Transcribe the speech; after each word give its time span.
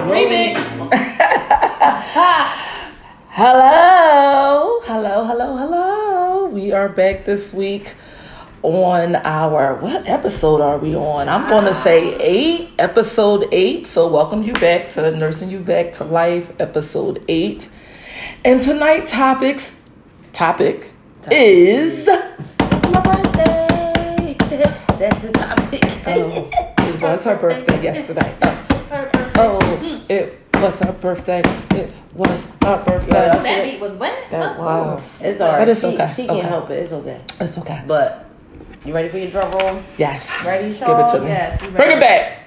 remix. 0.10 0.56
Hello, 3.34 4.82
hello, 4.84 5.24
hello, 5.24 5.56
hello. 5.56 6.46
We 6.48 6.74
are 6.74 6.90
back 6.90 7.24
this 7.26 7.54
week 7.54 7.96
on 8.62 9.16
our 9.16 9.76
what 9.76 10.08
episode 10.08 10.60
are 10.62 10.78
we 10.78 10.96
on? 10.96 11.30
I'm 11.30 11.48
going 11.50 11.64
to 11.64 11.72
ah. 11.72 11.84
say 11.84 12.14
eight, 12.18 12.72
episode 12.78 13.48
eight. 13.52 13.88
So 13.88 14.08
welcome 14.12 14.44
you 14.44 14.54
back 14.54 14.90
to 14.92 15.16
nursing 15.16 15.50
you 15.50 15.60
back 15.60 15.94
to 15.94 16.04
life, 16.04 16.52
episode 16.60 17.24
eight. 17.30 17.70
And 18.44 18.62
tonight 18.62 19.08
topics 19.08 19.72
topic 20.34 20.92
is 21.30 22.08
It's 22.08 22.92
my 22.92 23.02
birthday. 23.02 24.36
That's 24.98 25.22
the 25.22 25.32
topic. 25.32 25.84
oh, 26.08 26.50
it 26.80 27.02
was 27.02 27.24
her 27.24 27.36
birthday 27.36 27.84
yesterday. 27.84 28.36
Oh, 29.36 29.60
oh, 29.62 30.04
it 30.10 30.40
was 30.56 30.74
her 30.80 30.92
birthday. 30.94 31.42
It 31.72 31.94
was 32.14 32.30
her 32.62 32.84
birthday. 32.86 33.14
Yeah. 33.28 33.38
That 33.38 33.64
beat 33.66 33.80
was 33.80 33.96
wet. 33.96 34.30
That 34.32 34.60
was. 34.60 35.04
It's 35.20 35.40
alright. 35.42 35.60
But 35.60 35.70
it's 35.70 35.82
she, 35.82 35.88
okay. 35.88 36.14
She 36.16 36.24
Okay. 36.24 36.40
can't 36.42 36.48
help 36.48 36.70
it. 36.70 36.80
It's 36.84 36.92
okay. 36.92 37.22
It's 37.40 37.58
okay. 37.58 37.84
But 37.88 38.26
you 38.86 38.94
ready 38.94 39.10
for 39.10 39.18
your 39.18 39.30
drum 39.32 39.52
roll? 39.54 39.82
Yes. 39.98 40.28
Ready, 40.46 40.70
Give 40.74 40.82
it 41.00 41.12
to 41.14 41.20
me. 41.22 41.28
Yes, 41.28 41.58
Bring 41.60 41.98
it 41.98 42.00
back. 42.00 42.38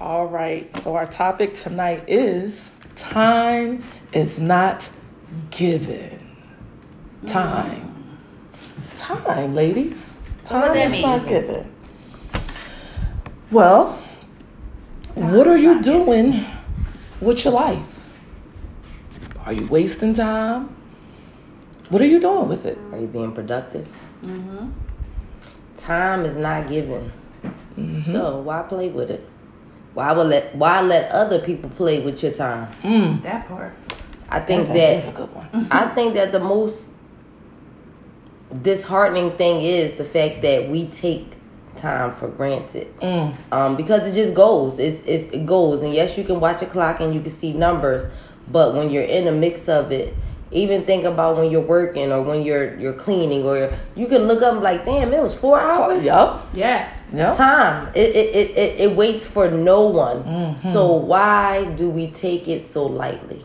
All 0.00 0.26
right. 0.26 0.68
So 0.82 0.94
our 0.96 1.06
topic 1.06 1.54
tonight 1.56 2.04
is 2.08 2.69
time 3.00 3.82
is 4.12 4.40
not 4.40 4.88
given. 5.50 6.18
Time. 7.26 8.16
Time, 8.98 9.54
ladies. 9.54 9.96
Time 10.44 10.60
what 10.60 10.74
that 10.74 10.86
is 10.86 10.92
mean? 10.92 11.02
not 11.02 11.26
given. 11.26 11.72
Well, 13.50 13.98
what 15.14 15.46
are 15.48 15.56
you 15.56 15.82
doing 15.82 16.44
with 17.20 17.44
your 17.44 17.54
life? 17.54 17.82
Are 19.44 19.52
you 19.52 19.66
wasting 19.66 20.14
time? 20.14 20.74
What 21.88 22.00
are 22.02 22.06
you 22.06 22.20
doing 22.20 22.48
with 22.48 22.66
it? 22.66 22.78
Are 22.92 23.00
you 23.00 23.06
being 23.06 23.32
productive? 23.32 23.88
Time 25.78 26.24
is 26.24 26.36
not 26.36 26.68
given. 26.68 27.10
Mm-hmm. 27.76 27.96
So 27.96 28.38
why 28.38 28.62
play 28.62 28.88
with 28.88 29.10
it? 29.10 29.28
Why 29.94 30.12
will 30.12 30.24
let 30.26 30.54
why 30.54 30.80
let 30.82 31.10
other 31.10 31.38
people 31.40 31.70
play 31.70 32.00
with 32.00 32.22
your 32.22 32.32
time? 32.32 32.72
Mm, 32.82 33.22
That 33.22 33.48
part. 33.48 33.72
I 34.28 34.38
think 34.40 34.68
that 34.68 34.74
that 34.74 34.96
is 34.96 35.08
a 35.08 35.12
good 35.12 35.34
one. 35.34 35.66
I 35.70 35.88
think 35.88 36.14
that 36.14 36.30
the 36.30 36.38
most 36.38 36.90
disheartening 38.62 39.32
thing 39.32 39.60
is 39.62 39.96
the 39.96 40.04
fact 40.04 40.42
that 40.42 40.68
we 40.68 40.86
take 40.86 41.34
time 41.76 42.14
for 42.16 42.28
granted. 42.28 42.88
Mm. 43.00 43.34
Um, 43.52 43.76
because 43.76 44.06
it 44.06 44.14
just 44.14 44.34
goes. 44.34 44.78
It's, 44.78 45.02
it's 45.06 45.32
it 45.34 45.46
goes. 45.46 45.82
And 45.82 45.92
yes, 45.92 46.16
you 46.16 46.24
can 46.24 46.40
watch 46.40 46.62
a 46.62 46.66
clock 46.66 47.00
and 47.00 47.14
you 47.14 47.20
can 47.20 47.30
see 47.30 47.52
numbers, 47.52 48.10
but 48.50 48.74
when 48.74 48.90
you're 48.90 49.02
in 49.04 49.24
the 49.24 49.32
mix 49.32 49.68
of 49.68 49.90
it, 49.92 50.14
even 50.52 50.84
think 50.84 51.04
about 51.04 51.36
when 51.36 51.50
you're 51.50 51.60
working 51.60 52.10
or 52.10 52.22
when 52.22 52.42
you're 52.42 52.76
you're 52.78 52.92
cleaning 52.92 53.44
or 53.44 53.72
you 53.94 54.06
can 54.06 54.22
look 54.22 54.42
up 54.42 54.60
like, 54.60 54.84
damn, 54.84 55.12
it 55.12 55.22
was 55.22 55.34
four 55.34 55.60
hours. 55.60 56.04
Yup. 56.04 56.48
Yeah. 56.54 56.92
Yup. 57.12 57.36
Time. 57.36 57.88
It 57.94 58.16
it, 58.16 58.34
it, 58.34 58.50
it 58.56 58.80
it 58.80 58.96
waits 58.96 59.26
for 59.26 59.50
no 59.50 59.86
one. 59.86 60.24
Mm-hmm. 60.24 60.72
So 60.72 60.92
why 60.92 61.64
do 61.64 61.88
we 61.88 62.10
take 62.10 62.48
it 62.48 62.70
so 62.70 62.86
lightly? 62.86 63.44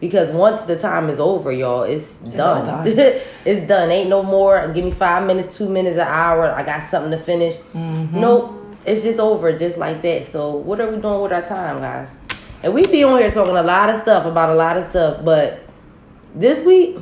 Because 0.00 0.30
once 0.30 0.62
the 0.62 0.78
time 0.78 1.08
is 1.08 1.18
over, 1.18 1.50
y'all, 1.50 1.82
it's 1.82 2.10
done. 2.18 2.66
done. 2.66 2.86
it's 3.44 3.66
done. 3.66 3.90
Ain't 3.90 4.10
no 4.10 4.22
more. 4.22 4.70
Give 4.72 4.84
me 4.84 4.90
five 4.90 5.26
minutes, 5.26 5.56
two 5.56 5.68
minutes, 5.68 5.96
an 5.96 6.06
hour. 6.06 6.52
I 6.52 6.62
got 6.62 6.88
something 6.90 7.18
to 7.18 7.24
finish. 7.24 7.56
Mm-hmm. 7.74 8.20
Nope. 8.20 8.76
It's 8.84 9.02
just 9.02 9.18
over, 9.18 9.56
just 9.58 9.78
like 9.78 10.02
that. 10.02 10.26
So 10.26 10.50
what 10.56 10.80
are 10.80 10.90
we 10.90 11.00
doing 11.00 11.22
with 11.22 11.32
our 11.32 11.42
time, 11.42 11.78
guys? 11.78 12.10
And 12.62 12.74
we 12.74 12.86
be 12.86 13.04
on 13.04 13.18
here 13.18 13.30
talking 13.30 13.56
a 13.56 13.62
lot 13.62 13.90
of 13.90 14.00
stuff 14.00 14.26
about 14.26 14.50
a 14.50 14.54
lot 14.54 14.76
of 14.76 14.84
stuff, 14.84 15.24
but 15.24 15.65
this 16.36 16.64
week, 16.64 16.96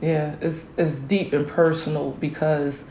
Yeah, 0.00 0.34
it's 0.40 0.66
it's 0.76 0.98
deep 1.00 1.32
and 1.32 1.46
personal 1.46 2.12
because 2.20 2.84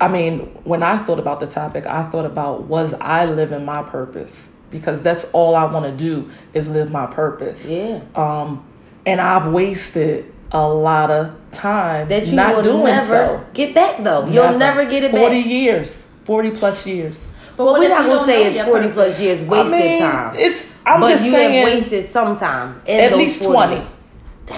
I 0.00 0.08
mean, 0.08 0.40
when 0.64 0.82
I 0.82 0.98
thought 0.98 1.18
about 1.20 1.40
the 1.40 1.46
topic, 1.46 1.86
I 1.86 2.08
thought 2.10 2.26
about 2.26 2.64
was 2.64 2.94
I 3.00 3.24
living 3.26 3.64
my 3.64 3.82
purpose? 3.82 4.48
Because 4.70 5.02
that's 5.02 5.24
all 5.32 5.54
I 5.54 5.64
want 5.64 5.84
to 5.84 5.92
do 5.92 6.30
is 6.54 6.66
live 6.68 6.90
my 6.90 7.06
purpose. 7.06 7.64
yeah, 7.66 8.00
Um 8.14 8.64
and 9.04 9.20
I've 9.20 9.52
wasted 9.52 10.32
a 10.52 10.66
lot 10.66 11.10
of 11.10 11.34
time 11.50 12.08
that 12.08 12.26
you 12.26 12.34
not 12.34 12.62
doing 12.62 12.84
never 12.84 13.06
so. 13.06 13.44
get 13.54 13.74
back 13.74 14.02
though. 14.02 14.26
You'll 14.26 14.58
never 14.58 14.84
get 14.84 15.02
it 15.04 15.10
40 15.10 15.42
back. 15.42 15.50
years. 15.50 16.02
40 16.24 16.50
plus 16.52 16.86
years. 16.86 17.32
But 17.56 17.64
what 17.66 17.80
we're 17.80 17.88
not 17.88 18.06
gonna 18.06 18.24
say 18.24 18.46
it's 18.46 18.64
forty 18.64 18.88
purpose? 18.88 18.94
plus 18.94 19.20
years 19.20 19.40
wasted 19.42 19.74
I 19.74 19.78
mean, 19.78 19.98
time. 20.00 20.36
It's 20.36 20.64
I'm 20.86 21.00
but 21.00 21.10
just 21.10 21.24
you 21.24 21.30
saying 21.32 21.66
have 21.66 21.74
wasted 21.74 22.04
some 22.06 22.36
time. 22.38 22.80
At 22.88 23.16
least 23.16 23.40
40 23.40 23.52
20. 23.76 23.86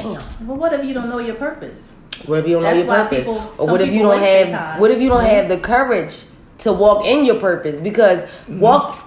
Years. 0.03 0.29
Damn. 0.39 0.47
But 0.47 0.55
what 0.57 0.73
if 0.73 0.85
you 0.85 0.95
don't 0.95 1.09
know 1.09 1.19
your 1.19 1.35
purpose? 1.37 1.83
What 2.27 2.41
if 2.41 2.47
you 2.49 2.55
don't 2.55 2.63
That's 2.63 2.79
know 2.79 2.85
your 2.85 2.89
why 2.89 3.03
purpose? 3.05 3.19
people- 3.19 3.53
or 3.59 3.67
what 3.71 3.81
if 3.81 3.93
you 3.93 4.03
don't 4.03 4.19
have? 4.23 4.49
time. 4.51 4.81
What 4.81 4.91
if 4.91 5.01
you 5.01 5.09
don't 5.09 5.25
have 5.25 5.49
the 5.49 5.59
courage 5.59 6.15
to 6.59 6.73
walk 6.73 7.05
in 7.07 7.25
your 7.25 7.37
purpose? 7.41 7.77
Because 7.77 8.21
Mm-hmm. 8.49 8.61
walk, 8.61 9.07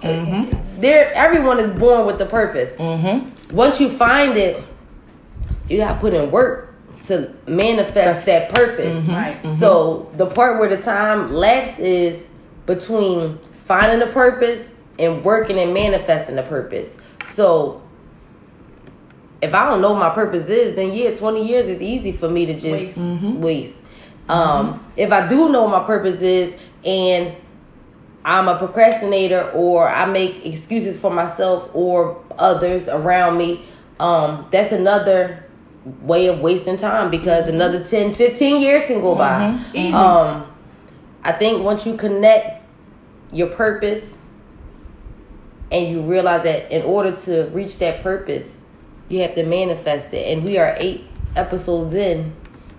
there, 0.78 1.12
everyone 1.14 1.58
is 1.58 1.70
born 1.78 2.06
with 2.06 2.18
the 2.18 2.26
purpose. 2.26 2.72
Mm-hmm. 2.76 3.54
Once 3.56 3.80
you 3.80 3.88
find 3.88 4.36
it, 4.36 4.62
you 5.68 5.78
got 5.78 5.94
to 5.94 6.00
put 6.00 6.12
in 6.14 6.30
work 6.30 6.74
to 7.06 7.32
manifest 7.46 8.26
that 8.26 8.50
purpose. 8.50 8.96
Mm-hmm. 8.96 9.12
Right. 9.12 9.52
So 9.58 10.10
the 10.16 10.26
part 10.26 10.58
where 10.60 10.68
the 10.68 10.80
time 10.82 11.32
lapse 11.32 11.78
is 11.78 12.28
between 12.66 13.38
finding 13.64 13.98
the 14.00 14.12
purpose 14.12 14.68
and 14.98 15.24
working 15.24 15.58
and 15.58 15.72
manifesting 15.72 16.36
the 16.36 16.42
purpose. 16.42 16.88
So 17.30 17.80
if 19.40 19.54
I 19.54 19.66
don't 19.66 19.80
know 19.80 19.92
what 19.92 20.00
my 20.00 20.10
purpose 20.10 20.48
is, 20.48 20.74
then 20.74 20.92
yeah, 20.92 21.14
twenty 21.14 21.46
years 21.46 21.66
is 21.66 21.80
easy 21.80 22.12
for 22.12 22.28
me 22.28 22.46
to 22.46 22.54
just 22.54 22.98
Waste. 22.98 22.98
waste. 22.98 23.74
Um, 24.28 24.84
if 24.96 25.12
I 25.12 25.28
do 25.28 25.50
know 25.50 25.62
what 25.64 25.80
my 25.80 25.86
purpose 25.86 26.20
is 26.20 26.54
and 26.84 27.34
I'm 28.24 28.48
a 28.48 28.58
procrastinator 28.58 29.50
or 29.52 29.88
I 29.88 30.04
make 30.04 30.44
excuses 30.44 30.98
for 30.98 31.10
myself 31.10 31.70
or 31.72 32.22
others 32.38 32.88
around 32.88 33.38
me, 33.38 33.64
um, 34.00 34.46
that's 34.50 34.72
another 34.72 35.44
way 36.02 36.26
of 36.26 36.40
wasting 36.40 36.76
time 36.76 37.10
because 37.10 37.48
another 37.48 37.82
10, 37.82 38.14
15 38.14 38.60
years 38.60 38.86
can 38.86 39.00
go 39.00 39.14
by. 39.14 39.64
Easy. 39.72 39.94
Um, 39.94 40.46
I 41.24 41.32
think 41.32 41.62
once 41.62 41.86
you 41.86 41.96
connect 41.96 42.66
your 43.32 43.48
purpose 43.48 44.18
and 45.70 45.90
you 45.90 46.02
realize 46.02 46.42
that 46.44 46.70
in 46.70 46.82
order 46.82 47.16
to 47.16 47.44
reach 47.52 47.78
that 47.78 48.02
purpose, 48.02 48.57
you 49.08 49.20
have 49.22 49.34
to 49.34 49.44
manifest 49.44 50.12
it. 50.12 50.32
And 50.36 50.44
we 50.44 50.58
are 50.58 50.76
eight 50.78 51.04
episodes 51.36 51.94
in, 51.94 52.32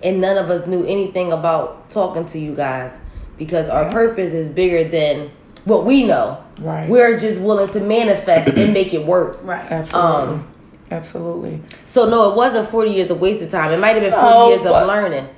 and 0.03 0.22
none 0.22 0.38
of 0.38 0.50
us 0.50 0.67
knew 0.67 0.85
anything 0.85 1.31
about 1.31 1.90
talking 1.90 2.25
to 2.28 2.40
you 2.40 2.56
guys 2.56 2.91
because 3.38 3.69
our 3.69 3.90
purpose 3.91 4.34
is 4.34 4.50
bigger 4.50 4.88
than 4.88 5.31
what 5.66 5.85
we 5.85 6.06
know. 6.06 6.44
Right. 6.59 6.90
We're 6.90 7.19
just 7.19 7.40
willing 7.41 7.70
to 7.70 7.79
manifest 7.79 8.49
and 8.49 8.73
make 8.73 8.93
it 8.93 9.05
work. 9.05 9.40
right. 9.43 9.70
Absolutely. 9.72 10.34
Um, 10.34 10.47
Absolutely. 10.91 11.61
So 11.85 12.09
no, 12.09 12.31
it 12.31 12.35
wasn't 12.35 12.67
forty 12.70 12.91
years 12.91 13.11
of 13.11 13.20
wasted 13.22 13.52
time. 13.52 13.72
It 13.72 13.78
might 13.78 13.96
have 13.96 14.02
been 14.02 14.11
forty 14.11 14.28
No, 14.29 14.49
years 14.49 14.66
of 14.66 14.87
learning. 14.87 15.29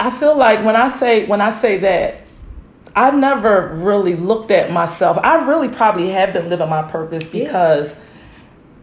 I 0.00 0.10
feel 0.10 0.36
like 0.36 0.64
when 0.64 0.76
I 0.76 0.90
say 0.90 1.26
when 1.26 1.40
I 1.42 1.58
say 1.60 1.76
that, 1.78 2.22
I 2.96 3.10
never 3.10 3.74
really 3.76 4.16
looked 4.16 4.50
at 4.50 4.72
myself. 4.72 5.18
I 5.22 5.46
really 5.46 5.68
probably 5.68 6.08
have 6.10 6.32
been 6.32 6.48
living 6.48 6.70
my 6.70 6.82
purpose 6.90 7.24
because 7.26 7.94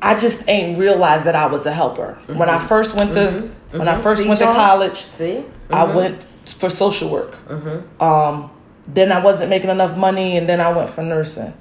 I 0.06 0.14
just 0.16 0.48
ain't 0.48 0.78
realized 0.78 1.26
that 1.26 1.36
I 1.36 1.48
was 1.48 1.66
a 1.66 1.72
helper. 1.72 2.18
When 2.28 2.50
I 2.50 2.60
first 2.60 2.96
went 2.96 3.14
to 3.16 3.50
when 3.72 3.88
I 3.90 3.96
Mhm. 3.96 4.02
first 4.04 4.22
See, 4.22 4.28
went 4.28 4.40
to 4.40 4.46
college, 4.54 5.06
See, 5.14 5.44
I 5.72 5.84
went 5.84 6.26
for 6.46 6.70
social 6.70 7.10
work. 7.10 7.34
Mm-hmm. 7.50 8.02
Um, 8.04 8.52
then 8.88 9.12
I 9.12 9.20
wasn't 9.20 9.50
making 9.50 9.72
enough 9.72 9.98
money, 9.98 10.38
and 10.38 10.48
then 10.48 10.62
I 10.62 10.70
went 10.70 10.92
for 10.92 11.02
nursing. 11.02 11.54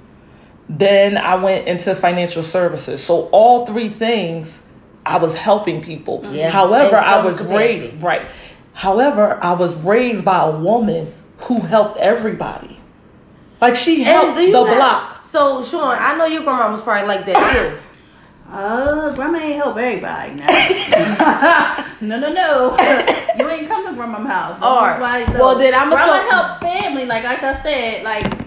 Then 0.68 1.16
I 1.16 1.34
went 1.36 1.66
into 1.66 1.94
financial 1.94 2.42
services. 2.42 3.02
So 3.02 3.28
all 3.32 3.64
three 3.66 3.88
things, 3.88 4.58
I 5.06 5.16
was 5.16 5.34
helping 5.36 5.80
people. 5.82 6.22
Yeah. 6.30 6.50
However, 6.50 6.96
I 6.98 7.24
was 7.24 7.38
capacity. 7.38 7.56
raised 7.58 8.02
right. 8.02 8.22
However, 8.74 9.38
I 9.42 9.52
was 9.54 9.74
raised 9.76 10.24
by 10.24 10.44
a 10.44 10.50
woman 10.50 11.12
who 11.38 11.60
helped 11.60 11.98
everybody. 11.98 12.78
Like 13.60 13.76
she 13.76 14.02
helped 14.02 14.36
the 14.36 14.50
have- 14.52 14.76
block. 14.76 15.24
So 15.24 15.62
Sean, 15.62 15.96
I 15.98 16.16
know 16.16 16.26
your 16.26 16.42
grandma 16.42 16.70
was 16.70 16.82
probably 16.82 17.08
like 17.08 17.24
that 17.26 17.52
too. 17.54 17.78
Uh, 18.48 19.12
grandma 19.14 19.38
ain't 19.38 19.56
help 19.56 19.76
everybody 19.76 20.34
now. 20.34 21.92
no, 22.00 22.18
no, 22.18 22.32
no. 22.32 22.76
you 23.38 23.48
ain't 23.48 23.66
come 23.68 23.86
to 23.86 23.94
grandma's 23.94 24.26
house. 24.26 24.62
Alright. 24.62 25.22
Everybody 25.22 25.38
Well, 25.38 25.58
then 25.58 25.74
I'ma 25.74 25.96
grandma 25.96 26.30
help 26.30 26.60
family. 26.60 27.06
Like, 27.06 27.24
like 27.24 27.42
I 27.42 27.62
said, 27.62 28.04
like 28.04 28.44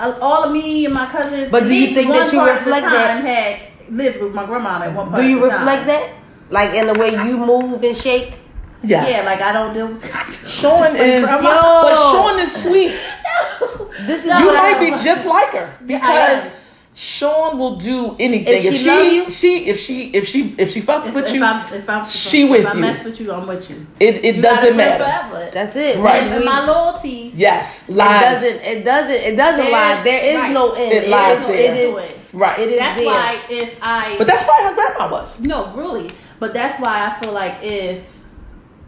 all 0.00 0.44
of 0.44 0.52
me 0.52 0.84
and 0.84 0.94
my 0.94 1.10
cousins. 1.10 1.50
But 1.50 1.64
do 1.64 1.74
you 1.74 1.94
think 1.94 2.08
that 2.08 2.32
you 2.32 2.40
reflect 2.40 2.84
the 2.86 2.90
time 2.90 3.24
that? 3.24 3.24
Had 3.24 3.92
lived 3.92 4.20
with 4.22 4.34
my 4.34 4.46
grandma 4.46 4.82
at 4.82 4.94
one 4.94 5.06
point. 5.06 5.16
Do 5.16 5.22
you 5.26 5.36
of 5.36 5.50
the 5.50 5.58
reflect 5.58 5.80
time. 5.80 5.86
that? 5.88 6.14
Like 6.50 6.74
in 6.74 6.86
the 6.86 6.94
way 6.94 7.10
you 7.10 7.38
move 7.38 7.82
and 7.82 7.96
shake? 7.96 8.34
Yes. 8.82 9.08
Yeah, 9.10 9.28
like 9.28 9.40
I 9.40 9.52
don't 9.52 9.74
do. 9.74 10.00
Sean 10.46 10.78
like 10.80 10.94
is, 11.00 11.24
grandma. 11.24 11.82
but 11.82 12.12
Sean 12.12 12.38
is 12.38 12.52
sweet. 12.62 12.92
no. 12.92 13.90
This 14.06 14.20
is 14.20 14.26
you 14.26 14.52
might 14.54 14.78
be 14.78 14.90
just 15.02 15.26
like 15.26 15.50
her 15.50 15.76
because 15.84 16.44
am. 16.44 16.52
Sean 17.00 17.58
will 17.58 17.76
do 17.76 18.16
anything. 18.18 18.64
If 18.66 18.74
she 18.74 18.88
love 18.88 19.12
you? 19.12 19.30
she, 19.30 19.66
if 19.66 19.78
she, 19.78 20.10
if 20.12 20.26
she, 20.26 20.52
if 20.58 20.72
she 20.72 20.82
fucks 20.82 21.14
with 21.14 21.26
if 21.28 21.34
you, 21.34 21.44
I'm, 21.44 21.72
if 21.72 21.88
I'm, 21.88 22.04
she 22.04 22.42
if 22.42 22.50
with 22.50 22.66
I 22.66 22.74
you. 22.74 22.80
mess 22.80 23.04
with 23.04 23.20
you, 23.20 23.30
I'm 23.32 23.46
with 23.46 23.70
you. 23.70 23.86
it, 24.00 24.24
it 24.24 24.34
You 24.36 24.42
doesn't 24.42 24.76
matter. 24.76 25.04
Forever. 25.04 25.50
That's 25.54 25.76
it. 25.76 25.98
Right. 26.00 26.24
And, 26.24 26.34
and 26.34 26.44
my 26.44 26.66
loyalty. 26.66 27.32
Yes, 27.36 27.88
Lies. 27.88 28.42
it 28.42 28.50
doesn't. 28.50 28.64
It 28.78 28.84
doesn't. 28.84 29.10
It 29.12 29.36
doesn't 29.36 29.56
There's- 29.58 29.72
lie. 29.96 30.02
There 30.02 30.24
is 30.24 30.36
right. 30.38 30.52
no 30.52 30.72
end. 30.72 30.92
It 30.92 31.08
lies 31.08 31.38
is, 31.38 31.46
there. 31.46 31.54
It 31.54 31.76
is. 31.76 31.94
to 31.94 31.96
it. 31.98 32.18
Right. 32.32 32.58
It 32.58 32.68
is 32.70 32.78
That's 32.80 32.96
there. 32.96 33.06
why 33.06 33.40
if 33.48 33.78
I 33.80 34.18
But 34.18 34.26
that's 34.26 34.42
why 34.48 34.62
her 34.64 34.74
grandma 34.74 35.08
was. 35.10 35.38
no 35.40 35.72
really, 35.76 36.10
but 36.40 36.52
that's 36.52 36.80
why 36.82 37.06
I 37.06 37.20
feel 37.20 37.32
like 37.32 37.62
if 37.62 38.04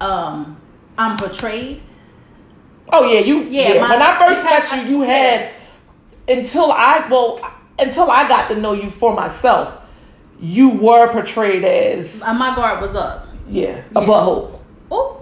um 0.01 0.61
I'm 0.99 1.17
betrayed, 1.17 1.81
Oh 2.93 3.05
yeah, 3.09 3.21
you. 3.21 3.43
Yeah, 3.45 3.75
Yeah. 3.75 3.81
my- 3.83 3.91
when 3.91 4.03
I 4.03 4.19
first 4.19 4.45
met 4.45 4.85
you, 4.85 4.91
you 4.99 5.05
yeah. 5.05 5.13
had 5.13 5.53
until 6.29 6.73
I 6.73 7.07
well 7.09 7.41
until 7.81 8.11
I 8.11 8.27
got 8.29 8.49
to 8.49 8.57
know 8.57 8.73
you 8.73 8.91
for 8.91 9.15
myself. 9.15 9.75
You 10.41 10.71
were 10.71 11.13
portrayed 11.13 11.65
as 11.65 12.23
uh, 12.23 12.33
my 12.35 12.55
guard 12.57 12.81
was 12.81 12.95
up. 12.95 13.27
yeah 13.49 13.83
a 13.95 14.01
butthole. 14.01 14.59
Oh, 14.91 15.17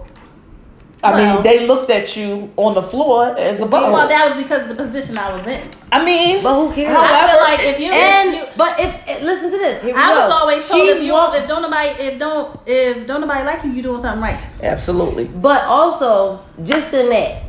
I 1.03 1.11
Well- 1.13 1.33
mean, 1.35 1.43
they 1.43 1.67
looked 1.67 1.89
at 1.89 2.15
you 2.15 2.51
on 2.57 2.73
the 2.73 2.81
floor 2.81 3.37
as 3.37 3.59
a 3.61 3.65
butthole. 3.65 3.91
well, 3.93 4.07
that 4.07 4.27
was 4.33 4.41
because 4.43 4.63
of 4.63 4.69
the 4.69 4.75
position 4.75 5.17
I 5.17 5.33
was 5.35 5.45
in. 5.47 5.61
I 5.91 6.03
mean, 6.05 6.41
But 6.43 6.55
who 6.55 6.73
cares? 6.73 6.95
I 6.95 7.27
feel 7.31 7.39
like 7.41 7.59
if 7.61 7.79
you, 7.79 7.91
And 7.91 8.29
if 8.29 8.35
you 8.35 8.47
but 8.57 8.79
if 8.79 8.95
eh, 9.07 9.19
listen 9.23 9.51
to 9.51 9.57
this, 9.57 9.81
here 9.83 9.93
I 9.97 10.13
go. 10.13 10.19
was 10.21 10.31
always 10.33 10.67
told 10.67 10.81
She's 10.87 10.95
if 10.97 11.03
you 11.03 11.11
walk- 11.13 11.35
if 11.35 11.47
don't 11.49 11.61
nobody 11.61 11.89
if 12.01 12.19
don't 12.19 12.59
if 12.65 13.07
don't 13.07 13.21
nobody 13.21 13.43
like 13.45 13.63
you, 13.65 13.71
you 13.71 13.81
doing 13.81 13.99
something 13.99 14.21
right. 14.21 14.39
absolutely. 14.63 15.25
But 15.25 15.63
also, 15.65 16.45
just 16.63 16.93
in 16.93 17.09
that, 17.09 17.43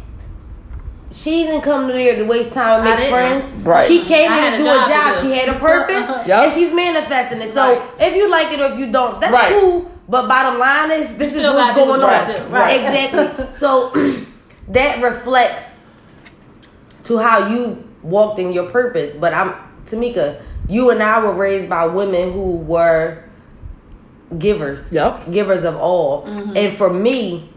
she 1.13 1.45
didn't 1.45 1.63
come 1.63 1.89
to 1.89 1.93
there 1.93 2.17
to 2.17 2.25
waste 2.25 2.53
time 2.53 2.87
and 2.87 2.99
make 2.99 3.11
friends. 3.11 3.51
Right. 3.67 3.89
She 3.89 4.05
came 4.05 4.31
here 4.33 4.51
to 4.53 4.57
do 4.59 4.63
a 4.69 4.73
to 4.85 4.89
job. 4.89 5.23
She 5.23 5.31
had 5.33 5.49
a 5.49 5.59
purpose, 5.59 6.27
Yup. 6.27 6.45
and 6.45 6.53
she's 6.53 6.73
manifesting 6.73 7.41
it. 7.43 7.53
So 7.55 7.79
Right. 7.79 7.89
if 8.01 8.17
you 8.17 8.31
like 8.31 8.53
it 8.53 8.61
or 8.61 8.73
if 8.73 8.79
you 8.79 8.91
don't, 8.93 9.21
that's 9.21 9.33
Right. 9.33 9.53
cool. 9.61 9.91
But 10.09 10.29
bottom 10.29 10.59
line 10.59 10.91
is, 10.93 11.17
this 11.17 11.33
is 11.33 11.39
still 11.41 11.55
what's 11.55 11.77
gotta 11.77 11.81
do 11.81 11.87
going 11.87 12.03
on. 12.03 12.27
gotta. 12.29 12.43
Right. 12.51 12.81
Exactly. 12.81 13.47
so 13.59 13.93
that 14.69 15.03
reflects 15.03 15.73
to 17.05 17.19
how 17.19 17.49
you 17.49 17.83
walked 18.03 18.39
in 18.39 18.53
your 18.53 18.67
purpose. 18.71 19.15
But 19.19 19.35
I'm 19.35 19.55
Tamika. 19.89 20.41
You 20.69 20.91
and 20.91 21.03
I 21.03 21.19
were 21.23 21.33
raised 21.33 21.69
by 21.69 21.87
women 21.87 22.33
who 22.33 22.57
were 22.59 23.25
givers 24.39 24.81
Yep. 24.93 25.33
givers 25.33 25.65
of 25.65 25.77
all. 25.77 26.23
Mm-hmm. 26.25 26.57
And 26.57 26.77
for 26.79 26.89
me, 26.93 27.51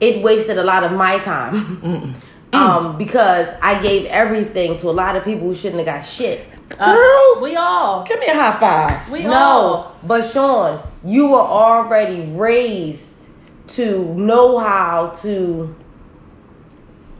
it 0.00 0.22
wasted 0.22 0.58
a 0.58 0.64
lot 0.64 0.84
of 0.84 0.92
my 0.92 1.18
time. 1.20 2.14
Um, 2.52 2.96
because 2.98 3.48
I 3.62 3.80
gave 3.82 4.06
everything 4.06 4.78
to 4.78 4.88
a 4.90 4.92
lot 4.92 5.16
of 5.16 5.24
people 5.24 5.46
who 5.48 5.54
shouldn't 5.54 5.86
have 5.86 5.86
got 5.86 6.06
shit. 6.06 6.46
Girl, 6.78 7.40
We 7.40 7.56
all 7.56 8.04
give 8.04 8.20
me 8.20 8.26
a 8.26 8.34
high 8.34 8.58
five. 8.60 9.10
we 9.10 9.24
No, 9.24 9.32
all 9.32 9.96
but 10.06 10.22
Sean, 10.30 10.80
you 11.04 11.28
were 11.28 11.38
already 11.38 12.20
raised 12.32 13.06
to 13.68 14.14
know 14.14 14.58
how 14.58 15.08
to 15.22 15.74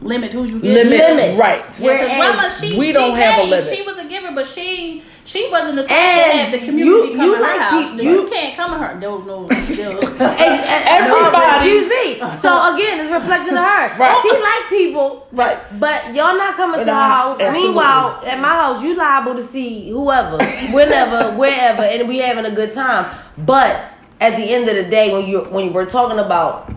limit 0.01 0.31
who 0.31 0.43
you 0.45 0.59
give. 0.59 0.73
Limit, 0.73 0.99
Limit. 0.99 1.39
right? 1.39 1.65
Yeah, 1.79 1.85
Whereas 1.85 2.07
grandma, 2.17 2.49
she, 2.49 2.77
we 2.77 2.87
she 2.87 2.93
don't 2.93 3.15
have 3.17 3.39
a 3.39 3.43
limit. 3.43 3.75
She 3.75 3.81
was 3.83 3.97
a 3.97 4.05
giver, 4.07 4.31
but 4.33 4.47
she 4.47 5.03
she 5.29 5.47
wasn't 5.51 5.75
the 5.75 5.83
type 5.83 5.89
to 5.89 6.37
have 6.37 6.51
the 6.51 6.57
community 6.65 7.09
you- 7.11 7.15
come 7.17 7.25
you 7.29 7.37
to 7.37 7.43
her 7.45 7.59
house. 7.59 7.91
pe- 7.95 8.03
you, 8.03 8.11
you- 8.23 8.29
can't 8.29 8.55
come 8.57 8.71
to 8.71 8.77
her. 8.79 8.99
No, 8.99 9.19
no, 9.19 9.41
no. 9.43 9.47
Everybody- 10.19 11.55
excuse 11.55 11.87
me. 11.87 12.05
So 12.41 12.73
again, 12.73 12.99
it's 12.99 13.11
reflecting 13.11 13.53
to 13.53 13.61
her. 13.61 13.97
Right. 13.97 14.19
She 14.23 14.31
like 14.31 14.69
people, 14.69 15.27
Right. 15.31 15.57
But 15.79 16.15
y'all 16.15 16.35
not 16.37 16.55
coming 16.55 16.79
But 16.79 16.85
to 16.85 16.93
her 16.93 16.99
house. 17.17 17.39
absolutely. 17.39 17.67
Meanwhile, 17.67 18.23
at 18.25 18.39
my 18.39 18.47
house, 18.49 18.81
you 18.81 18.95
liable 18.95 19.35
to 19.35 19.43
see 19.43 19.89
whoever, 19.91 20.37
whenever, 20.73 21.31
wherever, 21.37 21.83
and 21.83 22.07
we 22.09 22.17
having 22.17 22.45
a 22.45 22.51
good 22.51 22.73
time. 22.73 23.05
But 23.37 23.79
at 24.19 24.35
the 24.35 24.43
end 24.43 24.67
of 24.67 24.75
the 24.75 24.83
day, 24.89 25.13
when 25.13 25.27
you 25.27 25.41
when 25.41 25.71
we're 25.73 25.85
talking 25.85 26.17
about 26.19 26.71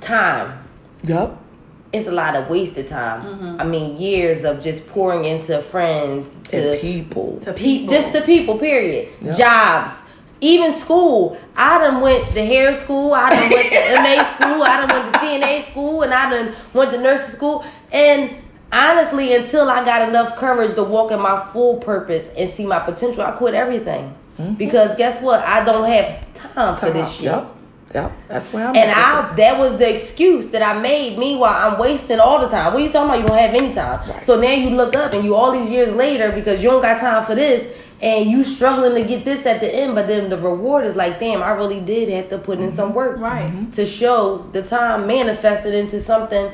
time, 0.00 0.58
Yep. 1.04 1.38
It's 1.92 2.08
a 2.08 2.12
lot 2.12 2.34
of 2.36 2.48
wasted 2.48 2.88
time. 2.88 3.22
Mm-hmm. 3.22 3.60
I 3.60 3.64
mean, 3.64 4.00
years 4.00 4.44
of 4.44 4.62
just 4.62 4.86
pouring 4.88 5.24
into 5.24 5.60
friends, 5.62 6.26
to 6.50 6.74
To 6.76 6.80
people. 6.80 7.38
To 7.40 7.52
pe- 7.52 7.58
people. 7.62 7.94
just 7.94 8.12
the 8.12 8.22
people. 8.22 8.58
Period. 8.58 9.08
Yep. 9.20 9.36
Jobs. 9.38 9.94
Even 10.40 10.74
school, 10.74 11.38
I 11.56 11.78
done 11.78 12.00
went 12.00 12.26
to 12.32 12.44
hair 12.44 12.74
school, 12.80 13.12
I 13.12 13.30
done 13.30 13.48
went 13.50 13.70
to 13.70 13.94
MA 13.94 14.34
school, 14.34 14.62
I 14.64 14.80
done 14.84 14.88
went 14.88 15.12
to 15.12 15.18
CNA 15.20 15.70
school, 15.70 16.02
and 16.02 16.12
I 16.12 16.30
done 16.30 16.54
went 16.72 16.90
to 16.92 17.00
nursing 17.00 17.32
school. 17.36 17.64
And 17.92 18.36
honestly, 18.72 19.34
until 19.36 19.70
I 19.70 19.84
got 19.84 20.08
enough 20.08 20.36
courage 20.36 20.74
to 20.74 20.82
walk 20.82 21.12
in 21.12 21.20
my 21.20 21.48
full 21.52 21.76
purpose 21.76 22.24
and 22.36 22.52
see 22.54 22.66
my 22.66 22.80
potential, 22.80 23.22
I 23.22 23.32
quit 23.32 23.54
everything. 23.54 24.16
Because 24.58 24.96
guess 24.96 25.22
what? 25.22 25.40
I 25.40 25.62
don't 25.64 25.88
have 25.88 26.34
time 26.34 26.76
for 26.76 26.90
this 26.90 27.12
shit. 27.12 27.24
Yep. 27.26 27.56
Yep. 27.94 28.12
That's 28.28 28.52
where 28.52 28.66
I'm 28.66 28.76
And 28.76 28.90
at. 28.90 28.96
I 29.30 29.34
that 29.36 29.58
was 29.58 29.78
the 29.78 29.94
excuse 29.94 30.48
that 30.48 30.62
I 30.62 30.80
made. 30.80 31.18
Meanwhile, 31.18 31.72
I'm 31.72 31.78
wasting 31.78 32.20
all 32.20 32.40
the 32.40 32.48
time. 32.48 32.72
What 32.72 32.82
are 32.82 32.86
you 32.86 32.92
talking 32.92 33.10
about? 33.10 33.20
You 33.20 33.26
don't 33.26 33.38
have 33.38 33.54
any 33.54 33.74
time. 33.74 34.08
Right. 34.08 34.26
So 34.26 34.40
now 34.40 34.52
you 34.52 34.70
look 34.70 34.96
up 34.96 35.12
and 35.12 35.24
you 35.24 35.34
all 35.34 35.52
these 35.52 35.68
years 35.68 35.92
later 35.94 36.32
because 36.32 36.62
you 36.62 36.70
don't 36.70 36.82
got 36.82 37.00
time 37.00 37.26
for 37.26 37.34
this 37.34 37.70
and 38.00 38.28
you 38.28 38.42
struggling 38.42 38.94
to 39.00 39.08
get 39.08 39.24
this 39.24 39.46
at 39.46 39.60
the 39.60 39.72
end, 39.72 39.94
but 39.94 40.08
then 40.08 40.28
the 40.28 40.36
reward 40.36 40.84
is 40.84 40.96
like, 40.96 41.20
damn, 41.20 41.42
I 41.42 41.52
really 41.52 41.80
did 41.80 42.08
have 42.08 42.30
to 42.30 42.38
put 42.38 42.58
in 42.58 42.74
some 42.74 42.88
mm-hmm. 42.88 42.96
work 42.96 43.18
Right. 43.20 43.44
Mm-hmm. 43.44 43.70
to 43.72 43.86
show 43.86 44.38
the 44.52 44.62
time 44.62 45.06
manifested 45.06 45.72
into 45.72 46.02
something 46.02 46.50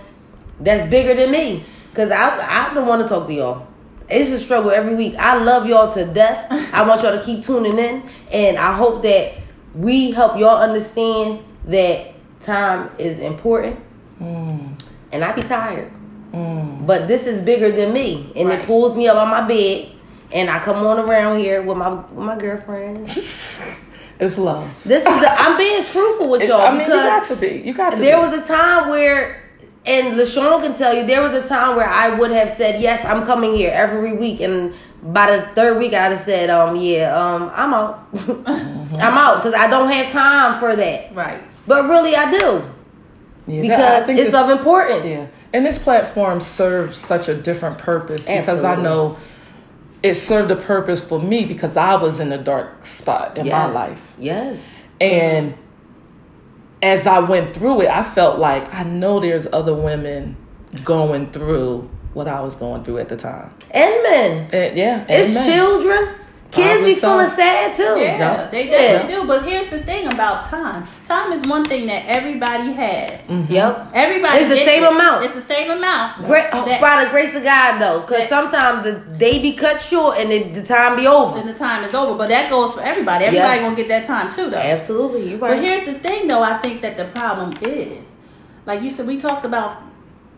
that's 0.60 0.90
bigger 0.90 1.14
than 1.14 1.30
me. 1.30 1.64
Cause 1.94 2.10
I 2.10 2.68
I 2.70 2.74
don't 2.74 2.86
want 2.86 3.02
to 3.02 3.08
talk 3.08 3.26
to 3.28 3.34
y'all. 3.34 3.66
It's 4.10 4.30
a 4.30 4.40
struggle 4.40 4.70
every 4.70 4.94
week. 4.94 5.14
I 5.16 5.42
love 5.42 5.66
y'all 5.66 5.92
to 5.94 6.04
death. 6.06 6.46
I 6.72 6.86
want 6.86 7.02
y'all 7.02 7.18
to 7.18 7.24
keep 7.24 7.44
tuning 7.44 7.78
in, 7.78 8.08
and 8.30 8.56
I 8.56 8.72
hope 8.72 9.02
that 9.02 9.34
we 9.74 10.10
help 10.10 10.38
y'all 10.38 10.56
understand 10.56 11.44
that 11.66 12.14
time 12.40 12.90
is 12.98 13.18
important. 13.20 13.76
Hmm. 14.18 14.66
And 15.12 15.24
I 15.24 15.32
be 15.32 15.42
tired, 15.42 15.88
hmm. 16.32 16.84
but 16.84 17.08
this 17.08 17.26
is 17.26 17.42
bigger 17.42 17.70
than 17.72 17.92
me, 17.92 18.32
and 18.36 18.48
Right. 18.48 18.58
it 18.58 18.66
pulls 18.66 18.96
me 18.96 19.08
up 19.08 19.16
on 19.16 19.28
my 19.28 19.46
bed, 19.46 19.88
and 20.32 20.50
I 20.50 20.58
come 20.58 20.84
on 20.86 20.98
around 21.08 21.38
here 21.38 21.62
with 21.62 21.78
my 21.78 21.88
with 21.94 22.12
my 22.26 22.36
girlfriend. 22.36 23.06
it's 24.20 24.36
love. 24.36 24.68
This 24.84 24.98
is 24.98 25.20
the, 25.20 25.30
I'm 25.30 25.56
being 25.56 25.84
truthful 25.84 26.28
with 26.28 26.42
y'all 26.42 26.60
I 26.60 26.72
mean, 26.72 26.80
you 26.82 26.88
got 26.88 27.26
to 27.28 27.36
be. 27.36 27.62
You 27.64 27.72
got 27.72 27.90
to. 27.90 27.96
there 27.96 28.16
be. 28.16 28.28
was 28.28 28.38
a 28.38 28.46
time 28.46 28.90
where, 28.90 29.42
and 29.86 30.18
LaShawn 30.18 30.62
can 30.62 30.74
tell 30.76 30.94
you, 30.94 31.06
there 31.06 31.22
was 31.22 31.32
a 31.32 31.48
time 31.48 31.76
where 31.76 31.88
I 31.88 32.14
would 32.18 32.30
have 32.32 32.56
said, 32.58 32.82
yes, 32.82 33.02
I'm 33.04 33.24
coming 33.24 33.54
here 33.54 33.70
every 33.72 34.12
week. 34.12 34.40
And 34.40 34.74
by 35.02 35.36
the 35.36 35.42
third 35.54 35.78
week, 35.78 35.94
I'd 35.94 36.12
have 36.12 36.24
said, 36.24 36.50
um, 36.50 36.76
yeah, 36.76 37.16
um, 37.16 37.50
I'm 37.54 37.72
out. 37.74 38.08
I'm 38.46 39.16
out 39.16 39.36
because 39.42 39.54
I 39.54 39.68
don't 39.68 39.90
have 39.90 40.10
time 40.12 40.58
for 40.60 40.74
that. 40.76 41.14
Right. 41.14 41.42
But 41.66 41.88
really, 41.88 42.16
I 42.16 42.30
do 42.30 42.64
Yeah, 43.46 43.62
because 43.62 43.78
that- 43.78 44.02
I 44.02 44.06
think 44.06 44.18
it's 44.18 44.32
this- 44.32 44.34
of 44.40 44.50
importance. 44.50 45.06
Yeah. 45.06 45.26
And 45.52 45.64
this 45.64 45.78
platform 45.78 46.40
serves 46.42 46.98
such 46.98 47.28
a 47.28 47.34
different 47.34 47.78
purpose 47.78 48.26
because 48.26 48.64
I 48.64 48.74
know 48.74 49.16
it 50.02 50.16
served 50.16 50.50
a 50.50 50.56
purpose 50.56 51.02
for 51.02 51.18
me 51.20 51.46
because 51.46 51.76
I 51.76 51.96
was 51.96 52.20
in 52.20 52.32
a 52.32 52.38
dark 52.38 52.84
spot 52.86 53.38
in 53.38 53.48
my 53.48 53.66
life. 53.66 54.00
Yes. 54.18 54.58
And 55.00 55.54
as 56.82 57.06
I 57.06 57.20
went 57.20 57.54
through 57.54 57.82
it, 57.82 57.88
I 57.88 58.04
felt 58.04 58.38
like 58.38 58.72
I 58.74 58.82
know 58.82 59.20
there's 59.20 59.46
other 59.52 59.74
women 59.74 60.36
going 60.84 61.30
through 61.32 61.88
what 62.18 62.26
I 62.26 62.40
was 62.40 62.56
going 62.56 62.82
through 62.82 62.98
at 62.98 63.08
the 63.08 63.16
time. 63.16 63.50
And 63.70 63.94
men. 64.02 64.48
And 64.52 64.76
yeah, 64.76 65.04
It's 65.08 65.30
amen. 65.36 65.50
children. 65.50 66.08
Kids 66.50 66.82
be 66.82 66.94
Father, 66.94 67.24
feeling 67.28 67.36
sad 67.36 67.76
too. 67.76 67.82
Yeah, 68.00 68.18
Yep. 68.40 68.50
they 68.50 68.66
definitely 68.68 69.14
do. 69.14 69.24
But 69.28 69.44
here's 69.44 69.68
the 69.68 69.80
thing 69.80 70.08
about 70.08 70.46
time. 70.46 70.88
Time 71.04 71.30
is 71.32 71.46
one 71.46 71.62
thing 71.62 71.86
that 71.86 72.06
everybody 72.06 72.72
has. 72.72 73.20
Mm-hmm. 73.26 73.52
Yep. 73.52 73.88
Everybody 73.92 74.38
It's 74.38 74.48
the 74.48 74.64
same 74.64 74.82
it. 74.82 74.90
amount. 74.92 75.24
It's 75.26 75.34
the 75.34 75.42
same 75.42 75.70
amount. 75.70 76.24
Great, 76.26 76.46
oh, 76.54 76.64
That- 76.64 76.80
by 76.80 77.04
the 77.04 77.10
grace 77.10 77.36
of 77.36 77.44
God, 77.44 77.78
though, 77.78 78.00
because 78.00 78.20
That- 78.20 78.30
sometimes 78.30 78.82
the 78.82 78.94
day 79.18 79.40
be 79.42 79.52
cut 79.52 79.78
short 79.80 80.16
and 80.18 80.32
the, 80.32 80.42
the 80.60 80.62
time 80.62 80.96
be 80.96 81.06
over. 81.06 81.38
and 81.38 81.46
the 81.48 81.52
time 81.54 81.84
is 81.84 81.94
over. 81.94 82.14
But 82.16 82.30
that 82.30 82.48
goes 82.50 82.72
for 82.72 82.80
everybody. 82.80 83.26
Everybody 83.26 83.56
Yes. 83.56 83.62
gonna 83.64 83.76
get 83.76 83.88
that 83.88 84.04
time 84.04 84.30
too, 84.32 84.48
though. 84.50 84.56
Absolutely, 84.58 85.28
you're 85.30 85.38
right. 85.38 85.50
But 85.60 85.68
here's 85.68 85.84
the 85.84 85.94
thing, 86.06 86.26
though. 86.28 86.42
I 86.42 86.56
think 86.58 86.80
that 86.80 86.96
the 86.96 87.04
problem 87.04 87.52
is, 87.60 88.16
like 88.64 88.80
you 88.82 88.88
said, 88.90 89.06
we 89.06 89.18
talked 89.20 89.44
about 89.44 89.82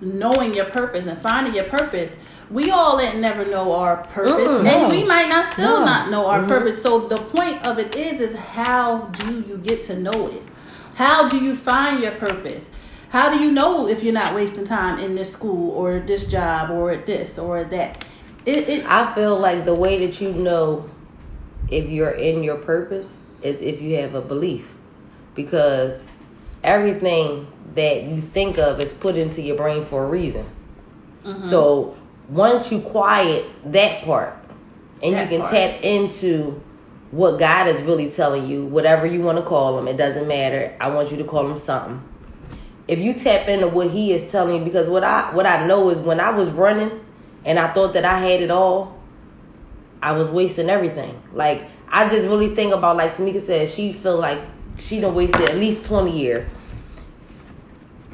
knowing 0.00 0.54
your 0.54 0.66
purpose 0.66 1.07
and 1.07 1.19
finding 1.19 1.54
your 1.54 1.64
purpose. 1.64 2.16
We 2.50 2.71
all 2.71 2.99
didn't 2.99 3.21
never 3.21 3.45
know 3.45 3.73
our 3.73 3.99
purpose, 3.99 4.50
Mm-mm. 4.50 4.66
and 4.66 4.83
No. 4.83 4.88
we 4.88 5.04
might 5.04 5.28
not 5.28 5.45
still 5.45 5.80
No. 5.80 5.85
not 5.85 6.11
know 6.11 6.26
our 6.26 6.38
Mm-hmm. 6.40 6.49
purpose. 6.49 6.83
So 6.83 7.00
the 7.07 7.16
point 7.16 7.64
of 7.66 7.78
it 7.78 7.95
is, 7.95 8.21
is 8.21 8.35
how 8.35 9.02
do 9.12 9.45
you 9.47 9.57
get 9.59 9.83
to 9.83 9.99
know 9.99 10.28
it? 10.28 10.42
How 10.95 11.28
do 11.28 11.38
you 11.38 11.54
find 11.54 12.00
your 12.02 12.12
purpose? 12.12 12.71
How 13.11 13.30
do 13.30 13.38
you 13.42 13.50
know 13.50 13.87
if 13.88 14.02
you're 14.02 14.12
not 14.12 14.35
wasting 14.35 14.64
time 14.64 14.99
in 14.99 15.14
this 15.14 15.33
school 15.33 15.71
or 15.73 15.99
this 16.00 16.26
job 16.26 16.71
or 16.71 16.90
at 16.92 17.07
this 17.07 17.38
or 17.38 17.59
at 17.59 17.71
that? 17.71 18.04
It, 18.47 18.69
it 18.69 18.87
I 18.87 19.14
feel 19.14 19.38
like 19.38 19.64
the 19.64 19.75
way 19.75 20.04
that 20.07 20.21
you 20.21 20.33
know 20.33 20.88
if 21.71 21.88
you're 21.88 22.11
in 22.11 22.42
your 22.42 22.57
purpose 22.57 23.11
is 23.42 23.61
if 23.61 23.80
you 23.80 23.97
have 23.97 24.14
a 24.14 24.21
belief. 24.21 24.75
Because 25.35 26.02
everything 26.62 27.47
that 27.75 28.02
you 28.05 28.21
think 28.21 28.59
of 28.59 28.81
is 28.81 28.93
put 28.93 29.17
into 29.17 29.43
your 29.43 29.57
brain 29.57 29.85
for 29.85 30.05
a 30.05 30.09
reason. 30.09 30.47
Mm-hmm. 31.25 31.49
So 31.49 31.97
once 32.29 32.71
you 32.73 32.81
quiet 32.81 33.47
that 33.73 34.05
part 34.05 34.37
and 35.02 35.14
That 35.14 35.23
you 35.23 35.29
can 35.29 35.40
part. 35.40 35.52
tap 35.52 35.83
into 35.83 36.61
what 37.11 37.38
God 37.38 37.69
is 37.69 37.81
really 37.83 38.11
telling 38.11 38.47
you, 38.47 38.64
whatever 38.64 39.07
you 39.07 39.21
want 39.21 39.38
to 39.38 39.45
call 39.45 39.79
him, 39.79 39.88
it 39.88 39.97
doesn't 39.97 40.29
matter. 40.29 40.76
I 40.81 40.88
want 40.90 41.11
you 41.11 41.17
to 41.19 41.25
call 41.25 41.50
him 41.50 41.59
something. 41.59 42.02
If 42.87 42.99
you 42.99 43.14
tap 43.14 43.49
into 43.49 43.69
what 43.69 43.90
he 43.90 44.12
is 44.12 44.31
telling 44.31 44.57
you, 44.57 44.64
because 44.64 44.88
what 44.88 45.05
I 45.05 45.33
what 45.33 45.47
I 45.47 45.67
know 45.67 45.90
is 45.90 45.99
when 45.99 46.21
I 46.21 46.31
was 46.31 46.50
running 46.50 47.05
and 47.45 47.59
I 47.59 47.73
thought 47.73 47.95
that 47.95 48.05
I 48.05 48.19
had 48.19 48.43
it 48.43 48.50
all, 48.50 48.99
I 50.02 50.12
was 50.12 50.29
wasting 50.31 50.69
everything. 50.69 51.21
Like 51.33 51.69
I 51.88 52.09
just 52.09 52.26
really 52.26 52.55
think 52.55 52.73
about 52.75 52.97
like 52.97 53.17
Tamika 53.17 53.45
said, 53.45 53.69
she 53.71 53.93
feel 53.93 54.19
like 54.19 54.40
she 54.80 55.00
done 55.00 55.14
wasted 55.14 55.42
at 55.42 55.56
least 55.56 55.87
twenty 55.87 56.18
years. 56.18 56.46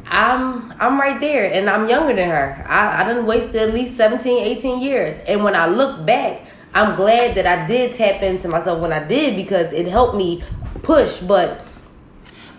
I'm 0.08 0.73
I'm 0.80 1.00
right 1.00 1.18
there 1.18 1.52
and 1.52 1.68
I'm 1.68 1.88
younger 1.88 2.14
than 2.14 2.30
her. 2.30 2.64
I, 2.68 3.02
I 3.02 3.12
done 3.12 3.26
wasted 3.26 3.56
at 3.56 3.75
least 3.75 3.96
17, 3.96 4.44
18 4.44 4.80
years. 4.80 5.20
And 5.26 5.42
when 5.42 5.56
I 5.56 5.66
look 5.66 6.06
back, 6.06 6.42
I'm 6.75 6.94
glad 6.94 7.35
that 7.37 7.46
I 7.46 7.66
did 7.66 7.94
tap 7.94 8.23
into 8.23 8.49
myself 8.49 8.80
when 8.80 8.92
I 8.92 9.06
did 9.06 9.37
because 9.37 9.73
it 9.73 9.88
helped 9.88 10.16
me 10.16 10.44
push. 10.82 11.18
But 11.18 11.65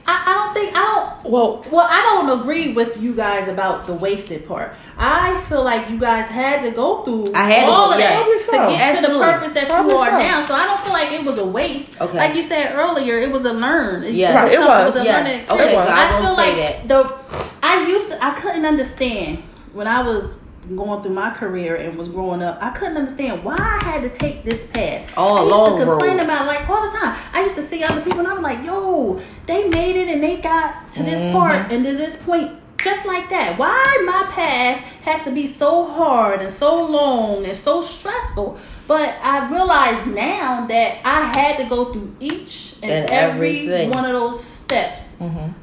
I, 0.10 0.24
I 0.26 0.34
don't 0.36 0.54
think 0.54 0.76
I 0.76 0.84
don't 1.22 1.32
Well, 1.32 1.66
Well, 1.72 1.86
I 1.90 2.02
don't 2.02 2.40
agree 2.40 2.74
with 2.74 2.96
you 2.98 3.14
guys 3.14 3.48
about 3.50 3.86
the 3.88 3.94
wasted 3.94 4.48
part. 4.48 4.74
I 4.98 5.42
feel 5.50 5.64
like 5.64 5.90
you 5.90 6.00
guys 6.00 6.28
had 6.30 6.62
to 6.62 6.72
go 6.72 7.04
through 7.04 7.34
I 7.36 7.44
had 7.52 7.68
all 7.68 7.90
go- 7.90 7.94
of 7.96 8.00
yes. 8.00 8.46
that 8.50 8.52
to 8.70 8.76
get 8.76 8.96
so. 8.96 9.08
to 9.08 9.14
the 9.14 9.20
purpose 9.20 9.52
that 9.54 9.68
Probably 9.68 9.92
you 9.94 9.98
are 10.00 10.12
so. 10.22 10.28
now. 10.28 10.46
So 10.46 10.54
I 10.56 10.64
don't 10.66 10.80
feel 10.82 10.94
like 10.94 11.12
it 11.12 11.26
was 11.26 11.38
a 11.38 11.46
waste. 11.46 12.00
Okay. 12.00 12.18
Like 12.18 12.36
you 12.36 12.42
said 12.44 12.74
earlier, 12.76 13.20
it 13.20 13.32
was 13.32 13.46
a 13.46 13.54
learn. 13.54 14.04
It, 14.04 14.16
Yes. 14.16 14.32
it 14.32 14.36
Right, 14.36 14.44
was, 14.46 14.54
it 14.54 14.60
was. 14.60 14.82
it 14.82 14.86
was 14.86 14.96
a 14.96 15.04
Yes. 15.04 15.16
learning 15.50 15.62
Okay, 15.62 15.76
experience. 15.76 15.90
so 15.90 15.94
I 15.94 16.18
I 16.18 16.22
feel 16.22 16.36
say 16.36 16.64
like 16.72 16.88
the 16.88 17.18
I 17.64 17.88
used 17.88 18.10
to 18.10 18.24
I 18.26 18.32
couldn't 18.32 18.66
understand 18.66 19.44
when 19.74 19.88
I 19.88 20.02
was 20.04 20.36
going 20.76 21.02
through 21.02 21.14
my 21.14 21.32
career 21.32 21.76
and 21.76 21.98
was 21.98 22.10
growing 22.10 22.42
up. 22.42 22.58
I 22.62 22.72
couldn't 22.72 22.98
understand 22.98 23.44
why 23.44 23.56
I 23.58 23.84
had 23.84 24.02
to 24.02 24.10
take 24.10 24.44
this 24.44 24.66
path. 24.68 25.12
Oh, 25.18 25.36
I 25.36 25.42
used 25.44 25.56
long 25.56 25.80
to 25.80 25.86
complain 25.86 26.18
road. 26.18 26.24
about 26.24 26.44
it, 26.44 26.48
like 26.48 26.70
all 26.70 26.82
the 26.90 26.98
time. 26.98 27.18
I 27.34 27.44
used 27.44 27.56
to 27.56 27.64
see 27.64 27.84
other 27.84 28.02
people 28.02 28.20
and 28.20 28.28
I'm 28.28 28.42
like, 28.42 28.64
yo, 28.66 29.22
they 29.46 29.68
made 29.70 29.96
it 29.96 30.08
and 30.10 30.24
they 30.24 30.38
got 30.38 30.92
to 30.94 31.04
this 31.04 31.20
Mm-hmm. 31.20 31.36
part 31.38 31.72
and 31.72 31.84
to 31.86 31.94
this 31.96 32.18
point 32.22 32.52
just 32.84 33.06
like 33.08 33.30
that. 33.32 33.58
Why 33.58 34.04
my 34.06 34.32
path 34.32 34.78
has 35.02 35.24
to 35.24 35.32
be 35.32 35.48
so 35.48 35.86
hard 35.86 36.42
and 36.42 36.52
so 36.52 36.86
long 36.86 37.46
and 37.46 37.58
so 37.58 37.82
stressful? 37.82 38.58
But 38.88 39.16
I 39.22 39.50
realize 39.50 40.06
now 40.06 40.66
that 40.68 41.00
I 41.04 41.22
had 41.38 41.58
to 41.58 41.66
go 41.66 41.92
through 41.92 42.16
each 42.20 42.76
and, 42.84 42.92
And 42.92 43.10
every 43.10 43.88
one 43.90 44.06
of 44.06 44.12
those 44.14 44.44
steps 44.44 45.07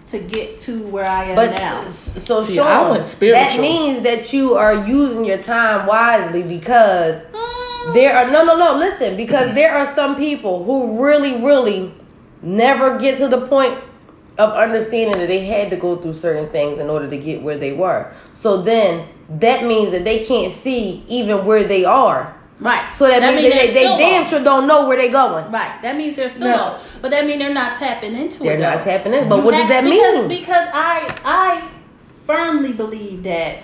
to 0.06 0.18
get 0.18 0.58
to 0.61 0.82
where 0.88 1.04
I 1.06 1.25
am 1.25 1.37
but 1.37 1.50
now. 1.52 1.88
so 1.90 2.44
See, 2.44 2.56
Sean, 2.56 2.66
I 2.66 2.90
went 2.90 3.20
that 3.20 3.61
means 3.61 4.02
that 4.02 4.32
you 4.32 4.54
are 4.54 4.87
using 4.87 5.25
your 5.25 5.38
time 5.38 5.87
wisely 5.87 6.42
because 6.42 7.23
Mm, 7.84 7.94
There 7.94 8.16
are 8.16 8.30
no, 8.30 8.44
no, 8.44 8.56
no. 8.56 8.76
Listen, 8.78 9.16
because 9.16 9.54
there 9.54 9.75
are 9.75 9.92
some 9.94 10.16
people 10.16 10.64
who 10.64 11.04
really, 11.04 11.44
really 11.44 11.92
never 12.42 12.99
get 12.99 13.18
to 13.18 13.28
the 13.28 13.46
point 13.46 13.78
of 14.38 14.50
understanding 14.50 15.18
that 15.18 15.28
they 15.28 15.44
had 15.44 15.70
to 15.70 15.76
go 15.76 15.96
through 15.96 16.14
certain 16.14 16.49
things 16.50 16.80
in 16.80 16.88
order 16.90 17.08
to 17.08 17.16
get 17.16 17.42
where 17.42 17.56
they 17.58 17.73
were. 17.73 18.12
So 18.32 18.62
then 18.62 19.06
that 19.28 19.64
means 19.64 19.92
that 19.92 20.04
they 20.04 20.25
can't 20.25 20.52
see 20.52 21.04
even 21.08 21.44
where 21.44 21.64
they 21.64 21.84
are. 21.84 22.34
Right. 22.64 22.92
So 22.92 23.06
that, 23.06 23.21
means, 23.23 23.42
means 23.42 23.54
that 23.54 23.66
they, 23.68 23.73
they're 23.75 23.97
they 23.97 23.99
damn 23.99 24.26
sure 24.26 24.42
don't 24.42 24.66
know 24.66 24.88
where 24.88 24.97
they're 24.97 25.12
going. 25.12 25.52
Right. 25.52 25.80
That 25.83 25.97
means 25.97 26.16
they're 26.16 26.28
still 26.28 26.49
No. 26.50 26.56
lost. 26.56 26.85
But 27.00 27.11
that 27.12 27.26
means 27.26 27.38
they're 27.38 27.54
not 27.54 27.75
tapping 27.75 28.14
into 28.16 28.42
it. 28.42 28.47
They're 28.47 28.59
not 28.59 28.83
tapping 28.83 29.14
in. 29.14 29.28
But 29.28 29.44
what 29.44 29.52
does 29.52 29.68
that 29.68 29.85
because, 29.85 30.14
mean? 30.18 30.28
Because 30.28 30.68
I 30.73 31.16
I 31.25 31.68
firmly 32.26 32.73
believe 32.73 33.23
that 33.25 33.59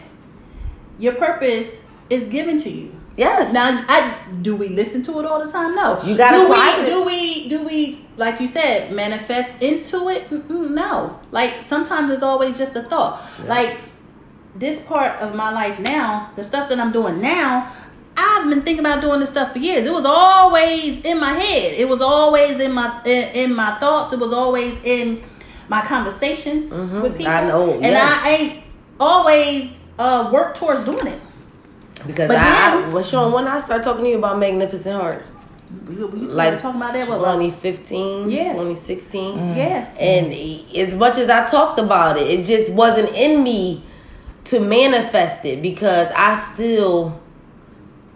your 0.98 1.14
purpose 1.14 1.80
is 2.10 2.26
given 2.26 2.58
to 2.58 2.70
you. 2.70 2.92
yes. 3.16 3.52
Now, 3.52 3.84
I 3.88 4.14
do 4.42 4.54
we 4.54 4.68
listen 4.68 5.02
to 5.04 5.18
it 5.20 5.24
all 5.26 5.44
the 5.44 5.50
time? 5.50 5.74
No. 5.74 6.02
You 6.02 6.16
gotta 6.16 6.36
do 6.36 6.50
we, 6.50 6.56
it. 6.56 6.86
do 6.86 7.04
we 7.04 7.48
do 7.48 7.58
we 7.64 8.04
like 8.16 8.40
you 8.40 8.46
said 8.46 8.92
manifest 8.92 9.50
into 9.62 10.08
it? 10.08 10.28
Mm-mm, 10.30 10.70
no. 10.72 11.18
Like 11.32 11.62
sometimes 11.62 12.10
it's 12.12 12.22
always 12.22 12.58
just 12.58 12.76
a 12.76 12.82
thought. 12.82 13.22
Like 13.46 13.78
this 14.54 14.80
part 14.80 15.20
of 15.20 15.34
my 15.34 15.50
life 15.52 15.78
now, 15.78 16.30
the 16.36 16.44
stuff 16.44 16.68
that 16.68 16.78
I'm 16.78 16.92
doing 16.92 17.20
now. 17.20 17.72
I've 18.16 18.48
been 18.48 18.62
thinking 18.62 18.80
about 18.84 19.00
doing 19.00 19.20
this 19.20 19.30
stuff 19.30 19.52
for 19.52 19.58
years. 19.58 19.86
It 19.86 19.92
was 19.92 20.04
always 20.04 21.04
in 21.04 21.18
my 21.20 21.32
head. 21.34 21.74
It 21.74 21.88
was 21.88 22.00
always 22.02 22.60
in 22.60 22.72
my 22.72 23.00
in, 23.04 23.28
in 23.50 23.54
my 23.54 23.78
thoughts. 23.78 24.12
It 24.12 24.18
was 24.18 24.32
always 24.32 24.78
in 24.84 25.22
my 25.68 25.80
conversations 25.82 26.72
Mhm. 26.72 27.02
with 27.02 27.16
people. 27.16 27.32
I 27.32 27.46
know, 27.46 27.72
and 27.74 27.82
yes. 27.84 28.20
I 28.24 28.28
ain't 28.30 28.64
always 28.98 29.84
uh, 29.98 30.30
worked 30.32 30.58
towards 30.58 30.84
doing 30.84 31.06
it. 31.06 31.20
Because 32.06 32.28
But 32.28 32.38
I, 32.38 32.40
I, 32.42 32.80
then- 32.80 32.92
well, 32.92 33.02
Sean, 33.04 33.32
when 33.32 33.46
I 33.46 33.58
start 33.60 33.82
talking 33.82 34.04
to 34.04 34.10
you 34.10 34.18
about 34.18 34.38
Magnificent 34.38 35.00
Heart, 35.00 35.24
We, 35.86 35.94
we 36.04 36.20
like 36.26 36.60
talking 36.60 36.80
about 36.80 36.92
that. 36.94 37.06
What, 37.08 37.18
2015, 37.18 38.28
Yeah. 38.30 38.52
2016. 38.52 39.54
yeah. 39.56 39.86
And 39.98 40.32
as 40.76 40.94
much 40.94 41.16
as 41.18 41.28
I 41.30 41.46
talked 41.46 41.78
about 41.78 42.16
it, 42.18 42.26
it 42.28 42.46
just 42.46 42.72
wasn't 42.72 43.10
in 43.14 43.42
me 43.44 43.84
to 44.46 44.58
manifest 44.60 45.44
it 45.44 45.60
because 45.62 46.08
I 46.16 46.40
still 46.54 47.20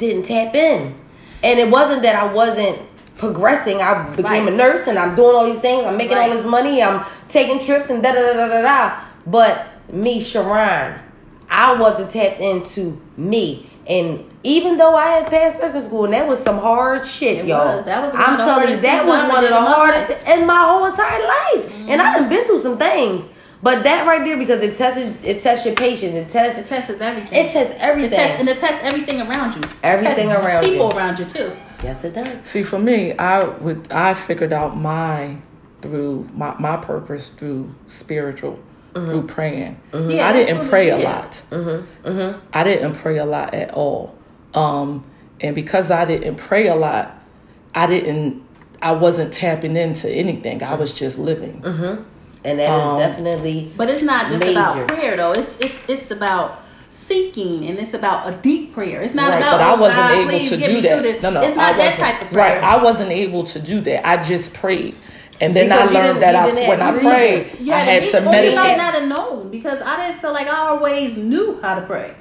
didn't 0.08 0.24
tap 0.26 0.54
in. 0.54 0.94
And 1.42 1.58
it 1.60 1.70
wasn't 1.70 2.02
that 2.02 2.14
I 2.16 2.32
wasn't 2.32 2.78
progressing. 3.18 3.80
I 3.80 4.04
became 4.10 4.44
Right. 4.44 4.52
a 4.52 4.56
nurse 4.56 4.86
and 4.86 4.98
I'm 4.98 5.14
doing 5.14 5.34
all 5.36 5.44
these 5.44 5.58
things. 5.60 5.84
I'm 5.86 5.96
making 5.96 6.16
all 6.18 6.30
this 6.30 6.44
money. 6.44 6.82
I'm 6.82 7.04
taking 7.28 7.58
trips 7.64 7.90
and 7.90 8.02
da 8.02 8.12
da 8.12 8.32
da 8.32 8.48
da 8.48 8.62
da. 8.62 8.92
But 9.26 9.66
me, 9.92 10.20
Sharon, 10.20 10.94
I 11.50 11.74
wasn't 11.74 12.10
tapped 12.10 12.40
into 12.40 12.98
me. 13.16 13.70
And 13.86 14.24
even 14.42 14.78
though 14.78 14.94
I 14.94 15.08
had 15.08 15.26
passed 15.26 15.58
nursing 15.60 15.82
school, 15.82 16.04
and 16.06 16.14
that 16.14 16.26
was 16.26 16.38
some 16.40 16.58
hard 16.58 17.06
shit, 17.06 17.38
It 17.40 17.46
y'all. 17.46 17.76
was. 17.76 17.84
That 17.84 18.02
was 18.02 18.12
I'm 18.14 18.38
telling 18.38 18.70
you, 18.70 18.76
that 18.78 19.04
was 19.04 19.28
one 19.30 19.44
of 19.44 19.50
the 19.50 19.60
hardest 19.60 20.12
in 20.26 20.46
my 20.46 20.64
whole 20.66 20.86
entire 20.86 21.20
life. 21.20 21.70
And 21.88 22.00
I 22.00 22.18
done 22.18 22.28
been 22.30 22.46
through 22.46 22.62
some 22.62 22.78
things. 22.78 23.26
But 23.64 23.82
that 23.84 24.06
right 24.06 24.22
there, 24.24 24.36
because 24.36 24.60
it 24.60 24.76
tests 24.76 25.00
it 25.24 25.40
tests 25.42 25.64
your 25.66 25.74
patience, 25.74 26.14
it 26.14 26.28
tests 26.28 26.58
It 26.60 26.66
tests 26.66 27.00
everything. 27.00 27.32
it 27.32 27.50
tests 27.52 27.72
It 27.74 27.80
everything. 27.80 28.10
tests 28.10 28.38
and 28.38 28.48
it 28.48 28.58
tests 28.58 28.78
everything 28.82 29.22
around 29.22 29.54
you. 29.54 29.62
It 29.62 29.70
Everything 29.82 30.28
tests 30.28 30.44
around 30.46 30.64
people 30.64 30.90
you. 30.92 30.98
around 30.98 31.18
you 31.18 31.24
too. 31.24 31.56
yes, 31.82 32.04
it 32.04 32.12
does. 32.14 32.44
See, 32.44 32.62
for 32.62 32.78
me, 32.78 33.16
I 33.18 33.42
would 33.44 33.90
I 33.90 34.12
figured 34.14 34.52
out 34.52 34.76
my 34.76 35.36
through 35.80 36.28
my 36.34 36.54
my 36.58 36.76
purpose 36.76 37.30
through 37.30 37.74
spiritual, 37.88 38.58
through 38.92 39.26
praying. 39.26 39.80
Yeah, 39.94 40.28
I 40.28 40.32
didn't 40.34 40.68
pray 40.68 40.90
a 40.90 40.98
is. 40.98 41.04
lot. 41.04 41.42
Mm-hmm. 41.50 42.08
Mm-hmm. 42.08 42.40
I 42.52 42.64
didn't 42.64 42.94
pray 42.96 43.16
a 43.18 43.24
lot 43.24 43.54
at 43.54 43.70
all. 43.72 44.14
Um, 44.52 45.04
and 45.40 45.54
because 45.54 45.90
I 45.90 46.04
didn't 46.04 46.36
pray 46.36 46.68
a 46.68 46.74
lot, 46.74 47.18
I 47.74 47.86
didn't. 47.86 48.42
I 48.82 48.92
wasn't 48.92 49.32
tapping 49.32 49.76
into 49.76 50.10
anything. 50.10 50.62
I 50.62 50.74
was 50.74 50.92
just 50.92 51.18
living. 51.18 51.62
And 52.44 52.58
that 52.58 52.64
is 52.78 52.82
Um, 52.82 52.98
definitely 52.98 53.70
But 53.76 53.90
it's 53.90 54.02
not 54.02 54.28
just 54.28 54.40
Major. 54.40 54.58
about 54.58 54.88
prayer 54.88 55.16
though. 55.16 55.32
It's 55.32 55.56
it's 55.60 55.82
it's 55.88 56.10
about 56.10 56.60
seeking 56.90 57.66
and 57.68 57.78
it's 57.78 57.94
about 57.94 58.28
a 58.28 58.32
deep 58.36 58.74
prayer. 58.74 59.00
It's 59.02 59.14
not 59.14 59.30
Right, 59.30 59.38
about 59.38 59.52
but 59.52 59.60
I 59.60 59.72
oh, 59.74 59.80
wasn't 59.80 60.00
God, 60.00 60.12
able 60.18 60.30
please 60.30 60.50
to 60.50 60.56
do 60.56 60.80
that. 60.82 61.22
No, 61.22 61.30
no, 61.30 61.42
it's 61.42 61.56
not 61.56 61.76
that 61.76 61.98
type 61.98 62.22
of 62.22 62.28
prayer. 62.32 62.60
Right, 62.60 62.62
I 62.62 62.82
wasn't 62.82 63.10
able 63.10 63.44
to 63.44 63.58
do 63.60 63.80
that. 63.80 64.06
I 64.06 64.22
just 64.22 64.52
prayed, 64.54 64.94
and 65.40 65.56
then 65.56 65.68
Because 65.70 65.90
I 65.90 65.92
learned 65.92 66.22
that 66.22 66.34
I, 66.36 66.68
when 66.68 66.80
I 66.82 66.90
reason. 66.90 67.10
prayed, 67.10 67.70
I 67.70 67.78
had 67.78 68.08
to 68.10 68.20
meditate. 68.20 68.50
you 68.50 68.56
might 68.56 68.76
not 68.76 68.94
have 68.94 69.08
known 69.08 69.50
because 69.50 69.82
I 69.82 70.06
didn't 70.06 70.20
feel 70.20 70.32
like 70.32 70.46
I 70.46 70.68
always 70.68 71.16
knew 71.16 71.58
how 71.62 71.74
to 71.74 71.80
pray 71.82 72.14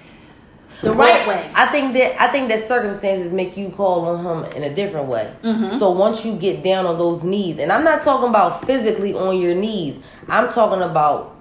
the 0.84 0.94
right 0.94 1.28
way. 1.28 1.52
I 1.56 1.68
think 1.68 1.94
that 1.94 2.22
I 2.22 2.28
think 2.28 2.50
that 2.50 2.68
circumstances 2.68 3.34
make 3.34 3.58
you 3.58 3.70
call 3.70 4.06
on 4.06 4.26
him 4.26 4.52
in 4.52 4.64
a 4.64 4.74
different 4.74 5.08
way. 5.08 5.34
Mm-hmm. 5.42 5.78
So 5.78 5.92
once 5.92 6.26
you 6.26 6.36
get 6.36 6.64
down 6.64 6.86
on 6.86 6.98
those 6.98 7.24
knees, 7.24 7.60
and 7.60 7.72
I'm 7.72 7.84
not 7.84 8.02
talking 8.02 8.30
about 8.30 8.66
physically 8.66 9.14
on 9.14 9.40
your 9.40 9.56
knees, 9.56 10.00
I'm 10.28 10.52
talking 10.52 10.82
about 10.82 11.36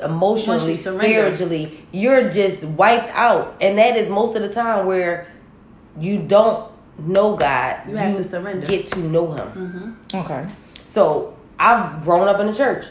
emotionally, 0.00 0.72
you 0.72 0.78
spiritually, 0.78 1.84
you're 1.92 2.30
just 2.30 2.64
wiped 2.64 3.10
out, 3.10 3.56
and 3.60 3.78
that 3.78 3.96
is 3.96 4.08
most 4.08 4.36
of 4.36 4.42
the 4.42 4.52
time 4.52 4.86
where 4.86 5.32
you 5.98 6.18
don't 6.18 6.70
know 6.98 7.36
God. 7.36 7.88
You 7.88 7.96
have 7.96 8.16
to 8.16 8.24
surrender. 8.24 8.66
Get 8.66 8.86
to 8.88 8.98
know 9.00 9.32
Him. 9.32 9.98
Okay. 10.12 10.46
So 10.84 11.36
I've 11.58 12.02
grown 12.02 12.28
up 12.28 12.40
in 12.40 12.48
the 12.48 12.54
church. 12.54 12.86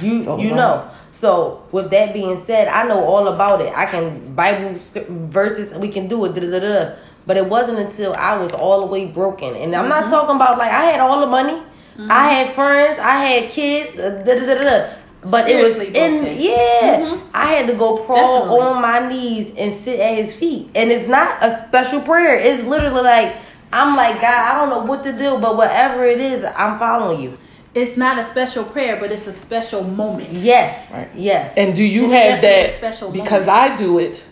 You 0.00 0.24
So 0.24 0.38
you 0.38 0.48
have 0.48 0.56
know. 0.56 0.90
So 1.20 1.62
with 1.72 1.90
that 1.92 2.12
being 2.12 2.36
said, 2.44 2.68
I 2.68 2.82
know 2.86 3.02
all 3.02 3.28
about 3.28 3.62
it. 3.62 3.72
I 3.74 3.86
can 3.86 4.34
Bible 4.34 4.74
verses. 5.08 5.72
We 5.74 5.88
can 5.88 6.08
do 6.08 6.24
it. 6.26 6.34
Da, 6.34 6.40
da, 6.42 6.58
da. 6.60 6.94
But 7.24 7.38
it 7.38 7.46
wasn't 7.48 7.78
until 7.78 8.14
I 8.14 8.36
was 8.36 8.52
all 8.52 8.80
the 8.80 8.86
way 8.86 9.06
broken, 9.06 9.56
and 9.56 9.74
I'm 9.74 9.88
Mm-hmm. 9.88 9.88
not 9.88 10.10
talking 10.10 10.36
about 10.36 10.58
like 10.58 10.70
I 10.70 10.84
had 10.84 11.00
all 11.00 11.20
the 11.20 11.26
money, 11.26 11.62
I 11.98 12.28
had 12.34 12.54
friends, 12.54 12.98
I 12.98 13.14
had 13.24 13.50
kids. 13.50 13.96
Da, 13.96 14.10
da, 14.22 14.46
da, 14.46 14.60
da. 14.60 14.92
But 15.30 15.48
it 15.50 15.60
was 15.62 15.78
in 15.78 16.18
broken. 16.20 16.36
yeah. 16.38 17.00
Mhm. 17.00 17.20
I 17.34 17.46
had 17.46 17.66
to 17.68 17.72
go 17.74 17.96
crawl 17.96 18.40
Definitely. 18.44 18.60
on 18.60 18.82
my 18.82 19.08
knees 19.08 19.52
and 19.56 19.72
sit 19.72 19.98
at 19.98 20.14
his 20.14 20.36
feet. 20.36 20.68
And 20.76 20.92
it's 20.92 21.08
not 21.08 21.42
a 21.42 21.64
special 21.66 22.00
prayer. 22.02 22.36
It's 22.36 22.62
literally 22.62 23.02
like 23.02 23.34
I'm 23.72 23.96
like, 23.96 24.20
God, 24.20 24.40
I 24.48 24.58
don't 24.60 24.68
know 24.70 24.84
what 24.90 25.02
to 25.04 25.12
do, 25.12 25.38
but 25.38 25.56
whatever 25.56 26.04
it 26.04 26.20
is, 26.20 26.44
I'm 26.44 26.78
following 26.78 27.20
you. 27.20 27.38
It's 27.76 27.96
not 27.96 28.18
a 28.18 28.22
special 28.24 28.64
prayer, 28.64 28.96
but 28.98 29.12
it's 29.12 29.26
a 29.26 29.32
special 29.32 29.84
moment. 29.84 30.32
Yes. 30.32 30.92
Right. 30.92 31.10
Yes. 31.14 31.54
And 31.58 31.76
do 31.76 31.84
you 31.84 32.04
It's 32.04 32.12
have 32.14 32.40
definitely 32.40 32.48
a 32.48 32.66
that? 32.68 32.76
special 32.76 33.10
because 33.10 33.46
moment. 33.46 33.72
I 33.72 33.76
do 33.76 33.98
it. 33.98 34.24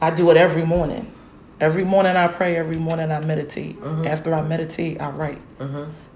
I 0.00 0.10
do 0.10 0.30
it 0.30 0.36
every 0.36 0.64
morning. 0.64 1.12
Every 1.60 1.82
morning 1.84 2.16
I 2.16 2.28
pray. 2.28 2.56
Every 2.56 2.76
morning 2.76 3.10
I 3.10 3.20
meditate. 3.24 3.80
Mm-hmm. 3.80 4.06
After 4.06 4.32
I 4.32 4.42
meditate, 4.42 5.00
I 5.00 5.10
write. 5.10 5.40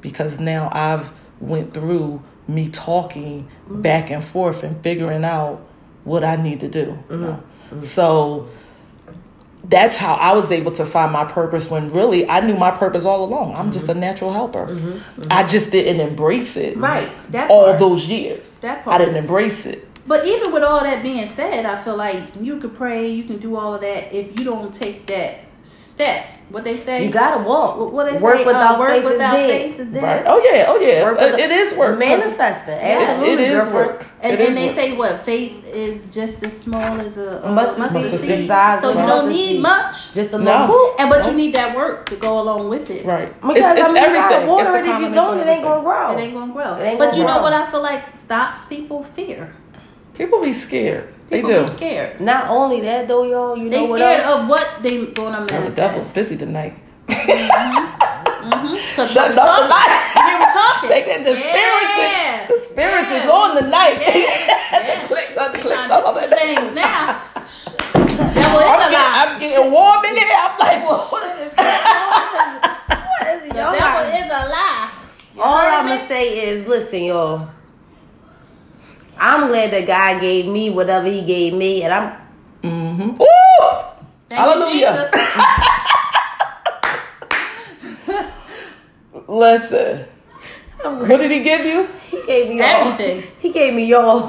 Because 0.01 0.39
now 0.39 0.69
I've 0.73 1.13
went 1.41 1.75
through 1.75 2.23
me 2.49 2.69
talking 2.69 3.49
Mm-hmm. 3.67 3.83
back 3.83 4.11
and 4.11 4.25
forth 4.25 4.63
and 4.63 4.81
figuring 4.85 5.25
out 5.25 5.61
what 6.05 6.23
I 6.23 6.37
need 6.37 6.61
to 6.61 6.69
do. 6.69 6.97
Mm-hmm. 7.09 7.83
So 7.83 8.49
that's 9.69 9.97
how 9.97 10.15
I 10.15 10.33
was 10.35 10.51
able 10.53 10.73
to 10.73 10.87
find 10.87 11.13
my 11.13 11.25
purpose 11.25 11.69
when 11.71 11.91
really 11.93 12.29
I 12.29 12.41
knew 12.41 12.55
my 12.57 12.71
purpose 12.71 13.05
all 13.05 13.25
along. 13.25 13.55
I'm 13.57 13.73
just 13.73 13.87
a 13.89 13.93
Mm-hmm. 13.93 14.01
natural 14.01 14.33
helper. 14.33 14.79
I 15.31 15.43
just 15.45 15.71
didn't 15.73 16.01
embrace 16.01 16.57
it 16.57 16.77
Right. 16.77 17.11
That 17.33 17.51
all 17.51 17.65
part. 17.67 17.79
those 17.81 18.07
years. 18.07 18.59
That 18.61 18.85
part. 18.85 18.95
I 19.01 19.05
didn't 19.05 19.17
embrace 19.17 19.67
it. 19.67 19.89
But 20.07 20.25
even 20.27 20.53
with 20.53 20.63
all 20.63 20.83
that 20.85 21.03
being 21.03 21.27
said, 21.27 21.67
I 21.67 21.83
feel 21.83 21.97
like 21.97 22.23
you 22.41 22.61
can 22.61 22.71
pray, 22.71 23.11
you 23.11 23.25
can 23.25 23.39
do 23.39 23.57
all 23.57 23.75
of 23.75 23.81
that. 23.81 24.13
If 24.15 24.39
you 24.39 24.45
don't 24.45 24.73
take 24.73 25.05
that 25.07 25.41
step, 25.67 26.25
what 26.49 26.63
they 26.65 26.77
say, 26.77 27.05
you 27.05 27.11
gotta 27.11 27.43
walk. 27.43 27.77
what, 27.79 27.93
what 27.93 28.07
they 28.13 28.19
work 28.23 28.39
say, 28.39 28.45
without 28.45 28.77
uh, 28.77 28.79
work 28.79 28.91
faith 28.91 29.05
without 29.05 29.39
is 29.39 29.47
dead. 29.51 29.61
faith 29.71 29.81
is 29.81 29.87
dead. 29.93 30.03
Right. 30.03 30.23
Oh 30.27 30.39
yeah. 30.51 30.65
Oh 30.69 30.77
yeah. 30.79 31.03
Work 31.03 31.19
Uh, 31.21 31.37
it 31.37 31.51
is 31.51 31.75
work. 31.77 31.99
Manifesting. 31.99 32.75
Absolutely, 32.75 33.45
it 33.45 33.51
is 33.51 33.55
girlfriend. 33.65 33.75
work. 33.89 34.07
And, 34.23 34.33
It 34.35 34.41
and 34.41 34.49
is 34.51 34.55
they 34.55 34.67
work. 34.67 34.75
say 34.75 34.97
what 34.97 35.21
faith 35.25 35.65
is 35.67 36.15
just 36.15 36.43
as 36.45 36.57
small 36.57 37.01
as 37.01 37.19
a, 37.19 37.41
a 37.43 37.51
Mustard 37.53 37.79
mustard, 37.79 38.11
seed. 38.13 38.21
seed. 38.21 38.47
Size 38.49 38.81
so 38.81 38.89
you 38.91 38.95
don't 38.95 39.07
mustard 39.09 39.33
need 39.33 39.61
much. 39.61 40.13
Just 40.15 40.33
a 40.35 40.39
No. 40.39 40.61
little. 40.61 40.95
And 41.01 41.11
but 41.11 41.27
you 41.27 41.33
need 41.33 41.55
that 41.57 41.77
work 41.77 42.07
to 42.07 42.17
go 42.17 42.41
along 42.41 42.69
with 42.69 42.91
it. 42.91 43.05
Right. 43.05 43.35
Because 43.41 43.57
it's, 43.57 43.67
it's 43.81 43.81
I 43.81 43.93
mean, 43.93 44.03
you 44.05 44.13
gotta 44.15 44.47
water 44.47 44.77
It's 44.77 44.89
it. 44.89 44.95
If 44.95 45.01
you 45.01 45.15
don't, 45.15 45.41
it 45.41 45.47
ain't 45.49 45.63
gonna 45.65 45.83
grow. 45.83 46.13
It 46.17 46.21
ain't 46.21 46.35
gonna 46.35 46.53
grow. 46.53 46.77
Ain't 46.79 46.99
but 46.99 47.07
gonna 47.11 47.19
you 47.19 47.25
know 47.27 47.43
what 47.43 47.53
I 47.53 47.69
feel 47.71 47.83
like 47.83 48.17
stops 48.17 48.65
people? 48.67 49.03
Fear. 49.03 49.53
People 50.15 50.41
be 50.41 50.53
scared. 50.53 51.13
People 51.31 51.51
they 51.51 51.57
do. 51.63 51.65
scared. 51.67 52.21
Not 52.21 52.49
only 52.49 52.81
that 52.83 53.09
though, 53.09 53.25
y'all. 53.25 53.57
You 53.57 53.69
They 53.69 53.83
know 53.83 53.89
what 53.89 53.99
scared 53.99 54.21
else? 54.21 54.41
of 54.43 54.49
what 54.49 54.69
they 54.83 55.07
gonna 55.07 55.39
And 55.39 55.49
the 55.49 55.71
devil's 55.71 56.07
manifest. 56.07 56.15
busy 56.15 56.37
tonight. 56.37 56.79
Mm-hmm. 57.09 58.53
Mm-hmm. 58.53 58.97
Cause 58.97 59.11
Shut 59.13 59.31
up 59.31 59.35
the 59.35 59.69
light. 59.69 60.13
We 60.15 60.33
were 60.39 60.53
talking. 60.53 60.89
They 60.91 61.05
get 61.05 61.25
the 61.25 61.35
spirits. 61.35 61.99
Yeah. 61.99 62.45
Is, 62.45 62.49
the 62.49 62.69
spirits 62.71 63.11
is 63.11 63.31
on 63.31 63.55
the 63.57 63.63
night. 63.63 63.99
Yeah. 64.01 65.07
click 65.09 65.37
on, 65.37 65.53
We 65.53 65.59
click 65.59 65.79
on 65.79 65.89
to 65.89 66.13
do 66.13 66.19
it. 66.19 66.31
some 66.31 66.39
things 66.39 66.75
now. 66.75 67.23
That 68.17 68.55
was 68.55 68.65
I'm 68.65 68.91
getting. 68.91 69.13
I'm 69.13 69.39
getting 69.41 69.73
warm 69.73 70.05
in 70.07 70.17
here. 70.17 70.27
I'm 70.33 70.59
like, 70.59 70.83
well, 70.89 71.07
what 71.11 71.39
is 71.39 71.53
this? 71.53 71.55
What 73.19 73.29
is 73.29 73.55
y'all? 73.55 73.73
devil 73.73 74.15
is 74.15 74.27
a 74.27 74.49
lie. 74.49 74.91
You 75.35 75.43
All 75.43 75.59
I'm 75.59 75.87
gonna 75.87 76.09
say 76.09 76.49
is, 76.49 76.67
listen, 76.67 77.03
y'all. 77.05 77.49
I'm 79.19 79.49
glad 79.49 79.71
that 79.73 79.87
God 79.87 80.21
gave 80.21 80.47
me 80.47 80.71
whatever 80.71 81.09
He 81.09 81.23
gave 81.23 81.55
me, 81.55 81.83
and 81.83 81.93
I'm 81.93 82.27
Mm-hmm. 82.63 83.23
Ooh! 83.23 83.27
Thank 84.29 84.41
Hallelujah. 84.41 85.09
You, 85.13 85.21
Jesus. 88.05 88.27
Listen. 89.29 90.09
What 90.83 91.19
did 91.19 91.31
he 91.31 91.43
give 91.43 91.65
you? 91.65 91.89
He 92.11 92.23
gave 92.27 92.49
me 92.49 92.59
y'all. 92.59 92.93
Everything. 92.93 93.31
He 93.39 93.53
gave 93.53 93.75
me 93.75 93.85
y'all. 93.87 94.29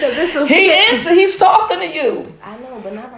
this 0.00 0.34
is 0.34 0.48
He 0.48 0.68
is. 0.70 1.08
He's 1.08 1.36
talking 1.36 1.78
to 1.78 1.86
you. 1.86 2.32
I 2.42 2.56
know, 2.58 2.80
but 2.82 2.94
not 2.94 3.12
right 3.12 3.17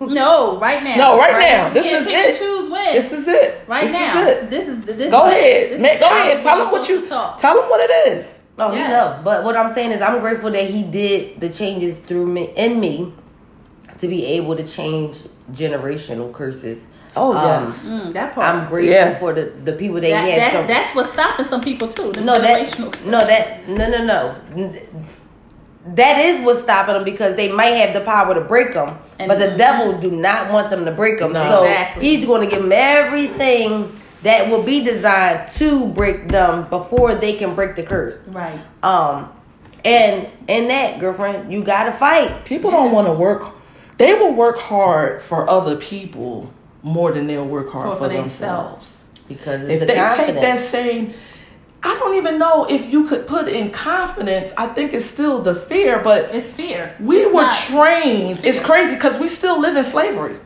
No, 0.20 0.58
right 0.60 0.82
now. 0.84 0.96
No, 0.96 1.18
right 1.18 1.38
now. 1.38 1.70
This 1.72 1.86
is 1.86 2.06
it. 2.08 2.38
choose 2.38 2.70
when. 2.70 2.94
This 2.94 3.12
is 3.12 3.26
it. 3.28 3.60
right 3.66 3.84
this 3.84 3.92
now. 3.92 4.20
Is 4.22 4.28
it. 4.44 4.50
This 4.50 4.68
is 4.68 4.80
this. 4.84 5.10
Go 5.10 5.26
is 5.26 5.32
ahead. 5.32 5.70
This 5.72 5.80
Man, 5.80 5.94
is 5.96 6.00
go 6.00 6.06
ahead. 6.08 6.42
Tell 6.42 6.64
him 6.64 6.70
what 6.70 6.88
you. 6.88 7.06
talk. 7.08 7.40
Tell 7.40 7.60
him 7.62 7.68
what 7.68 7.80
it 7.88 8.08
is. 8.08 8.26
No, 8.56 8.72
Yes. 8.72 8.86
he 8.86 8.92
know. 8.92 9.20
But 9.24 9.44
what 9.44 9.56
I'm 9.56 9.72
saying 9.74 9.92
is, 9.92 10.00
I'm 10.02 10.20
grateful 10.20 10.50
that 10.50 10.64
He 10.70 10.82
did 10.82 11.40
the 11.40 11.48
changes 11.48 11.98
through 12.00 12.26
me 12.26 12.52
in 12.56 12.78
me 12.80 13.12
to 13.98 14.08
be 14.08 14.24
able 14.26 14.56
to 14.56 14.66
change 14.66 15.16
generational 15.52 16.32
curses. 16.32 16.84
Oh 17.16 17.32
Um, 17.36 17.66
yes. 17.72 17.84
Mm, 17.86 18.12
that 18.12 18.34
part. 18.34 18.46
I'm 18.54 18.68
grateful 18.68 18.92
Yeah. 18.94 19.18
for 19.18 19.32
the 19.32 19.46
the 19.64 19.72
people 19.72 19.96
that, 19.96 20.10
that, 20.10 20.24
he 20.24 20.30
had. 20.32 20.40
that, 20.40 20.52
some, 20.52 20.66
that's 20.68 20.94
what's 20.94 21.12
stopping 21.12 21.44
some 21.46 21.60
people 21.60 21.88
too. 21.88 22.12
The 22.12 22.20
no, 22.20 22.34
that 22.40 22.56
generational. 22.68 23.04
no, 23.06 23.18
that 23.26 23.68
no, 23.68 23.88
no, 23.88 24.04
no. 24.04 24.72
That 25.94 26.18
is 26.24 26.44
what's 26.44 26.60
stopping 26.62 26.94
them 26.94 27.04
because 27.04 27.36
they 27.36 27.50
might 27.50 27.70
have 27.74 27.94
the 27.94 28.00
power 28.00 28.34
to 28.34 28.40
break 28.42 28.74
them, 28.74 28.98
And- 29.18 29.28
but 29.28 29.38
the 29.38 29.56
devil 29.56 29.94
do 29.98 30.10
not 30.10 30.50
want 30.52 30.70
them 30.70 30.84
to 30.84 30.90
break 30.90 31.18
them. 31.18 31.32
No. 31.32 31.42
So 31.48 31.64
Exactly. 31.64 32.04
he's 32.04 32.24
going 32.26 32.42
to 32.42 32.46
give 32.54 32.62
them 32.62 32.72
everything 32.72 33.96
that 34.22 34.50
will 34.50 34.62
be 34.62 34.82
designed 34.84 35.48
to 35.48 35.86
break 35.86 36.28
them 36.28 36.66
before 36.70 37.14
they 37.14 37.32
can 37.34 37.54
break 37.54 37.76
the 37.76 37.82
curse. 37.84 38.22
Right. 38.28 38.58
Um, 38.82 39.30
and 39.84 40.26
in 40.48 40.68
that, 40.68 40.98
girlfriend, 40.98 41.52
you 41.52 41.62
got 41.62 41.84
to 41.84 41.92
fight. 41.92 42.44
People 42.44 42.70
don't 42.70 42.92
want 42.92 43.06
to 43.06 43.12
work. 43.12 43.50
They 43.96 44.14
will 44.14 44.34
work 44.34 44.58
hard 44.58 45.22
for 45.22 45.48
other 45.48 45.76
people 45.76 46.50
more 46.82 47.12
than 47.12 47.26
they'll 47.26 47.44
work 47.44 47.72
hard 47.72 47.90
For- 47.90 47.96
for, 47.96 48.08
for 48.08 48.14
themselves. 48.14 48.90
Because 49.28 49.68
If 49.68 49.80
the 49.80 49.86
they 49.86 49.94
confidence. 49.94 50.32
take 50.32 50.40
that 50.40 50.58
same, 50.66 51.14
I 51.82 51.94
don't 51.98 52.16
even 52.16 52.38
know 52.38 52.64
if 52.68 52.86
you 52.92 53.06
could 53.06 53.26
put 53.28 53.46
in 53.48 53.70
confidence. 53.70 54.52
I 54.56 54.66
think 54.66 54.92
it's 54.92 55.06
still 55.06 55.40
the 55.42 55.54
fear, 55.54 56.00
but 56.00 56.34
It's 56.34 56.50
fear. 56.52 56.94
we 57.00 57.18
It's 57.18 57.32
were 57.32 57.42
not- 57.42 57.56
trained. 57.56 58.40
It's 58.42 58.58
fear. 58.58 58.66
crazy 58.66 58.94
because 58.96 59.16
we 59.18 59.28
still 59.28 59.60
live 59.60 59.76
in 59.76 59.84
slavery. 59.84 60.36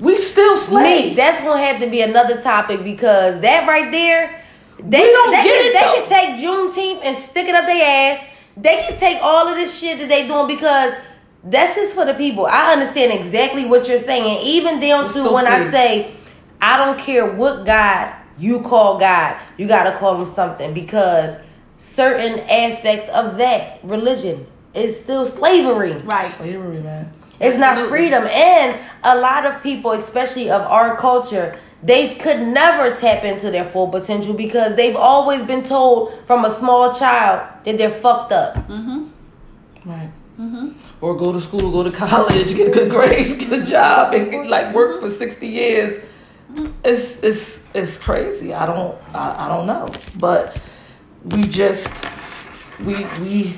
We 0.00 0.16
still 0.16 0.56
slaves. 0.56 1.10
Me, 1.10 1.14
that's 1.14 1.40
gonna 1.44 1.64
have 1.64 1.80
to 1.80 1.86
be 1.88 2.00
another 2.00 2.40
topic 2.40 2.82
because 2.82 3.40
that 3.42 3.68
right 3.68 3.92
there, 3.92 4.42
they 4.80 5.00
We 5.02 5.12
don't 5.12 5.30
they, 5.30 5.42
get 5.44 5.44
can, 5.44 5.66
it, 5.66 5.72
they 5.72 5.80
though. 5.80 6.06
can 6.06 6.08
take 6.08 6.44
Juneteenth 6.44 7.00
and 7.04 7.16
stick 7.16 7.46
it 7.46 7.54
up 7.54 7.66
their 7.66 8.14
ass. 8.16 8.24
They 8.56 8.76
can 8.88 8.98
take 8.98 9.18
all 9.22 9.46
of 9.46 9.54
this 9.56 9.72
shit 9.78 9.98
that 10.00 10.08
they 10.08 10.26
doing 10.26 10.48
because 10.48 10.94
that's 11.44 11.76
just 11.76 11.92
for 11.94 12.04
the 12.04 12.14
people. 12.14 12.46
I 12.46 12.72
understand 12.72 13.12
exactly 13.12 13.66
what 13.66 13.86
you're 13.86 13.98
saying, 14.00 14.38
even 14.44 14.80
down 14.80 15.02
We're 15.04 15.08
to 15.08 15.10
still 15.10 15.32
when 15.34 15.46
I 15.46 15.70
say 15.70 16.10
I 16.60 16.76
don't 16.76 16.98
care 16.98 17.30
what 17.32 17.64
God 17.64 18.12
you 18.38 18.60
call 18.60 18.98
God, 18.98 19.36
you 19.56 19.66
gotta 19.66 19.96
call 19.98 20.20
him 20.20 20.26
something 20.26 20.74
because 20.74 21.38
certain 21.78 22.40
aspects 22.40 23.08
of 23.10 23.36
that 23.38 23.80
religion 23.82 24.46
is 24.74 24.98
still 24.98 25.26
slavery. 25.26 25.92
Right. 25.92 26.26
slavery, 26.26 26.80
man. 26.80 27.12
It's 27.40 27.58
not 27.58 27.88
freedom. 27.88 28.26
And 28.26 28.78
a 29.02 29.16
lot 29.18 29.44
of 29.44 29.62
people, 29.62 29.92
especially 29.92 30.50
of 30.50 30.62
our 30.62 30.96
culture, 30.96 31.58
they 31.82 32.14
could 32.14 32.40
never 32.40 32.96
tap 32.96 33.24
into 33.24 33.50
their 33.50 33.68
full 33.68 33.88
potential 33.88 34.34
because 34.34 34.76
they've 34.76 34.96
always 34.96 35.42
been 35.42 35.62
told 35.62 36.14
from 36.26 36.44
a 36.44 36.54
small 36.58 36.94
child 36.94 37.46
that 37.64 37.76
they're 37.76 37.90
fucked 37.90 38.32
up. 38.32 38.54
Mm-hmm. 38.68 39.08
Right. 39.84 40.10
Or 41.00 41.16
go 41.16 41.32
to 41.32 41.40
school, 41.40 41.70
go 41.70 41.82
to 41.82 41.90
college, 41.90 42.54
get 42.54 42.72
good 42.72 42.90
grades, 42.90 43.34
get 43.46 43.52
a 43.52 43.62
job, 43.62 44.14
and 44.14 44.30
get, 44.30 44.46
like 44.46 44.74
work 44.74 45.00
for 45.00 45.10
sixty 45.10 45.46
years. 45.46 46.02
It's 46.84 47.16
it's 47.22 47.58
it's 47.74 47.98
crazy. 47.98 48.54
I 48.54 48.66
don't 48.66 48.96
I, 49.14 49.46
I 49.46 49.48
don't 49.48 49.66
know, 49.66 49.90
but 50.18 50.60
we 51.24 51.42
just 51.42 51.88
we 52.84 53.04
we 53.20 53.56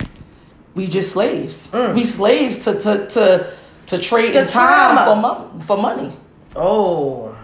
we 0.75 0.87
just 0.87 1.13
slaves. 1.13 1.69
Mm. 1.69 1.95
We 1.95 2.05
slaves 2.05 2.65
to 2.65 2.75
to 2.83 3.09
to 3.09 3.53
to 3.87 3.99
trade 3.99 4.33
To 4.33 4.41
in 4.43 4.49
time 4.49 4.97
for 5.07 5.17
mon- 5.17 5.61
for 5.61 5.77
money. 5.77 6.17
Oh. 6.55 7.37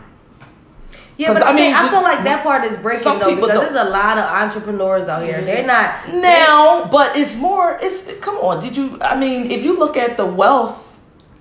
Yeah, 1.19 1.35
but 1.35 1.43
I 1.43 1.51
I, 1.51 1.55
mean, 1.55 1.73
I 1.73 1.89
feel 1.91 2.03
like 2.03 2.25
that 2.25 2.43
part 2.43 2.65
is 2.65 2.77
breaking 2.79 3.19
though 3.19 3.35
because 3.35 3.53
don't- 3.53 3.73
there's 3.73 3.87
a 3.87 3.91
lot 3.91 4.19
of 4.19 4.25
entrepreneurs 4.25 5.09
out 5.09 5.23
here. 5.23 5.41
They're 5.43 5.65
not 5.67 6.09
now 6.09 6.89
but 6.91 7.17
it's 7.17 7.37
more 7.37 7.79
it's 7.81 8.11
come 8.21 8.37
on 8.39 8.61
did 8.61 8.77
you 8.77 8.99
i 9.03 9.15
mean 9.17 9.51
if 9.51 9.63
you 9.63 9.79
look 9.79 9.97
at 9.97 10.17
the 10.17 10.27
wealth 10.27 10.97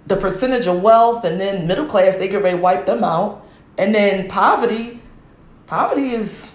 the 0.08 0.16
percentage 0.16 0.68
of 0.68 0.82
wealth 0.82 1.24
and 1.24 1.40
then 1.40 1.66
middle 1.66 1.86
class 1.86 2.18
they 2.18 2.28
get 2.28 2.44
ready 2.44 2.58
to 2.58 2.62
wipe 2.62 2.86
them 2.86 3.04
out 3.04 3.44
and 3.78 3.96
then 3.96 4.28
poverty 4.28 5.01
poverty 5.72 6.14
is 6.14 6.52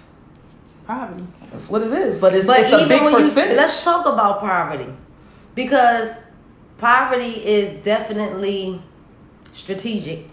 Poverty. 0.86 1.26
that's 1.50 1.68
what 1.70 1.80
it 1.82 1.92
is 1.92 2.20
but 2.20 2.34
it's, 2.34 2.44
But 2.46 2.60
it's 2.60 2.72
a 2.72 2.76
even 2.76 2.88
big 2.88 3.02
when 3.02 3.12
you, 3.26 3.56
let's 3.56 3.82
talk 3.82 4.04
about 4.04 4.40
poverty 4.40 4.92
because 5.54 6.10
poverty 6.78 7.32
is 7.44 7.82
definitely 7.82 8.82
strategic. 9.54 10.28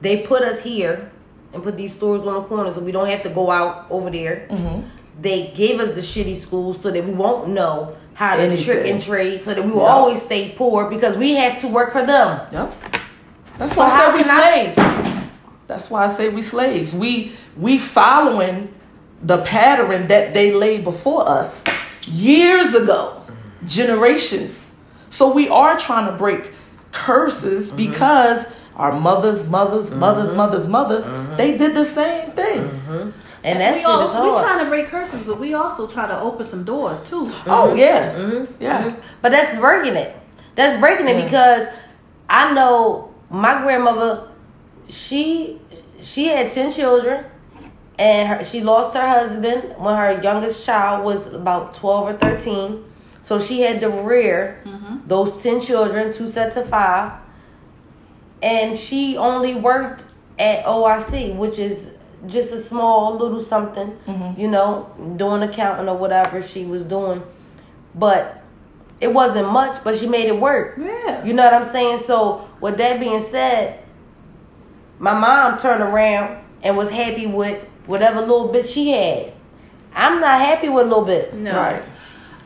They 0.00 0.22
put 0.26 0.40
us 0.42 0.60
here 0.62 1.12
and 1.52 1.62
put 1.62 1.76
these 1.76 1.92
stores 1.94 2.22
on 2.26 2.32
the 2.34 2.42
corners, 2.44 2.74
so 2.76 2.80
we 2.80 2.92
don't 2.92 3.08
have 3.08 3.22
to 3.24 3.28
go 3.28 3.50
out 3.50 3.86
over 3.90 4.10
there. 4.10 4.48
Mhm. 4.50 4.88
They 5.20 5.48
gave 5.54 5.78
us 5.80 5.90
the 5.94 6.00
shitty 6.00 6.34
schools 6.36 6.78
so 6.82 6.90
that 6.90 7.04
we 7.04 7.12
won't 7.12 7.48
know 7.48 7.94
how 8.14 8.36
to 8.36 8.56
trick 8.64 8.86
and 8.90 9.02
trade, 9.02 9.42
so 9.42 9.52
that 9.52 9.62
we 9.64 9.70
will 9.70 9.82
Yeah. 9.82 9.88
always 9.96 10.22
stay 10.22 10.54
poor 10.56 10.88
because 10.88 11.16
we 11.18 11.34
have 11.34 11.60
to 11.60 11.68
work 11.68 11.92
for 11.92 12.02
them. 12.04 12.40
Yep. 12.50 12.72
That's 13.58 13.72
So 13.74 13.78
why 13.80 13.86
I 13.86 13.90
how 13.90 14.06
said 14.06 14.14
we 14.16 14.22
slaves. 14.24 15.13
That's 15.66 15.90
why 15.90 16.04
I 16.04 16.08
say 16.08 16.28
we 16.28 16.42
slaves. 16.42 16.94
We 16.94 17.32
we 17.56 17.78
following 17.78 18.72
the 19.22 19.42
pattern 19.44 20.08
that 20.08 20.34
they 20.34 20.52
laid 20.52 20.84
before 20.84 21.26
us 21.28 21.62
years 22.06 22.74
ago, 22.74 23.22
generations. 23.66 24.72
So 25.10 25.32
we 25.32 25.48
are 25.48 25.78
trying 25.78 26.06
to 26.10 26.12
break 26.16 26.52
curses 26.92 27.66
Mm-hmm. 27.68 27.76
because 27.76 28.46
our 28.76 28.92
mothers, 28.92 29.46
mothers, 29.48 29.90
mm-hmm. 29.90 30.00
mothers, 30.00 30.32
mothers, 30.34 30.66
mothers, 30.66 31.04
mm-hmm. 31.04 31.36
they 31.36 31.56
did 31.56 31.74
the 31.74 31.84
same 31.84 32.32
thing. 32.32 32.60
Mm-hmm. 32.62 33.10
And 33.44 33.60
that 33.60 33.74
we 33.74 33.80
shit 33.80 33.88
is 33.90 34.10
we 34.10 34.16
hard. 34.30 34.44
trying 34.46 34.64
to 34.64 34.70
break 34.70 34.86
curses, 34.88 35.22
but 35.22 35.38
we 35.38 35.54
also 35.54 35.86
try 35.86 36.06
to 36.06 36.18
open 36.20 36.44
some 36.44 36.64
doors 36.64 37.02
too. 37.02 37.30
Oh 37.46 37.74
yeah, 37.74 38.12
Mm-hmm. 38.14 38.62
yeah. 38.62 38.96
But 39.22 39.30
that's 39.32 39.58
breaking 39.58 39.96
it. 39.96 40.16
That's 40.56 40.78
breaking 40.80 41.08
it 41.08 41.16
Yeah. 41.18 41.24
because 41.24 41.68
I 42.28 42.52
know 42.54 43.14
my 43.30 43.62
grandmother. 43.62 44.28
She 44.88 45.60
she 46.02 46.26
had 46.26 46.50
ten 46.50 46.72
children, 46.72 47.24
and 47.98 48.28
her, 48.28 48.44
she 48.44 48.60
lost 48.60 48.94
her 48.94 49.08
husband 49.08 49.74
when 49.78 49.96
her 49.96 50.20
youngest 50.22 50.64
child 50.64 51.04
was 51.04 51.26
about 51.26 51.74
twelve 51.74 52.08
or 52.08 52.18
thirteen. 52.18 52.84
So 53.22 53.40
she 53.40 53.62
had 53.62 53.80
to 53.80 53.88
rear 53.88 54.60
mm-hmm. 54.64 55.08
those 55.08 55.42
ten 55.42 55.60
children, 55.60 56.12
two 56.12 56.28
sets 56.28 56.56
of 56.56 56.68
five, 56.68 57.12
and 58.42 58.78
she 58.78 59.16
only 59.16 59.54
worked 59.54 60.04
at 60.38 60.64
OIC, 60.64 61.34
which 61.36 61.58
is 61.58 61.88
just 62.26 62.52
a 62.52 62.60
small 62.60 63.16
little 63.16 63.40
something, 63.40 63.96
mm-hmm. 64.06 64.40
you 64.40 64.48
know, 64.48 64.92
doing 65.16 65.42
accounting 65.42 65.88
or 65.88 65.96
whatever 65.96 66.42
she 66.42 66.64
was 66.64 66.82
doing. 66.82 67.22
But 67.94 68.42
it 69.00 69.12
wasn't 69.12 69.50
much, 69.50 69.82
but 69.84 69.98
she 69.98 70.06
made 70.06 70.26
it 70.26 70.38
work. 70.38 70.76
Yeah. 70.78 71.24
You 71.24 71.32
know 71.32 71.44
what 71.44 71.54
I'm 71.54 71.70
saying? 71.70 71.98
So, 71.98 72.48
with 72.60 72.78
that 72.78 73.00
being 73.00 73.22
said, 73.22 73.83
my 74.98 75.18
mom 75.18 75.58
turned 75.58 75.82
around 75.82 76.42
and 76.62 76.76
was 76.76 76.90
happy 76.90 77.26
with 77.26 77.62
whatever 77.86 78.20
little 78.20 78.48
bit 78.48 78.66
she 78.66 78.90
had. 78.90 79.32
I'm 79.94 80.20
not 80.20 80.40
happy 80.40 80.68
with 80.68 80.86
a 80.86 80.88
little 80.88 81.04
bit. 81.04 81.34
No. 81.34 81.56
Right. 81.56 81.82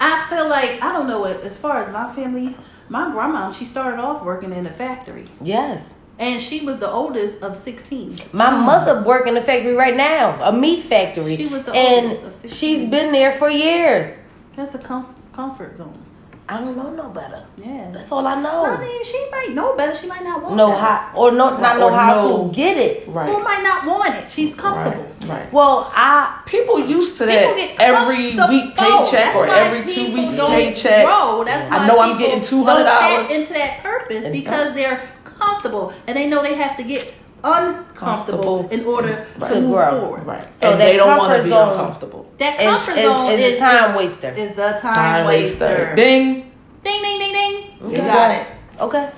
I 0.00 0.26
feel 0.28 0.48
like 0.48 0.82
I 0.82 0.92
don't 0.92 1.08
know 1.08 1.20
what 1.20 1.40
as 1.42 1.56
far 1.56 1.80
as 1.80 1.90
my 1.92 2.12
family, 2.14 2.56
my 2.88 3.10
grandma, 3.10 3.50
she 3.50 3.64
started 3.64 3.98
off 3.98 4.22
working 4.22 4.52
in 4.52 4.66
a 4.66 4.72
factory. 4.72 5.28
Yes. 5.40 5.94
And 6.18 6.42
she 6.42 6.64
was 6.64 6.78
the 6.78 6.90
oldest 6.90 7.42
of 7.42 7.56
sixteen. 7.56 8.18
My 8.32 8.50
hmm. 8.50 8.64
mother 8.64 9.02
work 9.02 9.26
in 9.26 9.34
the 9.34 9.40
factory 9.40 9.74
right 9.74 9.96
now, 9.96 10.42
a 10.42 10.52
meat 10.52 10.84
factory. 10.84 11.36
She 11.36 11.46
was 11.46 11.64
the 11.64 11.72
and 11.72 12.06
oldest 12.06 12.24
of 12.24 12.32
16. 12.32 12.50
she's 12.50 12.90
been 12.90 13.12
there 13.12 13.32
for 13.38 13.48
years. 13.48 14.16
That's 14.56 14.74
a 14.74 14.78
com- 14.78 15.14
comfort 15.32 15.76
zone. 15.76 16.04
I 16.50 16.60
don't 16.60 16.76
know 16.76 16.90
no 16.90 17.10
better. 17.10 17.44
Yeah. 17.58 17.90
That's 17.92 18.10
all 18.10 18.26
I 18.26 18.32
I 18.32 18.40
know. 18.40 18.76
mean, 18.78 19.04
she 19.04 19.28
might 19.30 19.50
know 19.52 19.76
better. 19.76 19.94
She 19.94 20.06
might 20.06 20.24
not 20.24 20.42
want 20.42 20.56
Know 20.56 20.68
better. 20.70 20.80
how 20.80 21.10
or 21.14 21.30
no, 21.30 21.58
not 21.58 21.78
know 21.78 21.88
Or 21.88 21.92
how 21.92 22.14
know- 22.20 22.48
to 22.48 22.54
get 22.54 22.76
it. 22.78 23.04
Right. 23.06 23.28
Who 23.28 23.42
might 23.42 23.62
not 23.62 23.84
want 23.86 24.14
it? 24.14 24.30
She's 24.30 24.54
comfortable. 24.54 25.04
Right. 25.22 25.28
Right. 25.28 25.52
Well, 25.52 25.90
I 25.94 26.40
People 26.46 26.80
used 26.80 27.18
to 27.18 27.26
People 27.26 27.54
that 27.54 27.56
get 27.56 27.80
every 27.80 28.34
comfortable. 28.36 28.48
week 28.54 28.76
paycheck 28.76 29.10
That's 29.12 29.36
or 29.36 29.46
why 29.46 29.58
every 29.58 29.92
two 29.92 30.06
people 30.06 30.24
weeks 30.24 30.36
don't 30.38 30.50
paycheck. 30.50 31.04
Grow. 31.04 31.44
That's 31.44 31.68
why 31.68 31.76
I 31.78 31.86
know 31.86 32.00
I'm 32.00 32.12
people 32.16 32.26
getting 32.26 32.44
two 32.44 32.64
hundred 32.64 32.84
don't 32.84 32.98
tap 33.00 33.28
dollars. 33.28 33.30
into 33.40 33.52
that 33.52 33.82
purpose 33.82 34.24
And- 34.24 34.32
because 34.32 34.72
they're 34.74 35.02
comfortable 35.24 35.92
and 36.06 36.16
they 36.16 36.26
know 36.26 36.42
they 36.42 36.54
have 36.54 36.76
to 36.78 36.82
get 36.82 37.12
uncomfortable 37.44 38.68
in 38.70 38.84
order 38.84 39.26
Right. 39.38 39.48
to 39.48 39.54
To 39.54 39.60
move 39.60 39.72
grow. 39.76 40.00
forward. 40.00 40.26
Right. 40.26 40.54
So 40.54 40.70
and 40.72 40.80
they 40.80 40.96
don't 40.96 41.16
want 41.18 41.36
to 41.36 41.42
be 41.42 41.50
zone- 41.50 41.68
uncomfortable. 41.70 42.26
That 42.38 42.58
comfort 42.58 42.96
is- 42.96 43.04
zone 43.04 43.32
is 43.32 43.40
is, 43.40 43.58
a 43.58 43.60
time 43.60 43.94
waster. 43.94 44.34
Is 44.36 44.52
the 44.56 44.78
time, 44.80 44.94
Time 44.94 45.26
waster. 45.26 45.64
waster. 45.66 45.92
Bing. 45.96 46.50
Ding 46.84 47.02
ding 47.02 47.18
ding 47.18 47.32
ding. 47.32 47.90
You 47.90 47.96
got 47.96 48.30
it. 48.30 48.46
okay. 48.80 49.08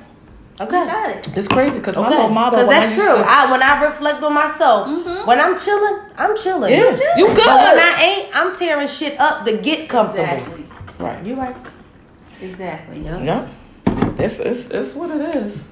You 0.61 0.67
Okay. 0.67 0.85
got 0.87 1.09
it. 1.11 1.29
It's 1.37 1.49
crazy 1.49 1.79
because 1.79 1.97
my 1.97 2.03
Okay, 2.03 2.11
little 2.17 2.29
motto. 2.29 2.51
because 2.57 2.69
when 2.69 2.77
I 2.77 2.81
that's 2.81 2.95
true. 2.95 3.17
to- 3.23 3.31
I 3.31 3.51
when 3.51 3.63
I 3.63 3.83
reflect 3.85 4.23
on 4.23 4.35
myself, 4.35 4.89
Mhm. 4.89 5.27
when 5.27 5.41
I'm 5.41 5.59
chilling, 5.59 5.97
I'm 6.19 6.37
chilling. 6.37 6.71
yeah, 6.71 6.95
you 7.17 7.27
good. 7.29 7.37
But 7.37 7.61
when 7.63 7.79
I 7.79 8.03
ain't, 8.03 8.27
I'm 8.37 8.55
tearing 8.55 8.87
shit 8.87 9.19
up 9.19 9.47
to 9.47 9.53
get 9.57 9.89
comfortable. 9.89 10.25
Exactly. 10.29 10.67
right. 10.99 11.23
You 11.25 11.35
right? 11.37 11.57
Exactly. 12.43 13.01
Yeah. 13.05 13.19
Yeah. 13.23 13.43
This 14.17 14.39
is 14.39 14.69
it's 14.71 14.95
what 14.95 15.11
it 15.11 15.35
is. 15.37 15.65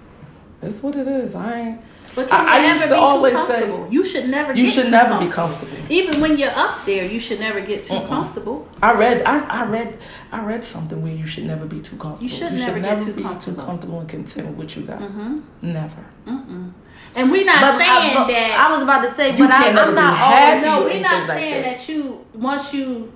It's 0.63 0.83
what 0.83 0.97
it 0.97 1.07
is. 1.07 1.35
I 1.35 1.53
ain't. 1.61 1.81
But 2.19 2.31
you 2.31 2.37
I- 2.37 2.59
I 2.59 2.61
never 2.63 2.75
used 2.75 2.83
to 2.83 3.23
be 3.23 3.31
too 3.31 3.47
say- 3.47 3.87
you 3.91 4.05
should 4.05 4.29
never. 4.29 4.53
You 4.53 4.65
get 4.65 4.75
should 4.75 4.85
too 4.87 4.91
never 4.91 5.19
be 5.25 5.31
comfortable. 5.31 5.77
Even 5.89 6.21
when 6.21 6.37
you're 6.37 6.57
up 6.67 6.85
there, 6.85 7.05
you 7.05 7.21
should 7.21 7.39
never 7.39 7.61
get 7.61 7.85
too 7.85 7.95
Mm-mm. 7.95 8.09
comfortable. 8.09 8.67
I 8.83 8.93
read. 8.95 9.23
I, 9.25 9.39
I 9.61 9.65
read. 9.67 9.99
I 10.33 10.45
read 10.45 10.65
something 10.65 11.01
where 11.03 11.13
you 11.13 11.27
should 11.27 11.45
never 11.45 11.65
be 11.65 11.81
too 11.81 11.97
comfortable. 11.97 12.23
You 12.25 12.29
should 12.29 12.53
never 12.55 12.81
get 12.81 12.99
too 12.99 13.13
be 13.13 13.23
comfortable. 13.23 13.57
too 13.63 13.67
comfortable 13.67 14.01
and 14.01 14.09
content 14.09 14.49
with 14.49 14.57
what 14.57 14.77
you 14.77 14.83
got. 14.83 14.99
Mm-hmm. 14.99 15.39
Never. 15.63 16.05
Mm-mm. 16.27 16.73
And 17.15 17.31
we're 17.33 17.45
not 17.45 17.61
But 17.61 17.79
saying 17.79 18.17
I, 18.17 18.27
that. 18.27 18.67
I 18.69 18.73
was 18.75 18.83
about 18.83 19.03
to 19.09 19.15
say, 19.15 19.31
You 19.37 19.39
but 19.45 19.51
I, 19.53 19.69
I'm 19.69 19.95
not 19.95 20.21
always. 20.21 20.63
no, 20.65 20.83
we're 20.85 21.01
not 21.01 21.13
anything 21.13 21.29
like 21.29 21.39
saying 21.39 21.63
that. 21.63 21.79
that. 21.79 21.89
you 21.89 22.27
once 22.35 22.75
you. 22.75 23.13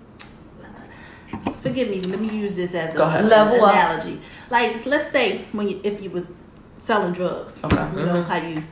Forgive 1.60 1.88
me. 1.90 2.00
Let 2.02 2.20
me 2.20 2.28
use 2.28 2.54
this 2.56 2.74
as 2.74 2.94
a. 2.94 2.98
Level 2.98 3.64
up. 3.64 3.72
analogy. 3.74 4.20
Like, 4.50 4.84
let's 4.86 5.08
say 5.10 5.44
when 5.52 5.68
you, 5.68 5.80
if 5.82 6.02
you 6.02 6.10
was 6.10 6.30
selling 6.78 7.12
drugs, 7.12 7.62
Okay. 7.64 7.88
you 7.98 8.06
know 8.06 8.22
how 8.22 8.36
you. 8.36 8.62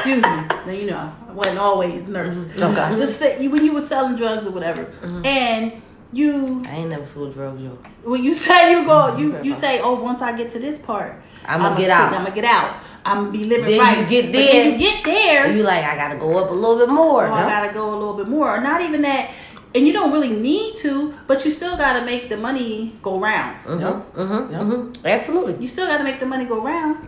Excuse 0.00 0.22
me. 0.22 0.30
Now 0.66 0.72
you 0.72 0.86
know 0.90 1.12
I 1.28 1.32
wasn't 1.32 1.58
always 1.58 2.08
nurse. 2.08 2.46
Okay. 2.56 2.96
Just 2.96 3.18
say 3.18 3.46
when 3.48 3.64
you 3.64 3.72
were 3.72 3.80
selling 3.80 4.16
drugs 4.16 4.46
or 4.46 4.50
whatever, 4.50 4.86
and 5.24 5.80
you 6.12 6.62
I 6.66 6.76
ain't 6.76 6.90
never 6.90 7.06
sold 7.06 7.34
drugs, 7.34 7.60
yo. 7.62 7.78
when 8.02 8.24
you 8.24 8.34
say 8.34 8.72
you 8.72 8.84
go, 8.84 9.16
you 9.16 9.38
you 9.48 9.54
say, 9.54 9.80
oh, 9.80 9.94
once 10.02 10.22
I 10.22 10.36
get 10.36 10.50
to 10.50 10.58
this 10.58 10.76
part, 10.78 11.14
I'ma 11.46 11.76
get 11.76 11.90
out. 11.90 12.12
I'm 12.12 12.24
gonna 12.24 12.34
get 12.34 12.44
out. 12.44 12.76
I'm 13.04 13.18
gonna 13.26 13.30
be 13.38 13.44
living 13.44 13.64
Then 13.66 13.74
you 13.76 13.80
right. 13.80 14.08
get 14.08 14.24
But 14.26 14.32
there, 14.32 14.52
then 14.64 14.72
you 14.72 14.78
get 14.78 15.04
there. 15.04 15.44
And 15.46 15.56
you 15.56 15.62
like, 15.62 15.84
I 15.84 15.94
gotta 15.96 16.18
go 16.18 16.36
up 16.36 16.50
a 16.50 16.52
little 16.52 16.78
bit 16.78 16.88
more. 16.88 17.26
oh, 17.26 17.32
I 17.32 17.42
gotta 17.42 17.72
go 17.72 17.88
a 17.94 17.96
little 17.96 18.14
bit 18.14 18.28
more, 18.28 18.48
or 18.56 18.60
not 18.60 18.82
even 18.82 19.02
that. 19.02 19.30
And 19.74 19.86
you 19.86 19.92
don't 19.92 20.10
really 20.10 20.30
need 20.32 20.74
to, 20.78 21.14
but 21.28 21.44
you 21.44 21.50
still 21.52 21.76
gotta 21.76 22.04
make 22.04 22.28
the 22.28 22.36
money 22.36 22.92
go 23.02 23.20
round. 23.20 23.56
Mm-hmm, 23.64 24.20
mm-hmm, 24.20 24.52
Yep. 24.52 24.62
mm-hmm. 24.62 25.06
Absolutely. 25.06 25.54
You 25.62 25.68
still 25.68 25.86
gotta 25.86 26.02
make 26.02 26.18
the 26.18 26.26
money 26.26 26.44
go 26.44 26.60
round. 26.60 27.06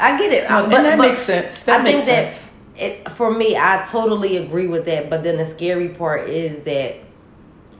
I 0.00 0.16
get 0.18 0.32
it. 0.32 0.48
No, 0.48 0.56
I- 0.58 0.62
and 0.64 0.72
that 0.72 0.98
makes 0.98 1.20
sense. 1.22 1.62
That 1.64 1.80
I 1.80 1.82
makes 1.84 2.04
think 2.04 2.30
sense. 2.30 2.48
that 2.76 2.82
it, 2.82 3.08
for 3.10 3.30
me, 3.30 3.56
I 3.56 3.84
totally 3.90 4.36
agree 4.36 4.66
with 4.68 4.84
that. 4.86 5.10
But 5.10 5.24
then 5.24 5.36
the 5.36 5.44
scary 5.44 5.88
part 5.88 6.28
is 6.28 6.62
that 6.62 6.96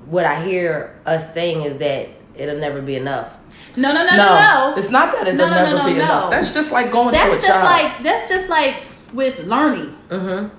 what 0.06 0.24
I 0.24 0.42
hear 0.42 0.98
us 1.06 1.32
saying 1.34 1.62
is 1.62 1.78
that 1.78 2.08
it'll 2.34 2.58
never 2.58 2.80
be 2.82 2.96
enough. 2.96 3.36
No, 3.76 3.92
no, 3.92 4.04
no, 4.04 4.16
no, 4.16 4.16
no. 4.16 4.74
it's 4.76 4.90
not 4.90 5.12
that 5.12 5.28
it'll 5.28 5.36
No, 5.38 5.48
no, 5.50 5.56
no, 5.56 5.64
never 5.64 5.76
no, 5.78 5.84
be 5.84 5.90
no. 5.98 6.04
enough. 6.04 6.30
That's 6.30 6.52
just 6.52 6.72
like 6.72 6.90
going 6.90 7.12
That's 7.12 7.38
to 7.38 7.44
a 7.44 7.46
just 7.48 7.60
job. 7.60 7.64
like 7.64 8.02
that's 8.02 8.28
just 8.28 8.48
like 8.48 8.82
with 9.12 9.44
learning. 9.44 9.96
Mm-hmm. 10.08 10.54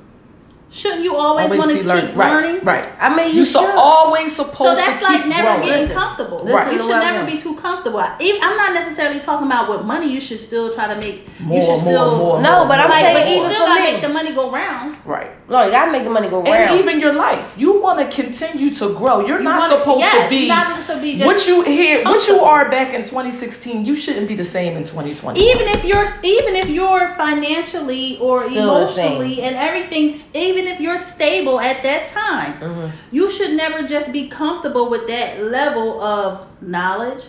Shouldn't 0.72 1.02
you 1.04 1.16
always, 1.16 1.46
Always 1.46 1.58
want 1.60 1.72
to 1.72 1.76
be 1.78 1.80
keep 1.82 1.88
learning. 1.88 2.16
Right, 2.16 2.32
learning? 2.32 2.64
right. 2.64 2.88
I 3.02 3.16
mean, 3.16 3.30
you, 3.34 3.40
You 3.42 3.46
should. 3.46 3.66
always 3.76 4.36
supposed 4.36 4.58
So 4.58 4.70
to 4.70 4.76
that's 4.76 5.00
keep 5.00 5.02
like 5.10 5.26
never 5.28 5.42
growing. 5.50 5.62
getting 5.64 5.82
Listen, 5.88 5.98
comfortable. 5.98 6.44
listen 6.44 6.74
you 6.74 6.80
should 6.80 6.90
never 6.90 7.26
be 7.26 7.38
too 7.40 7.56
comfortable. 7.56 8.04
Even, 8.20 8.42
I'm 8.44 8.56
not 8.56 8.74
necessarily 8.74 9.20
talking 9.20 9.48
about 9.48 9.68
with 9.70 9.84
money. 9.86 10.08
You 10.14 10.22
should 10.22 10.40
still 10.40 10.72
try 10.74 10.88
to 10.88 10.96
make. 11.00 11.28
More, 11.40 11.58
you 11.58 11.64
should 11.66 11.72
more, 11.72 11.80
still 11.82 12.18
more, 12.18 12.42
No, 12.42 12.66
but 12.68 12.80
I'm 12.80 12.90
like, 12.92 13.02
saying 13.02 13.18
but 13.18 13.28
you 13.30 13.50
still 13.52 13.66
gotta 13.66 13.82
make 13.82 14.02
the 14.04 14.10
money 14.10 14.32
go 14.34 14.52
round. 14.52 14.96
right. 15.06 15.32
No, 15.50 15.66
you 15.66 15.72
gotta 15.72 15.92
make 15.92 16.04
the 16.04 16.12
money 16.12 16.30
go 16.30 16.38
And 16.44 16.48
round. 16.48 16.80
even 16.80 17.00
your 17.00 17.14
life, 17.14 17.56
you 17.58 17.82
want 17.82 17.98
to 18.00 18.16
continue 18.22 18.70
to 18.76 18.94
grow. 18.94 19.26
You're 19.26 19.40
You 19.40 19.44
not 19.46 19.62
wanna- 19.62 19.78
supposed 19.80 20.02
yes, 20.02 20.26
to 20.26 20.30
be 20.30 20.36
you're 20.46 20.56
not 20.56 20.68
supposed 20.68 20.90
to 20.90 20.98
be 21.02 21.16
just 21.18 21.26
what 21.26 21.48
you 21.48 21.64
hear, 21.64 22.04
what 22.04 22.28
you 22.28 22.40
are 22.42 22.70
back 22.70 22.94
in 22.94 23.06
2016. 23.06 23.84
You 23.86 23.96
shouldn't 23.96 24.28
be 24.28 24.36
the 24.36 24.44
same 24.46 24.78
in 24.78 24.84
2020. 24.86 25.42
Even 25.42 25.68
if 25.68 25.84
you're, 25.84 26.06
even 26.22 26.56
if 26.56 26.70
you're 26.70 27.16
financially 27.16 28.20
or 28.22 28.44
Still 28.44 28.78
emotionally 28.78 29.42
and 29.42 29.56
everything's, 29.56 30.28
even 30.36 30.59
if 30.68 30.80
you're 30.80 30.98
stable 30.98 31.60
at 31.60 31.84
that 31.84 32.08
time, 32.08 32.54
Mm-hmm. 32.60 32.88
you 33.16 33.30
should 33.30 33.52
never 33.52 33.84
just 33.88 34.12
be 34.12 34.28
comfortable 34.28 34.90
with 34.90 35.08
that 35.08 35.44
level 35.44 36.02
of 36.02 36.46
knowledge. 36.62 37.24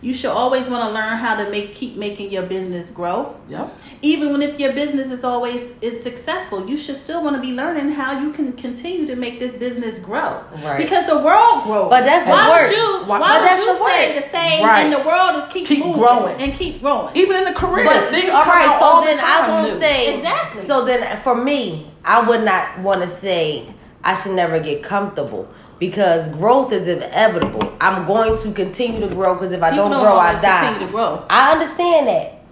You 0.00 0.12
should 0.12 0.32
always 0.32 0.68
want 0.68 0.82
to 0.88 0.92
learn 0.92 1.16
how 1.18 1.36
to 1.36 1.48
make 1.48 1.74
keep 1.76 1.96
making 1.96 2.32
your 2.32 2.42
business 2.42 2.90
grow. 2.90 3.36
Yep. 3.48 3.72
even 4.04 4.32
when 4.32 4.42
if 4.42 4.58
your 4.58 4.72
business 4.72 5.12
is 5.12 5.22
always 5.22 5.78
is 5.80 6.02
successful 6.02 6.68
you 6.68 6.76
should 6.76 6.96
still 6.96 7.22
want 7.22 7.36
to 7.36 7.42
be 7.48 7.52
learning 7.52 7.92
how 7.92 8.10
you 8.20 8.32
can 8.32 8.52
continue 8.54 9.06
to 9.06 9.14
make 9.14 9.38
this 9.38 9.54
business 9.54 10.00
grow 10.00 10.42
Right. 10.64 10.78
because 10.82 11.06
the 11.06 11.18
world 11.28 11.62
grows 11.68 11.88
But 11.88 12.02
that's 12.04 12.26
why 12.26 12.48
work. 12.50 12.62
would 12.68 12.76
you 12.76 12.88
Why- 13.08 13.20
why, 13.20 13.38
would 13.38 13.46
that's 13.46 13.62
you 13.64 13.72
the 13.78 13.86
stay 13.86 14.04
the 14.20 14.26
same 14.38 14.64
Right. 14.66 14.80
and 14.82 14.92
the 14.92 15.02
world 15.08 15.36
is 15.40 15.46
keep, 15.54 15.66
Keep 15.68 15.84
moving 15.84 16.00
growing. 16.02 16.36
and 16.42 16.50
keep 16.60 16.80
growing 16.82 17.14
Even 17.14 17.36
in 17.36 17.44
the 17.44 17.52
career, 17.62 17.84
But 17.84 18.10
things 18.10 18.34
all 18.34 18.42
come 18.42 18.58
out 18.62 18.80
so 18.80 18.86
all 18.86 19.02
then 19.04 19.16
the 19.16 19.22
I 19.24 19.48
won't 19.48 19.72
new. 19.74 19.80
say 19.80 20.14
Exactly. 20.16 20.62
So 20.66 20.84
then, 20.84 21.00
for 21.22 21.36
me, 21.36 21.86
I 22.04 22.26
would 22.28 22.44
not 22.44 22.80
want 22.80 23.02
to 23.02 23.08
say 23.08 23.72
I 24.02 24.20
should 24.20 24.32
never 24.32 24.58
get 24.60 24.82
comfortable 24.82 25.48
because 25.78 26.28
growth 26.30 26.72
is 26.72 26.88
inevitable. 26.88 27.76
I'm 27.80 28.06
going 28.06 28.40
to 28.42 28.52
continue 28.52 29.00
to 29.00 29.14
grow 29.14 29.34
because 29.34 29.52
if 29.52 29.62
I 29.62 29.74
don't, 29.74 29.90
don't 29.90 30.00
grow, 30.00 30.16
I 30.16 30.40
die. 30.40 30.60
continue 30.60 30.86
to 30.86 30.92
grow. 30.92 31.26
I 31.28 31.52
understand 31.52 32.08
that. 32.08 32.44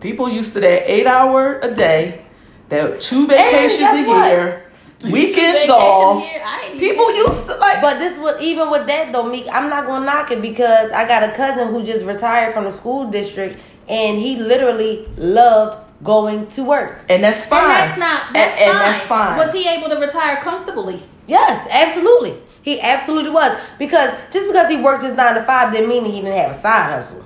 People 0.00 0.28
used 0.30 0.52
to 0.54 0.60
that 0.60 0.90
eight 0.90 1.06
hour 1.06 1.58
a 1.60 1.74
day, 1.74 2.24
that 2.68 3.00
two 3.00 3.26
vacations 3.26 3.78
guess 3.78 4.06
a 4.06 4.08
what? 4.08 4.30
year, 4.30 4.70
weekends 5.10 5.68
off. 5.68 6.22
here, 6.22 6.40
I 6.44 6.60
ain't 6.66 6.76
even 6.76 6.88
People 6.88 7.14
used 7.16 7.46
to 7.46 7.56
like. 7.56 7.82
But 7.82 7.98
this 7.98 8.18
would 8.18 8.40
even 8.40 8.70
with 8.70 8.86
that 8.86 9.12
though, 9.12 9.28
me, 9.28 9.48
I'm 9.50 9.68
not 9.68 9.86
gonna 9.86 10.04
knock 10.06 10.30
it 10.30 10.40
because 10.40 10.90
I 10.92 11.06
got 11.06 11.24
a 11.24 11.32
cousin 11.32 11.68
who 11.68 11.82
just 11.82 12.06
retired 12.06 12.54
from 12.54 12.64
the 12.64 12.72
school 12.72 13.10
district 13.10 13.58
and 13.88 14.18
he 14.18 14.36
literally 14.36 15.08
loved 15.16 15.87
going 16.02 16.46
to 16.48 16.62
work. 16.64 17.00
and 17.08 17.24
that's 17.24 17.44
fine. 17.46 17.62
And 17.64 17.70
that's 17.70 17.98
not 17.98 18.32
that's 18.32 18.58
and, 18.60 18.70
fine. 18.70 18.76
and 18.76 18.80
that's 18.94 19.04
fine. 19.06 19.38
Was 19.38 19.52
he 19.52 19.66
able 19.68 19.88
to 19.90 19.96
retire 19.96 20.36
comfortably? 20.42 21.02
Yes, 21.26 21.66
absolutely. 21.70 22.40
He 22.62 22.80
absolutely 22.80 23.30
was. 23.30 23.58
Because 23.78 24.14
just 24.32 24.46
because 24.46 24.68
he 24.68 24.76
worked 24.76 25.02
his 25.04 25.14
nine 25.14 25.34
to 25.34 25.44
five 25.44 25.72
didn't 25.72 25.88
mean 25.88 26.04
he 26.04 26.20
didn't 26.20 26.36
have 26.36 26.50
a 26.52 26.54
side 26.60 26.90
hustle. 26.92 27.24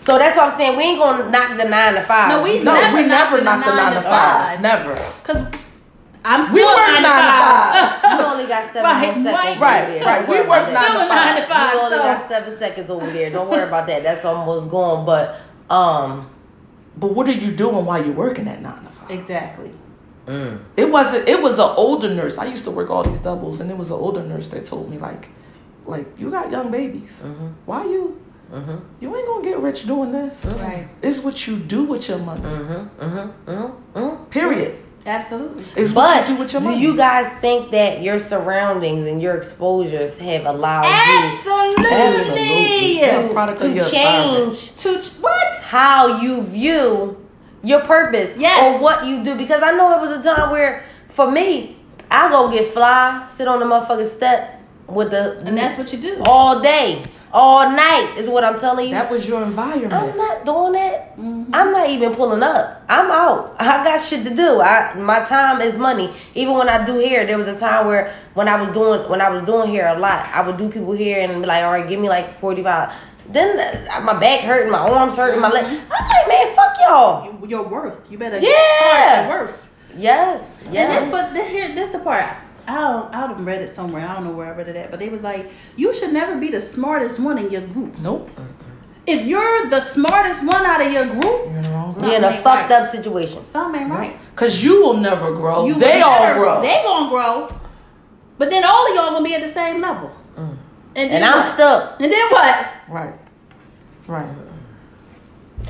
So 0.00 0.18
that's 0.18 0.36
what 0.36 0.52
I'm 0.52 0.56
saying. 0.58 0.76
We 0.76 0.84
ain't 0.84 0.98
gonna 0.98 1.28
knock 1.30 1.56
the 1.56 1.64
nine 1.64 1.94
to 1.94 2.02
five. 2.04 2.28
No, 2.28 2.42
we 2.44 2.58
no, 2.60 2.72
never 2.74 2.96
we 2.96 3.02
knocked 3.08 3.32
never 3.32 3.36
the 3.38 3.42
knocked 3.44 3.64
the 3.64 3.74
nine 3.74 3.84
nine 3.84 3.94
to 3.94 3.98
to 4.00 4.02
five. 4.08 4.60
fives. 4.60 4.62
Never. 4.62 4.94
Cause 5.24 5.60
I'm 6.24 6.42
still 6.42 6.54
We 6.54 6.64
work 6.64 6.76
nine 6.76 6.96
to 6.96 7.02
nine 7.02 7.22
to 7.22 8.00
five. 8.00 8.02
You 8.20 8.26
only 8.26 8.46
got 8.46 8.72
seven 8.72 8.82
Right, 8.84 9.04
seconds. 9.04 9.26
right, 9.26 9.50
over 9.50 9.60
right, 9.60 9.86
there. 9.88 10.04
right. 10.04 10.20
Don't 10.20 10.28
We 10.28 10.36
worry 10.36 10.48
work 10.48 10.64
nine 10.64 10.74
that. 10.74 10.84
Still 10.86 11.00
a 11.00 11.08
nine 11.08 11.36
to 11.40 11.46
five. 11.46 11.72
You 11.74 11.80
only 11.80 11.96
So 11.96 12.02
got 12.02 12.28
seven 12.28 12.58
seconds 12.58 12.90
over 12.90 13.06
there. 13.10 13.30
Don't 13.30 13.50
worry 13.50 13.62
about 13.66 13.86
that. 13.88 14.02
That's 14.04 14.24
almost 14.24 14.70
gone. 14.70 15.04
But 15.06 15.40
um, 15.70 16.30
But 16.96 17.14
what 17.14 17.28
are 17.28 17.32
you 17.32 17.52
doing 17.54 17.84
while 17.84 18.04
you're 18.04 18.14
working 18.14 18.48
at 18.48 18.62
nine 18.62 18.82
to 18.84 18.90
five? 18.90 19.10
exactly. 19.10 19.70
mm, 20.26 20.58
It 20.76 20.90
wasn't. 20.90 21.28
It 21.28 21.40
was 21.42 21.54
an 21.58 21.72
older 21.76 22.12
nurse. 22.14 22.38
I 22.38 22.46
used 22.46 22.64
to 22.64 22.70
work 22.70 22.90
all 22.90 23.02
these 23.04 23.18
doubles, 23.20 23.60
and 23.60 23.70
it 23.70 23.76
was 23.76 23.90
an 23.90 23.96
older 23.96 24.22
nurse 24.22 24.46
that 24.48 24.64
told 24.64 24.90
me 24.90 24.98
like, 24.98 25.28
like 25.86 26.06
you 26.18 26.30
got 26.30 26.50
young 26.50 26.70
babies. 26.70 27.12
Mhm. 27.24 27.52
Why 27.66 27.84
you? 27.84 28.20
mhm, 28.52 28.80
You 29.00 29.14
ain't 29.16 29.26
gonna 29.26 29.44
get 29.44 29.58
rich 29.60 29.86
doing 29.86 30.10
this. 30.12 30.44
Right. 30.60 30.88
It's 31.02 31.20
what 31.22 31.46
you 31.46 31.56
do 31.58 31.84
with 31.84 32.08
your 32.08 32.18
money. 32.18 32.40
mhm, 32.42 32.88
mhm, 33.00 33.32
mhm, 33.46 33.72
mhm. 33.94 34.30
Period. 34.30 34.74
Absolutely. 35.06 35.64
It's 35.76 35.92
But 35.92 36.28
you 36.28 36.36
do 36.46 36.60
do 36.60 36.70
you 36.78 36.96
guys 36.96 37.32
think 37.38 37.70
that 37.70 38.02
your 38.02 38.18
surroundings 38.18 39.06
and 39.06 39.22
your 39.22 39.34
exposures 39.36 40.18
have 40.18 40.44
allowed 40.46 40.84
you 40.84 40.90
Absolutely. 41.86 43.00
To, 43.00 43.54
to 43.56 43.90
change 43.90 44.74
To 44.76 44.98
what? 45.20 45.62
how 45.62 46.20
you 46.20 46.42
view 46.42 47.16
your 47.62 47.80
purpose 47.80 48.32
Yes. 48.36 48.76
or 48.76 48.82
what 48.82 49.04
you 49.06 49.22
do? 49.22 49.36
Because 49.36 49.62
I 49.62 49.72
know 49.72 49.96
it 49.96 50.00
was 50.00 50.12
a 50.12 50.22
time 50.22 50.50
where, 50.50 50.84
for 51.10 51.30
me, 51.30 51.76
I 52.10 52.28
go 52.28 52.50
get 52.50 52.72
fly, 52.72 53.26
sit 53.34 53.48
on 53.48 53.58
the 53.60 53.66
motherfucking 53.66 54.08
step 54.10 54.60
with 54.86 55.10
the 55.10 55.38
And 55.44 55.56
that's 55.56 55.76
what 55.78 55.92
you 55.92 55.98
do. 55.98 56.22
all 56.24 56.60
day, 56.60 57.02
all 57.36 57.68
night 57.70 58.14
is 58.16 58.30
what 58.30 58.42
I'm 58.44 58.58
telling 58.58 58.86
you. 58.88 58.92
That 58.94 59.10
was 59.10 59.26
your 59.26 59.42
environment. 59.42 59.92
I'm 59.92 60.16
not 60.16 60.46
doing 60.46 60.72
that. 60.72 61.16
Mm-hmm. 61.18 61.54
I'm 61.54 61.70
not 61.70 61.90
even 61.90 62.14
pulling 62.14 62.42
up. 62.42 62.82
I'm 62.88 63.10
out. 63.10 63.54
I 63.60 63.84
got 63.84 64.02
shit 64.02 64.24
to 64.24 64.34
do. 64.34 64.60
I 64.62 64.94
my 64.94 65.20
time 65.24 65.60
is 65.60 65.76
money. 65.78 66.14
Even 66.34 66.54
when 66.54 66.70
I 66.70 66.84
do 66.86 66.94
hair, 66.98 67.26
there 67.26 67.36
was 67.36 67.46
a 67.46 67.58
time 67.58 67.86
where 67.86 68.14
when 68.32 68.48
I 68.48 68.58
was 68.60 68.70
doing 68.70 69.08
when 69.10 69.20
I 69.20 69.28
was 69.28 69.42
doing 69.42 69.68
hair 69.70 69.94
a 69.94 69.98
lot, 69.98 70.24
I 70.34 70.40
would 70.46 70.56
do 70.56 70.70
people 70.70 70.96
hair 70.96 71.28
and 71.28 71.42
be 71.42 71.46
like, 71.46 71.62
all 71.62 71.72
right, 71.72 71.86
give 71.86 72.00
me 72.00 72.08
like 72.08 72.38
forty 72.38 72.62
five. 72.62 72.90
Then 73.28 73.58
uh, 73.60 74.00
my 74.00 74.18
back 74.18 74.40
hurting, 74.40 74.70
my 74.72 74.78
arms 74.78 75.16
hurting, 75.16 75.40
my 75.40 75.50
leg. 75.50 75.64
Mm-hmm. 75.66 75.92
I'm 75.92 76.08
like, 76.08 76.28
man, 76.28 76.56
fuck 76.56 76.74
y'all. 76.80 77.24
You- 77.26 77.48
Your 77.48 77.68
worth. 77.68 78.10
You 78.10 78.16
better 78.18 78.38
Yeah. 78.38 78.50
charge 78.80 79.28
your 79.28 79.38
worth. 79.42 79.68
Yes, 79.96 80.40
And 80.66 80.74
this, 80.74 80.74
yes. 80.74 81.10
but 81.10 81.32
the, 81.34 81.42
here, 81.44 81.74
this 81.74 81.90
the 81.90 81.98
part. 82.00 82.26
I 82.68 82.74
don't, 82.74 83.14
I 83.14 83.26
would 83.26 83.36
have 83.36 83.46
read 83.46 83.62
it 83.62 83.68
somewhere. 83.68 84.06
I 84.06 84.14
don't 84.14 84.24
know 84.24 84.32
where 84.32 84.46
I 84.52 84.56
read 84.56 84.68
it 84.68 84.76
at, 84.76 84.90
but 84.90 84.98
they 85.00 85.08
was 85.08 85.22
like, 85.22 85.50
you 85.76 85.94
should 85.94 86.12
never 86.12 86.36
be 86.36 86.48
the 86.48 86.60
smartest 86.60 87.20
one 87.20 87.38
in 87.38 87.50
your 87.50 87.60
group. 87.62 87.98
Nope. 87.98 88.28
If 89.06 89.24
you're 89.24 89.68
the 89.68 89.80
smartest 89.80 90.42
one 90.44 90.66
out 90.66 90.84
of 90.84 90.90
your 90.92 91.06
group, 91.06 91.22
You're 91.22 91.56
in 91.58 91.62
the 91.62 91.68
wrong 91.70 91.92
Something 91.92 92.10
You're 92.10 92.18
in 92.18 92.24
a 92.24 92.42
fucked 92.42 92.70
right. 92.70 92.82
up 92.82 92.88
situation. 92.90 93.46
something 93.46 93.82
ain't 93.82 93.90
right. 93.90 94.16
Cause 94.34 94.60
you 94.62 94.82
will 94.82 94.96
never 94.96 95.32
grow. 95.32 95.66
You 95.66 95.74
they 95.74 95.98
will 95.98 96.04
all 96.08 96.22
never- 96.24 96.40
grow. 96.40 96.60
They 96.60 96.82
gonna 96.84 97.08
grow, 97.08 97.48
but 98.38 98.50
then 98.50 98.64
all 98.64 98.88
of 98.88 98.94
y'all 98.96 99.10
gonna 99.10 99.24
be 99.24 99.34
at 99.34 99.42
the 99.42 99.48
same 99.48 99.80
level. 99.80 100.10
And, 100.36 100.58
then 100.94 101.10
And 101.22 101.24
I'm 101.24 101.38
what? 101.38 101.54
stuck. 101.54 102.00
And 102.00 102.10
then 102.12 102.30
what? 102.30 102.66
right. 102.88 103.14
Right. 104.08 104.26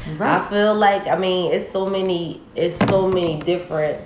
You're 0.06 0.22
I 0.24 0.48
feel 0.48 0.74
like 0.74 1.06
I 1.06 1.16
mean 1.18 1.52
it's 1.52 1.70
so 1.72 1.86
many 1.86 2.40
it's 2.54 2.78
so 2.88 3.08
many 3.08 3.40
different 3.42 4.00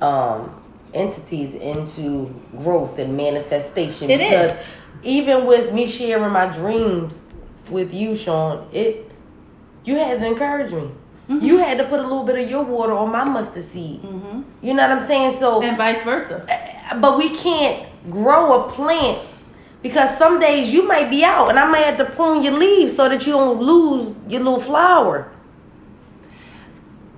um 0.00 0.62
entities 0.96 1.54
into 1.54 2.34
growth 2.58 2.98
and 2.98 3.16
manifestation 3.16 4.10
It 4.10 4.18
because 4.18 4.52
is. 4.52 4.64
even 5.02 5.46
with 5.46 5.72
me 5.72 5.86
sharing 5.88 6.32
my 6.32 6.46
dreams 6.46 7.24
with 7.70 7.92
you 7.94 8.16
Sean 8.16 8.66
it 8.72 9.10
you 9.84 9.96
had 9.96 10.20
to 10.20 10.26
encourage 10.26 10.72
me 10.72 10.90
Mm-hmm. 11.28 11.44
you 11.44 11.58
had 11.58 11.76
to 11.78 11.84
put 11.84 11.98
a 11.98 12.04
little 12.04 12.22
bit 12.22 12.38
of 12.38 12.48
your 12.48 12.62
water 12.62 12.92
on 12.92 13.10
my 13.10 13.24
mustard 13.24 13.64
seed 13.64 14.00
Mm-hmm. 14.00 14.42
you 14.62 14.74
know 14.74 14.86
what 14.88 14.96
I'm 15.02 15.06
saying 15.08 15.32
so 15.32 15.60
And 15.60 15.76
vice 15.76 16.00
versa. 16.02 16.46
but 17.00 17.18
we 17.18 17.30
can't 17.36 17.84
grow 18.08 18.62
a 18.64 18.70
plant 18.70 19.26
because 19.82 20.16
some 20.16 20.38
days 20.38 20.72
you 20.72 20.86
might 20.86 21.10
be 21.10 21.24
out 21.24 21.48
and 21.50 21.58
I 21.58 21.68
might 21.68 21.84
have 21.84 21.96
to 21.98 22.04
prune 22.04 22.44
your 22.44 22.52
leaves 22.52 22.94
so 22.94 23.08
that 23.08 23.26
you 23.26 23.32
don't 23.32 23.60
lose 23.60 24.16
your 24.28 24.40
little 24.42 24.60
flower. 24.60 25.28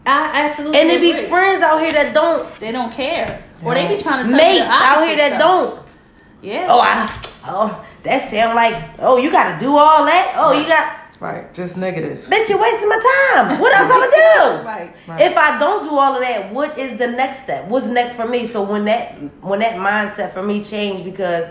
I 0.06 0.46
absolutely 0.48 0.78
And 0.80 0.88
there 0.88 1.00
be 1.00 1.26
friends 1.28 1.62
out 1.62 1.80
here 1.80 1.92
that 1.92 2.14
don't, 2.14 2.48
They 2.60 2.72
don't 2.72 2.92
care, 2.92 3.44
or 3.64 3.74
they 3.74 3.88
be 3.96 4.00
trying 4.02 4.24
to 4.24 4.30
tell 4.30 4.36
mates 4.36 4.58
you 4.60 4.64
the 4.64 4.70
out 4.70 5.06
here 5.06 5.16
that 5.16 5.28
stuff. 5.28 5.40
don't. 5.40 5.86
Yeah. 6.42 6.66
Oh, 6.70 6.80
I, 6.80 7.20
oh, 7.46 7.84
that 8.04 8.30
sound 8.30 8.54
like, 8.54 8.74
oh, 9.00 9.16
you 9.16 9.30
got 9.30 9.52
to 9.54 9.58
do 9.64 9.76
all 9.76 10.04
that. 10.04 10.34
Oh, 10.36 10.52
you 10.52 10.66
got, 10.66 10.94
Right. 11.20 11.52
Just 11.52 11.76
negative. 11.76 12.26
bitch, 12.30 12.48
you're 12.48 12.60
wasting 12.60 12.88
my 12.88 13.32
time. 13.34 13.58
What 13.60 13.76
else 13.76 13.90
I'ma 13.90 14.06
do? 14.06 14.64
Right. 14.68 14.94
Right. 15.08 15.20
If 15.20 15.36
I 15.36 15.58
don't 15.58 15.82
do 15.82 15.90
all 15.98 16.14
of 16.14 16.20
that, 16.20 16.52
what 16.52 16.78
is 16.78 16.96
the 16.96 17.08
next 17.08 17.42
step? 17.42 17.66
What's 17.66 17.86
next 17.86 18.14
for 18.14 18.24
me? 18.28 18.46
So 18.46 18.62
when 18.62 18.84
that 18.84 19.14
when 19.42 19.58
that 19.58 19.74
mindset 19.74 20.32
for 20.32 20.44
me 20.44 20.62
changed 20.62 21.04
because 21.04 21.48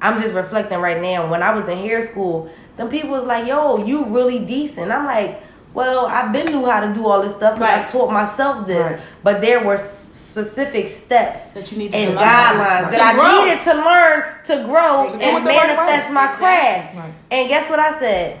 I'm 0.00 0.18
just 0.18 0.32
reflecting 0.32 0.78
right 0.78 1.02
now. 1.02 1.30
When 1.30 1.42
I 1.42 1.54
was 1.54 1.68
in 1.68 1.76
hair 1.76 2.06
school, 2.06 2.50
them 2.78 2.88
people 2.88 3.10
was 3.10 3.24
like, 3.26 3.46
"Yo, 3.46 3.84
you 3.84 4.06
really 4.06 4.38
decent." 4.38 4.90
I'm 4.90 5.04
like, 5.04 5.42
"Well, 5.74 6.06
I've 6.06 6.32
been 6.32 6.46
knew 6.46 6.64
how 6.64 6.80
to 6.80 6.94
do 6.94 7.06
all 7.06 7.20
this 7.20 7.34
stuff, 7.34 7.58
but 7.58 7.68
I 7.68 7.82
taught 7.84 8.10
myself 8.10 8.66
this." 8.66 8.92
Right. 8.92 9.00
But 9.22 9.42
there 9.42 9.62
were 9.62 9.74
s- 9.74 10.09
specific 10.30 10.86
steps 10.86 11.52
That 11.54 11.70
you 11.72 11.78
need 11.78 11.90
to 11.92 11.96
and 11.98 12.10
learn. 12.10 12.18
guidelines 12.18 12.84
To 12.86 12.90
that 12.96 13.00
I 13.00 13.14
grow. 13.14 13.44
needed 13.44 13.64
to 13.64 13.74
learn 13.74 14.24
to 14.44 14.64
grow 14.70 15.04
Exactly. 15.04 15.28
and 15.28 15.44
Do 15.44 15.50
right 15.50 15.66
manifest 15.66 16.12
my 16.12 16.26
craft. 16.28 16.98
Right. 16.98 17.14
And 17.30 17.48
guess 17.48 17.68
what 17.68 17.78
I 17.80 17.98
said? 17.98 18.40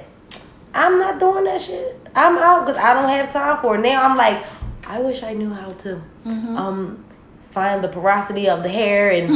I'm 0.72 0.98
not 0.98 1.18
doing 1.18 1.44
that 1.44 1.60
shit. 1.60 1.96
I'm 2.14 2.38
out 2.38 2.66
because 2.66 2.80
I 2.80 2.94
don't 2.94 3.08
have 3.08 3.32
time 3.32 3.60
for 3.60 3.74
it. 3.76 3.80
Now 3.80 4.02
I'm 4.04 4.16
like, 4.16 4.42
I 4.86 5.00
wish 5.00 5.22
I 5.22 5.34
knew 5.34 5.50
how 5.50 5.68
to 5.84 6.00
Mm-hmm. 6.26 6.56
um 6.56 7.04
find 7.52 7.82
the 7.82 7.88
porosity 7.88 8.48
of 8.48 8.62
the 8.62 8.68
hair 8.68 9.10
and 9.10 9.28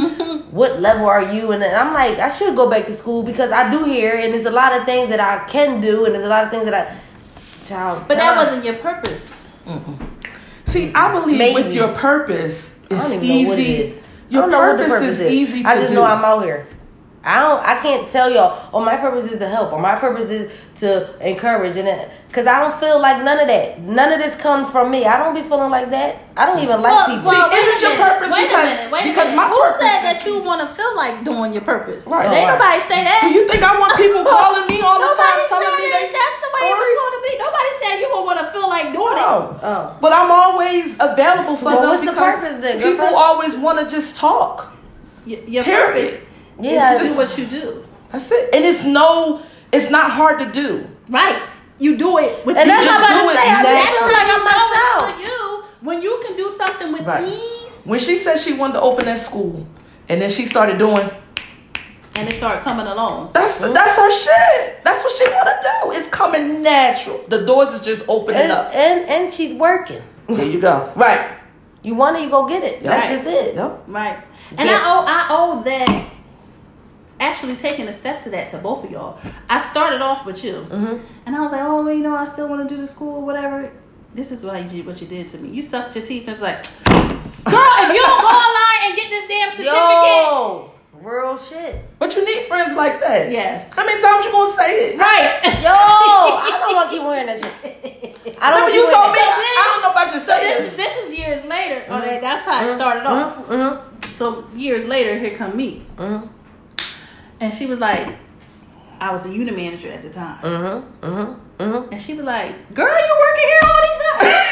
what 0.53 0.79
level 0.79 1.05
are 1.05 1.33
you 1.33 1.51
and 1.51 1.61
then 1.61 1.75
I'm 1.75 1.93
like, 1.93 2.17
I 2.19 2.29
should 2.29 2.55
go 2.55 2.69
back 2.69 2.85
to 2.85 2.93
school 2.93 3.23
because 3.23 3.51
I 3.51 3.69
do 3.69 3.83
hair 3.83 4.17
and 4.19 4.33
there's 4.33 4.45
a 4.45 4.51
lot 4.51 4.71
of 4.77 4.85
things 4.85 5.09
that 5.09 5.19
I 5.19 5.45
can 5.49 5.81
do 5.81 6.05
and 6.05 6.13
there's 6.15 6.23
a 6.23 6.29
lot 6.29 6.45
of 6.45 6.49
things 6.51 6.63
that 6.63 6.73
I 6.73 6.95
child. 7.67 8.05
But 8.07 8.15
that 8.17 8.37
wasn't 8.37 8.63
your 8.63 8.75
purpose. 8.75 9.29
See, 10.75 10.91
I 10.93 11.09
believe 11.13 11.55
with 11.55 11.71
your 11.71 11.93
purpose, 11.93 12.75
it's 12.89 13.05
even 13.09 13.23
easy. 13.23 13.43
know 13.43 13.49
what 13.49 13.59
it 13.59 13.65
is. 13.65 14.03
Your 14.29 14.43
I 14.43 14.45
don't 14.45 14.51
know 14.51 14.59
what 14.59 14.77
the 14.77 14.83
purpose, 14.83 14.99
purpose 14.99 15.15
is, 15.15 15.21
is. 15.21 15.31
easy 15.31 15.63
to 15.63 15.69
I 15.69 15.75
just 15.75 15.87
do. 15.87 15.95
know 15.95 16.03
I'm 16.03 16.25
out 16.25 16.43
here. 16.43 16.67
I 17.25 17.41
don't. 17.41 17.57
I 17.65 17.81
can't 17.81 18.05
tell 18.07 18.29
y'all. 18.29 18.69
Oh, 18.71 18.79
my 18.85 18.97
purpose 18.97 19.31
is 19.31 19.39
to 19.39 19.49
help, 19.49 19.73
or 19.73 19.79
my 19.81 19.95
purpose 19.95 20.29
is 20.29 20.51
to 20.81 21.09
encourage, 21.25 21.75
and 21.75 21.87
uh, 21.89 22.05
because 22.29 22.45
I 22.45 22.59
don't 22.61 22.77
feel 22.79 23.01
like 23.01 23.23
none 23.23 23.39
of 23.39 23.47
that. 23.47 23.81
None 23.81 24.13
of 24.13 24.19
this 24.21 24.35
comes 24.35 24.69
from 24.69 24.91
me. 24.91 25.05
I 25.09 25.17
don't 25.17 25.33
be 25.33 25.41
feeling 25.41 25.71
like 25.71 25.89
that. 25.89 26.21
I 26.37 26.45
don't 26.45 26.59
even 26.61 26.81
like 26.85 26.93
Well, 26.93 27.07
people. 27.17 27.31
well, 27.33 27.49
See, 27.49 27.57
isn't 27.57 27.81
your 27.81 27.97
purpose 27.97 28.29
Wait 28.29 28.45
because- 28.45 28.69
a 28.69 28.75
minute. 28.77 28.91
Wait 28.93 29.03
because 29.09 29.29
a 29.31 29.33
minute. 29.33 29.41
my 29.41 29.47
Who 29.49 29.57
said 29.81 29.99
that 30.05 30.21
you 30.27 30.37
want 30.45 30.61
to 30.61 30.69
feel 30.77 30.93
like 30.95 31.25
doing 31.25 31.49
your 31.51 31.65
purpose? 31.65 32.05
Right. 32.05 32.29
Ain't 32.29 32.45
Oh, 32.45 32.53
nobody 32.53 32.79
say 32.85 33.01
that. 33.01 33.25
Do 33.25 33.33
you 33.33 33.47
think 33.49 33.63
I 33.65 33.73
want 33.79 33.97
people 33.97 34.21
calling 34.37 34.67
me 34.69 34.85
all 34.85 35.01
the 35.01 35.09
time 35.17 35.49
telling 35.49 35.65
me 35.81 35.89
that 35.89 36.05
they 36.05 36.13
that's 36.13 36.37
the 36.45 36.49
way 36.53 36.63
it 36.69 36.77
was 36.77 36.93
going 36.93 37.15
to 37.17 37.21
be. 37.25 37.31
Nobody 37.41 37.71
said 37.81 37.93
you 38.03 38.07
gonna 38.13 38.27
want 38.29 38.39
to 38.45 38.47
feel 38.53 38.67
like 38.69 38.85
doing 38.93 39.17
it. 39.17 39.25
No. 39.25 39.57
oh, 39.65 39.97
But 39.97 40.13
I'm 40.13 40.29
always 40.29 40.93
available 41.01 41.57
for 41.57 41.73
Well, 41.73 41.81
them 41.81 41.89
what's 41.89 42.05
the 42.05 42.13
purpose 42.13 42.61
then, 42.61 42.77
people 42.77 43.01
girlfriend? 43.09 43.15
always 43.17 43.53
want 43.57 43.81
to 43.81 43.89
just 43.89 44.13
talk. 44.13 44.69
Y- 45.25 45.41
Your 45.49 45.63
Period. 45.65 46.13
purpose 46.13 46.13
yeah. 46.59 46.93
is 46.93 46.99
to 46.99 47.05
it's 47.05 47.13
do 47.13 47.17
what 47.17 47.37
you 47.37 47.45
do. 47.61 47.85
That's 48.09 48.31
it. 48.31 48.49
And 48.53 48.65
it's 48.65 48.83
no, 48.83 49.41
it's 49.71 49.89
not 49.89 50.11
hard 50.11 50.39
to 50.39 50.51
do. 50.51 50.87
Right. 51.09 51.41
You 51.79 51.97
do 51.97 52.17
it 52.19 52.45
with 52.45 52.55
and 52.57 52.69
that's 52.69 52.83
ease. 52.83 52.87
what 52.89 53.03
I'm 53.03 53.03
about 53.03 53.31
to 53.31 53.37
say. 53.37 53.49
I 53.49 53.63
just 53.63 53.83
naturally. 53.83 54.13
feel 54.13 54.17
like 54.19 54.29
I'm 54.29 54.39
You 54.39 54.45
know 54.45 54.69
myself. 54.69 55.15
for 55.15 55.21
you 55.21 55.87
when 55.87 56.01
you 56.01 56.23
can 56.25 56.37
do 56.37 56.49
something 56.49 56.91
with 56.93 57.05
Right. 57.05 57.27
ease 57.27 57.81
When 57.85 57.99
she 57.99 58.15
said 58.15 58.37
she 58.39 58.53
wanted 58.53 58.73
to 58.73 58.81
open 58.81 59.05
that 59.05 59.21
school, 59.21 59.65
and 60.09 60.21
then 60.21 60.29
she 60.29 60.45
started 60.45 60.77
doing, 60.77 61.09
and 62.15 62.29
it 62.29 62.33
started 62.35 62.61
coming 62.63 62.87
along. 62.87 63.31
that's 63.33 63.59
mm-hmm. 63.59 63.73
that's 63.73 63.97
her 63.97 64.11
shit. 64.11 64.83
That's 64.85 65.03
what 65.03 65.11
she 65.13 65.25
want 65.29 65.47
to 65.47 65.69
do. 65.83 65.91
It's 65.99 66.07
coming 66.07 66.63
natural. 66.63 67.21
The 67.27 67.45
doors 67.45 67.73
is 67.73 67.81
just 67.81 68.05
opening 68.07 68.41
And, 68.43 68.51
up. 68.51 68.73
and 68.73 69.09
and 69.09 69.33
she's 69.33 69.53
working. 69.53 70.01
There 70.27 70.45
you 70.45 70.59
go. 70.61 70.91
Right. 70.95 71.29
You 71.83 71.93
want 71.93 72.17
it, 72.17 72.23
you 72.23 72.29
go 72.29 72.47
get 72.47 72.63
it. 72.63 72.81
That's 72.83 73.07
Right. 73.09 73.23
just 73.23 73.29
it. 73.29 73.55
Yep. 73.55 73.83
Right. 73.87 74.17
And 74.57 74.69
Yeah. 74.69 74.79
I 74.81 74.89
owe 74.89 75.05
I 75.05 75.25
owe 75.29 75.63
that 75.63 76.04
actually 77.35 77.55
taking 77.57 77.85
the 77.85 77.91
steps 77.91 78.23
to 78.23 78.29
that 78.29 78.47
to 78.47 78.57
both 78.57 78.85
of 78.85 78.89
y'all. 78.91 79.19
I 79.49 79.59
started 79.69 80.01
off 80.01 80.25
with 80.25 80.41
you. 80.41 80.65
Mhm. 80.69 81.01
And 81.25 81.35
I 81.35 81.41
was 81.41 81.51
like, 81.51 81.61
oh, 81.61 81.85
you 81.89 82.01
know, 82.01 82.15
I 82.15 82.23
still 82.23 82.47
want 82.47 82.67
to 82.67 82.73
do 82.73 82.79
the 82.79 82.87
school, 82.87 83.21
whatever. 83.23 83.69
This 84.13 84.31
is 84.31 84.45
why 84.45 84.59
you 84.59 84.69
did 84.69 84.85
what 84.85 85.01
you 85.01 85.07
did 85.07 85.27
to 85.31 85.37
me. 85.37 85.49
You 85.49 85.61
sucked 85.61 85.97
your 85.97 86.05
teeth 86.05 86.23
and 86.29 86.35
was 86.39 86.41
like, 86.41 86.63
girl, 86.85 87.71
if 87.83 87.89
you 87.93 88.01
don't 88.01 88.21
go 88.21 88.31
online 88.45 88.81
and 88.85 88.95
get 88.95 89.09
this 89.09 89.27
damn 89.27 89.49
certificate. 89.51 89.67
Yo, 89.67 90.71
real 90.93 91.37
shit. 91.37 91.83
But 91.99 92.15
you 92.15 92.23
need 92.23 92.47
friends 92.47 92.73
like 92.77 93.01
that. 93.01 93.29
Yes. 93.29 93.73
How 93.73 93.85
many 93.85 94.01
times 94.01 94.23
you 94.23 94.31
gonna 94.31 94.53
say 94.53 94.69
it? 94.93 94.97
Right. 94.97 95.43
Yo, 95.61 95.73
I 95.75 96.57
don't 96.57 96.73
want 96.73 96.89
to 96.89 96.95
keep 96.95 97.03
wearing 97.05 97.25
that 97.27 97.39
shit. 97.43 98.37
I 98.41 98.49
don't 98.49 98.63
Remember 98.63 98.75
you 98.77 98.83
told 98.95 99.11
wearing 99.11 99.37
me 99.43 99.43
that 99.51 99.59
I 99.59 99.65
don't 99.71 99.81
know 99.83 99.91
if 99.91 99.97
I 100.07 100.11
should 100.11 100.25
say 100.25 100.39
this. 100.47 100.71
Is, 100.71 100.77
this 100.77 100.93
is 101.05 101.19
years 101.19 101.43
later, 101.45 101.83
oh, 101.89 101.99
that, 101.99 102.21
that's 102.21 102.43
how 102.43 102.63
it 102.63 102.73
started 102.75 103.05
off. 103.05 103.35
Mm-hmm. 103.47 104.17
So 104.17 104.47
years 104.55 104.85
later, 104.87 105.19
here 105.19 105.35
come 105.37 105.57
me, 105.57 105.85
Mm-hmm. 105.97 106.27
And 107.45 107.53
she 107.53 107.65
was 107.65 107.79
like, 107.79 108.07
I 108.99 109.11
was 109.11 109.25
a 109.25 109.29
unit 109.31 109.55
manager 109.55 109.91
at 109.91 110.01
the 110.01 110.09
time, 110.09 110.41
Mm-hmm. 110.41 111.05
Mm-hmm. 111.05 111.63
Mm-hmm. 111.63 111.91
and 111.93 112.01
she 112.01 112.13
was 112.15 112.25
like, 112.25 112.51
"Girl, 112.73 112.87
you're 113.07 113.19
working 113.27 113.47
here 113.53 113.63
all 113.69 113.81
these 113.87 114.01
times? 114.03 114.45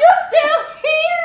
You're 0.00 0.20
still 0.28 0.58
here? 0.84 1.22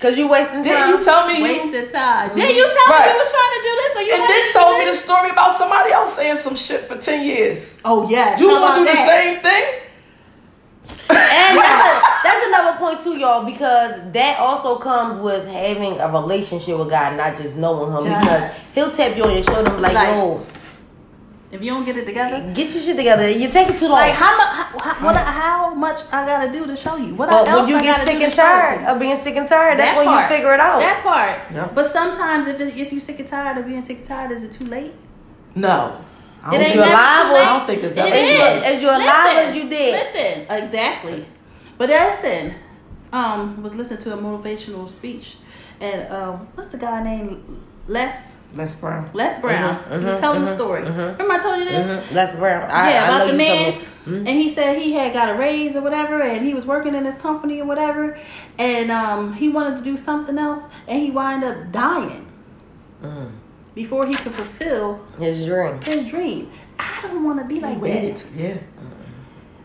Cause 0.00 0.18
you 0.18 0.28
wasting 0.28 0.62
time. 0.62 0.64
Didn't 0.64 0.88
you 0.90 1.00
tell 1.02 1.26
me 1.26 1.38
you 1.38 1.42
Wasted 1.44 1.92
time? 1.92 2.36
Did 2.36 2.54
you 2.56 2.62
tell 2.62 2.86
Right. 2.92 3.06
me 3.06 3.12
you 3.12 3.18
was 3.18 3.30
trying 3.34 3.54
to 3.56 3.62
do 3.68 3.72
this, 3.82 3.92
or 3.96 4.02
you 4.02 4.12
and 4.14 4.20
wanted 4.22 4.34
then 4.34 4.52
to 4.52 4.58
told 4.58 4.78
me 4.78 4.84
the 4.84 4.96
story 4.96 5.30
about 5.30 5.56
somebody 5.56 5.90
else 5.92 6.14
saying 6.14 6.36
some 6.36 6.54
shit 6.56 6.82
for 6.88 6.96
ten 6.98 7.24
years. 7.24 7.76
Oh 7.84 8.08
yes, 8.08 8.38
You 8.40 8.48
wanna 8.50 8.74
do 8.76 8.82
about 8.82 8.92
the 8.92 9.06
same 9.06 9.40
thing? 9.40 9.64
And 11.10 11.58
that's, 11.58 11.86
a, 11.86 12.28
that's 12.28 12.46
another 12.48 12.78
point 12.78 13.00
too, 13.02 13.18
y'all, 13.18 13.44
because 13.44 14.00
that 14.12 14.38
also 14.38 14.76
comes 14.78 15.18
with 15.18 15.46
having 15.48 15.98
a 16.00 16.08
relationship 16.08 16.78
with 16.78 16.90
God, 16.90 17.16
not 17.16 17.36
just 17.40 17.56
knowing 17.56 17.92
Him. 17.92 18.10
Yes. 18.10 18.22
Because 18.24 18.74
He'll 18.74 18.92
tap 18.96 19.16
you 19.16 19.24
on 19.24 19.34
your 19.34 19.42
shoulder 19.42 19.68
and 19.70 19.76
be 19.76 19.82
like, 19.82 19.94
Like, 19.94 20.08
"Yo, 20.08 20.44
If 21.52 21.62
you 21.62 21.70
don't 21.70 21.84
get 21.84 21.96
it 21.96 22.04
together, 22.04 22.52
get 22.54 22.72
your 22.74 22.82
shit 22.82 22.96
together. 22.96 23.28
You 23.30 23.48
take 23.48 23.68
it 23.68 23.78
too 23.78 23.86
long." 23.86 24.00
like 24.00 24.12
how 24.14 24.36
much? 24.36 24.48
How, 24.48 24.90
how, 24.94 25.04
what, 25.06 25.16
how 25.16 25.74
much 25.74 26.00
I 26.12 26.26
gotta 26.26 26.50
do 26.52 26.66
to 26.66 26.74
show 26.76 26.96
you? 26.96 27.14
What 27.14 27.30
but 27.30 27.46
else 27.48 27.60
when 27.60 27.68
you 27.68 27.76
I 27.76 27.82
get 27.82 28.00
sick 28.04 28.20
and 28.20 28.30
to 28.32 28.36
show 28.36 28.42
it 28.42 28.60
to 28.60 28.76
tired 28.76 28.84
of 28.94 28.98
being 29.00 29.18
sick 29.22 29.36
and 29.36 29.48
tired, 29.48 29.78
that's 29.78 29.92
That 29.92 29.96
when 29.98 30.06
part. 30.06 30.30
you 30.30 30.36
figure 30.36 30.52
it 30.54 30.60
out. 30.60 30.80
That 30.80 31.02
part. 31.02 31.54
Yeah. 31.54 31.70
But 31.74 31.86
sometimes 31.86 32.46
if 32.48 32.60
it, 32.60 32.76
if 32.76 32.92
you 32.92 33.00
sick 33.00 33.20
and 33.20 33.28
tired 33.28 33.56
of 33.58 33.66
being 33.66 33.82
sick 33.82 33.98
and 33.98 34.06
tired, 34.06 34.32
is 34.32 34.42
it 34.44 34.52
too 34.52 34.64
late? 34.64 34.92
No. 35.54 36.00
I 36.44 36.50
don't 36.50 36.60
ain't 36.60 36.76
alive 36.76 36.90
I 36.92 37.44
don't 37.58 37.66
think 37.66 37.82
it's 37.82 37.96
It 37.96 38.00
As 38.00 38.28
you- 38.28 38.36
too 38.36 38.42
late. 38.42 38.62
as 38.64 38.82
you 38.82 38.88
alive 38.90 39.36
as 39.38 39.56
you 39.56 39.68
dead. 39.70 40.06
Listen, 40.14 40.56
exactly. 40.64 41.26
But 41.78 41.88
listen, 41.88 42.54
um, 43.12 43.62
was 43.62 43.74
listening 43.74 44.02
to 44.02 44.12
a 44.14 44.16
motivational 44.16 44.88
speech, 44.88 45.36
and 45.80 46.12
um, 46.12 46.48
what's 46.54 46.68
the 46.70 46.78
guy 46.78 47.02
named 47.02 47.42
Les? 47.88 48.32
Les 48.54 48.74
Brown. 48.76 49.10
Les 49.14 49.40
Brown. 49.40 49.74
Mhm, 49.74 49.98
he 50.00 50.04
was 50.04 50.14
mhm, 50.14 50.20
telling 50.20 50.44
the 50.44 50.50
mhm, 50.50 50.54
story. 50.54 50.82
mhm. 50.82 51.12
Remember 51.18 51.34
I 51.34 51.38
told 51.40 51.58
you 51.58 51.64
this? 51.64 51.86
Mhm. 51.86 52.10
That's 52.12 52.32
Brown. 52.36 52.70
I, 52.70 52.90
yeah, 52.92 53.02
I 53.02 53.06
about 53.08 53.18
know 53.26 53.32
the 53.32 53.38
man. 53.38 53.72
Mhm. 54.06 54.18
And 54.18 54.28
he 54.28 54.48
said 54.50 54.76
he 54.76 54.92
had 54.92 55.12
got 55.12 55.30
a 55.30 55.34
raise 55.34 55.76
or 55.76 55.80
whatever, 55.80 56.20
and 56.22 56.44
he 56.44 56.52
was 56.54 56.64
working 56.66 56.94
in 56.94 57.02
this 57.04 57.16
company 57.18 57.60
or 57.60 57.64
whatever, 57.64 58.16
and 58.58 58.92
um, 58.92 59.32
he 59.32 59.48
wanted 59.48 59.78
to 59.78 59.82
do 59.82 59.96
something 59.96 60.38
else, 60.38 60.68
and 60.86 61.00
he 61.00 61.10
wound 61.10 61.42
up 61.42 61.72
dying 61.72 62.26
Mhm. 63.02 63.30
Before 63.74 64.06
he 64.06 64.14
could 64.14 64.34
fulfill 64.34 65.04
His 65.18 65.44
dream. 65.46 65.80
his 65.82 66.08
dream. 66.08 66.50
I 66.78 67.00
don't 67.02 67.24
want 67.24 67.40
to 67.40 67.44
be 67.46 67.60
like 67.60 67.80
Waited. 67.80 68.16
that. 68.16 68.26
Yeah. 68.36 68.58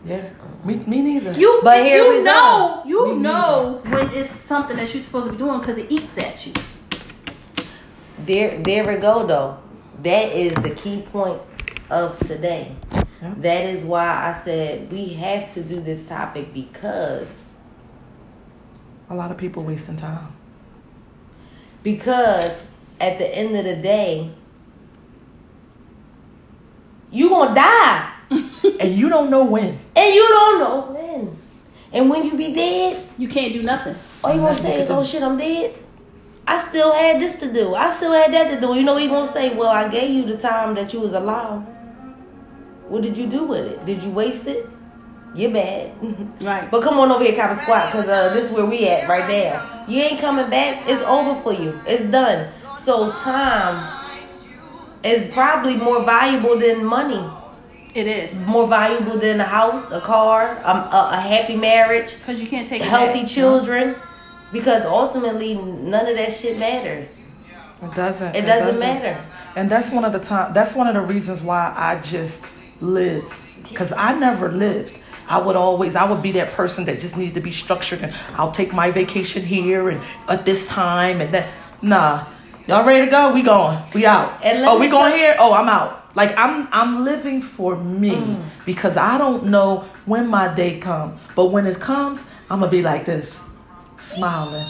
Yeah. 0.04 0.30
Me, 0.64 0.76
me 0.76 1.02
neither. 1.02 1.32
You, 1.32 1.60
But 1.62 1.84
here 1.84 2.02
you 2.02 2.10
we 2.10 2.16
go. 2.18 2.24
know, 2.24 2.82
you 2.86 3.06
Me 3.14 3.16
know 3.22 3.80
when 3.86 4.10
it's 4.12 4.30
something 4.30 4.76
that 4.76 4.92
you're 4.94 5.02
supposed 5.02 5.26
to 5.26 5.32
be 5.32 5.38
doing 5.38 5.58
because 5.60 5.78
it 5.78 5.90
eats 5.92 6.16
at 6.18 6.46
you. 6.46 6.52
There, 8.24 8.58
there 8.62 8.86
we 8.86 8.96
go. 8.96 9.26
Though 9.26 9.58
that 10.02 10.32
is 10.32 10.54
the 10.54 10.70
key 10.70 11.02
point 11.02 11.40
of 11.90 12.18
today. 12.20 12.74
Yeah. 13.22 13.34
That 13.38 13.64
is 13.66 13.84
why 13.84 14.28
I 14.28 14.32
said 14.32 14.90
we 14.90 15.08
have 15.14 15.50
to 15.54 15.62
do 15.62 15.80
this 15.80 16.02
topic 16.04 16.54
because 16.54 17.26
A 19.10 19.14
lot 19.14 19.30
of 19.30 19.36
people 19.36 19.62
wasting 19.64 19.96
time. 19.96 20.32
because 21.82 22.62
at 23.00 23.18
the 23.18 23.26
end 23.34 23.56
of 23.56 23.64
the 23.64 23.74
day, 23.76 24.30
you 27.10 27.28
gonna 27.28 27.54
die, 27.54 28.12
and 28.80 28.94
you 28.94 29.08
don't 29.08 29.30
know 29.30 29.44
when. 29.44 29.78
and 29.96 30.14
you 30.14 30.28
don't 30.28 30.58
know 30.60 30.80
when. 30.94 31.36
And 31.92 32.08
when 32.08 32.24
you 32.24 32.36
be 32.36 32.52
dead, 32.54 33.04
You 33.18 33.26
can't 33.28 33.52
do 33.52 33.62
nothing. 33.62 33.96
all 34.22 34.32
you 34.34 34.40
gonna 34.40 34.54
say 34.54 34.80
is, 34.80 34.90
"Oh 34.90 35.02
shit, 35.02 35.22
I'm 35.22 35.36
dead." 35.36 35.74
I 36.46 36.56
still 36.58 36.92
had 36.92 37.20
this 37.20 37.34
to 37.36 37.52
do. 37.52 37.74
I 37.74 37.88
still 37.90 38.12
had 38.12 38.32
that 38.32 38.50
to 38.50 38.60
do. 38.60 38.74
You 38.74 38.82
know, 38.82 38.94
what 38.94 39.02
he 39.02 39.08
gonna 39.08 39.26
say, 39.26 39.50
"Well, 39.54 39.68
I 39.68 39.88
gave 39.88 40.10
you 40.10 40.24
the 40.24 40.36
time 40.36 40.74
that 40.74 40.92
you 40.92 41.00
was 41.00 41.14
allowed. 41.14 41.66
What 42.88 43.02
did 43.02 43.16
you 43.18 43.26
do 43.26 43.44
with 43.44 43.66
it? 43.66 43.84
Did 43.86 44.02
you 44.02 44.10
waste 44.10 44.46
it? 44.46 44.68
You're 45.34 45.50
bad." 45.50 45.92
Right. 46.42 46.70
But 46.70 46.82
come 46.82 46.98
on 47.00 47.10
over 47.10 47.24
here, 47.24 47.34
Copper 47.36 47.60
Squat, 47.60 47.90
because 47.92 48.08
uh, 48.08 48.32
this 48.34 48.44
is 48.44 48.50
where 48.50 48.64
we 48.66 48.88
at 48.88 49.08
right 49.08 49.26
there. 49.26 49.60
You 49.88 50.00
ain't 50.02 50.20
coming 50.20 50.48
back. 50.48 50.88
It's 50.88 51.02
over 51.02 51.34
for 51.42 51.52
you. 51.52 51.78
It's 51.86 52.04
done. 52.04 52.48
So 52.82 53.12
time 53.12 53.98
is 55.02 55.30
probably 55.32 55.76
more 55.76 56.02
valuable 56.04 56.58
than 56.58 56.84
money. 56.84 57.22
It 57.94 58.06
is 58.06 58.42
More 58.44 58.68
valuable 58.68 59.18
than 59.18 59.40
a 59.40 59.44
house, 59.44 59.90
a 59.90 60.00
car, 60.00 60.60
um, 60.64 60.76
a, 60.76 61.10
a 61.12 61.20
happy 61.20 61.56
marriage, 61.56 62.16
because 62.18 62.40
you 62.40 62.46
can't 62.46 62.66
take 62.66 62.82
it 62.82 62.88
healthy 62.88 63.22
back. 63.22 63.30
children. 63.30 63.96
Because 64.52 64.84
ultimately, 64.84 65.54
none 65.54 66.06
of 66.06 66.16
that 66.16 66.32
shit 66.32 66.58
matters. 66.58 67.16
It 67.82 67.94
doesn't. 67.94 68.34
It 68.34 68.42
doesn't 68.42 68.78
matter. 68.78 69.20
And 69.56 69.68
that's 69.68 69.90
one 69.90 70.04
of 70.04 70.12
the 70.12 70.20
time. 70.20 70.52
That's 70.52 70.74
one 70.74 70.86
of 70.86 70.94
the 70.94 71.02
reasons 71.02 71.42
why 71.42 71.72
I 71.76 72.00
just 72.00 72.44
live, 72.80 73.24
because 73.68 73.92
I 73.92 74.12
never 74.18 74.50
lived. 74.50 74.98
I 75.28 75.38
would 75.38 75.56
always, 75.56 75.96
I 75.96 76.08
would 76.08 76.22
be 76.22 76.32
that 76.32 76.50
person 76.52 76.84
that 76.86 76.98
just 76.98 77.16
needed 77.16 77.34
to 77.34 77.40
be 77.40 77.52
structured, 77.52 78.02
and 78.02 78.14
I'll 78.34 78.52
take 78.52 78.72
my 78.72 78.90
vacation 78.90 79.42
here 79.42 79.90
and 79.90 80.00
at 80.28 80.44
this 80.44 80.66
time, 80.66 81.20
and 81.20 81.32
then 81.34 81.48
nah, 81.82 82.24
y'all 82.70 82.84
ready 82.86 83.04
to 83.04 83.10
go? 83.10 83.34
We 83.34 83.42
going, 83.42 83.76
we 83.94 84.06
out. 84.06 84.38
Oh, 84.44 84.78
we 84.78 84.86
going 84.86 85.12
here? 85.14 85.34
Oh, 85.40 85.52
I'm 85.52 85.68
out. 85.68 86.14
Like 86.14 86.36
I'm, 86.38 86.68
I'm 86.72 87.04
living 87.04 87.42
for 87.42 87.76
me 87.76 88.10
Mm. 88.12 88.42
because 88.64 88.96
I 88.96 89.18
don't 89.18 89.46
know 89.46 89.78
when 90.06 90.28
my 90.28 90.52
day 90.54 90.78
come, 90.78 91.16
but 91.34 91.46
when 91.46 91.66
it 91.66 91.80
comes, 91.80 92.24
I'm 92.48 92.60
gonna 92.60 92.70
be 92.70 92.82
like 92.82 93.04
this, 93.04 93.40
smiling, 93.98 94.66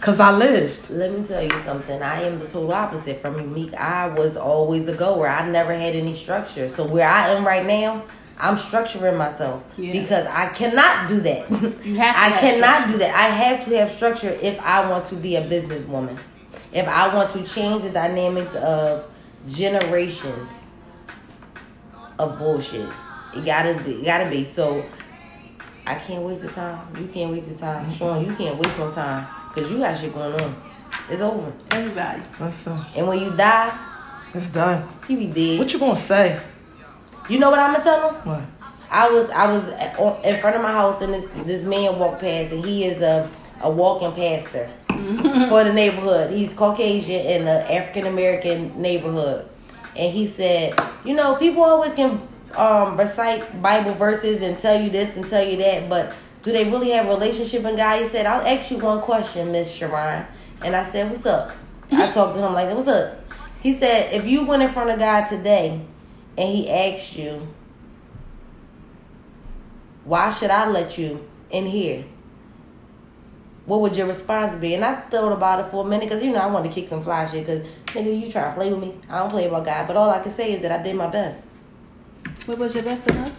cause 0.00 0.18
I 0.20 0.32
lived. 0.32 0.90
Let 0.90 1.12
me 1.16 1.24
tell 1.24 1.42
you 1.42 1.62
something. 1.64 2.02
I 2.02 2.22
am 2.22 2.40
the 2.40 2.46
total 2.46 2.72
opposite 2.72 3.20
from 3.22 3.38
you, 3.40 3.46
Meek. 3.46 3.72
I 3.74 4.08
was 4.08 4.36
always 4.36 4.88
a 4.88 4.94
goer. 4.94 5.28
I 5.28 5.48
never 5.48 5.72
had 5.74 5.94
any 5.94 6.14
structure. 6.14 6.68
So 6.68 6.84
where 6.86 7.08
I 7.08 7.28
am 7.30 7.44
right 7.46 7.64
now, 7.66 8.02
I'm 8.38 8.56
structuring 8.56 9.16
myself 9.16 9.62
Yeah. 9.76 9.92
because 9.92 10.26
I 10.26 10.46
cannot 10.48 11.08
do 11.08 11.20
that. 11.20 11.50
You 11.84 11.96
have 11.96 12.14
I 12.16 12.36
cannot 12.38 12.88
do 12.88 12.98
that. 12.98 13.14
I 13.14 13.28
have 13.34 13.64
to 13.64 13.76
have 13.78 13.90
structure 13.92 14.30
if 14.42 14.60
I 14.60 14.88
want 14.90 15.04
to 15.06 15.16
be 15.16 15.34
a 15.36 15.42
businesswoman. 15.42 16.18
If 16.72 16.86
I 16.86 17.14
want 17.14 17.30
to 17.30 17.44
change 17.44 17.82
the 17.82 17.90
dynamics 17.90 18.54
of 18.56 19.08
generations 19.48 20.70
of 22.18 22.38
bullshit. 22.38 22.88
It 23.36 23.44
gotta 23.44 23.74
be. 23.84 23.92
It 24.00 24.04
gotta 24.04 24.28
be. 24.28 24.44
So 24.44 24.84
I 25.86 25.94
can't 25.94 26.22
waste 26.24 26.42
the 26.42 26.48
time. 26.48 26.80
You 27.00 27.06
can't 27.06 27.30
waste 27.30 27.50
the 27.52 27.58
time. 27.58 27.84
Mm-hmm. 27.86 27.94
Sean, 27.94 28.24
you 28.24 28.34
can't 28.34 28.56
waste 28.56 28.78
no 28.78 28.90
time 28.90 29.26
because 29.54 29.70
you 29.70 29.78
got 29.78 29.96
shit 29.98 30.12
going 30.14 30.40
on. 30.40 30.62
It's 31.08 31.20
over. 31.20 31.52
Everybody. 31.70 32.22
Listen, 32.40 32.78
And 32.94 33.06
when 33.08 33.20
you 33.20 33.30
die, 33.30 33.76
it's 34.34 34.50
done. 34.50 34.88
you 35.08 35.16
be 35.16 35.26
dead. 35.26 35.58
What 35.58 35.72
you 35.72 35.78
gonna 35.78 35.96
say? 35.96 36.40
You 37.28 37.38
know 37.38 37.50
what 37.50 37.58
I'm 37.58 37.72
gonna 37.72 37.84
tell 37.84 38.10
them? 38.12 38.26
What? 38.26 38.42
I 38.90 39.08
was 39.10 39.28
I 39.30 39.50
was 39.52 39.64
at- 39.68 39.98
on- 39.98 40.22
in 40.24 40.40
front 40.40 40.56
of 40.56 40.62
my 40.62 40.72
house 40.72 41.00
and 41.02 41.12
this 41.12 41.26
this 41.44 41.62
man 41.62 41.98
walked 41.98 42.20
past 42.20 42.52
and 42.52 42.64
he 42.64 42.84
is 42.84 43.02
a 43.02 43.30
a 43.60 43.70
walking 43.70 44.12
pastor 44.12 44.68
for 45.48 45.64
the 45.64 45.72
neighborhood. 45.72 46.30
He's 46.30 46.52
Caucasian 46.52 47.20
in 47.20 47.44
the 47.46 47.72
African 47.72 48.06
American 48.06 48.80
neighborhood, 48.80 49.48
and 49.96 50.12
he 50.12 50.26
said, 50.26 50.78
you 51.04 51.14
know, 51.14 51.36
people 51.36 51.62
always 51.62 51.94
can 51.94 52.20
um, 52.56 52.96
recite 52.96 53.62
Bible 53.62 53.94
verses 53.94 54.42
and 54.42 54.58
tell 54.58 54.80
you 54.80 54.90
this 54.90 55.16
and 55.16 55.28
tell 55.28 55.46
you 55.46 55.56
that, 55.58 55.88
but 55.88 56.12
do 56.42 56.52
they 56.52 56.64
really 56.64 56.90
have 56.90 57.06
a 57.06 57.08
relationship 57.08 57.64
in 57.64 57.76
God? 57.76 58.02
He 58.02 58.08
said, 58.08 58.26
I'll 58.26 58.46
ask 58.46 58.70
you 58.70 58.78
one 58.78 59.00
question, 59.00 59.50
Miss 59.52 59.70
Sharon, 59.70 60.26
and 60.62 60.76
I 60.76 60.82
said, 60.82 61.08
what's 61.08 61.24
up? 61.24 61.52
I 61.90 62.10
talked 62.12 62.36
to 62.36 62.46
him 62.46 62.52
like, 62.52 62.74
what's 62.74 62.88
up? 62.88 63.24
He 63.60 63.72
said, 63.72 64.12
if 64.12 64.26
you 64.26 64.44
went 64.44 64.62
in 64.62 64.68
front 64.68 64.90
of 64.90 64.98
God 64.98 65.24
today 65.24 65.80
and 66.36 66.48
he 66.48 66.70
asked 66.70 67.16
you, 67.16 67.48
why 70.04 70.30
should 70.30 70.50
I 70.50 70.68
let 70.68 70.96
you 70.96 71.26
in 71.50 71.66
here? 71.66 72.04
What 73.68 73.80
would 73.82 73.96
your 73.96 74.06
response 74.06 74.54
be? 74.54 74.74
And 74.74 74.82
I 74.84 74.96
thought 75.10 75.30
about 75.30 75.60
it 75.60 75.66
for 75.70 75.84
a 75.84 75.88
minute 75.88 76.08
because, 76.08 76.22
you 76.24 76.32
know, 76.32 76.38
I 76.38 76.46
wanted 76.46 76.70
to 76.70 76.74
kick 76.74 76.88
some 76.88 77.02
fly 77.04 77.26
shit 77.26 77.44
because, 77.46 77.66
nigga, 77.88 78.18
you 78.18 78.30
try 78.32 78.44
to 78.48 78.52
play 78.54 78.70
with 78.72 78.80
me. 78.80 78.94
I 79.10 79.18
don't 79.18 79.28
play 79.30 79.46
about 79.46 79.66
God. 79.66 79.86
But 79.86 79.96
all 79.98 80.08
I 80.08 80.20
can 80.20 80.32
say 80.32 80.52
is 80.54 80.62
that 80.62 80.72
I 80.72 80.82
did 80.82 80.96
my 80.96 81.06
best. 81.08 81.44
What 82.46 82.56
was 82.58 82.74
your 82.74 82.82
best 82.84 83.06
enough? 83.08 83.32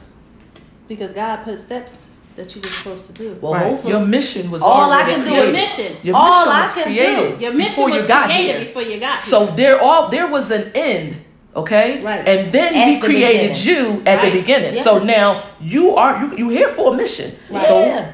Because 0.87 1.13
God 1.13 1.43
put 1.43 1.59
steps 1.59 2.11
that 2.35 2.55
you 2.55 2.61
were 2.61 2.69
supposed 2.69 3.05
to 3.07 3.13
do. 3.13 3.37
Well, 3.41 3.53
right. 3.53 3.63
hopefully. 3.65 3.91
Your 3.93 4.05
mission 4.05 4.51
was 4.51 4.61
All 4.61 4.91
I 4.91 5.03
can 5.03 5.25
do 5.25 5.31
Your 5.33 5.45
is- 5.45 5.53
mission. 5.53 5.97
Your 6.03 6.15
All 6.15 6.45
mission 6.45 6.53
I 6.53 6.65
was 6.65 6.73
can 6.75 6.83
created 6.83 7.37
do- 7.39 7.43
Your 7.45 7.53
mission 7.53 7.69
before 7.71 7.89
was 7.89 8.01
you 8.03 8.07
got 8.07 8.25
created 8.29 8.55
here. 8.55 8.65
before 8.65 8.81
you 8.83 8.99
got 8.99 9.11
here. 9.23 9.31
So 9.31 9.45
here. 9.47 9.55
there 9.55 9.81
all 9.81 10.09
there 10.09 10.27
was 10.27 10.51
an 10.51 10.71
end, 10.75 11.19
okay? 11.55 12.01
Right. 12.03 12.27
And 12.27 12.51
then 12.51 12.75
At 12.75 12.87
he 12.87 12.95
the 12.99 13.01
created 13.05 13.53
beginning. 13.57 13.67
you 13.97 14.03
at 14.05 14.17
Right. 14.19 14.31
the 14.33 14.39
beginning. 14.41 14.73
Yes. 14.75 14.83
So 14.83 14.99
now 14.99 15.43
you 15.59 15.95
are 15.95 16.19
you 16.23 16.37
you 16.37 16.49
here 16.49 16.69
for 16.69 16.93
a 16.93 16.95
mission. 16.95 17.35
Yeah. 17.51 17.63
So 17.65 18.13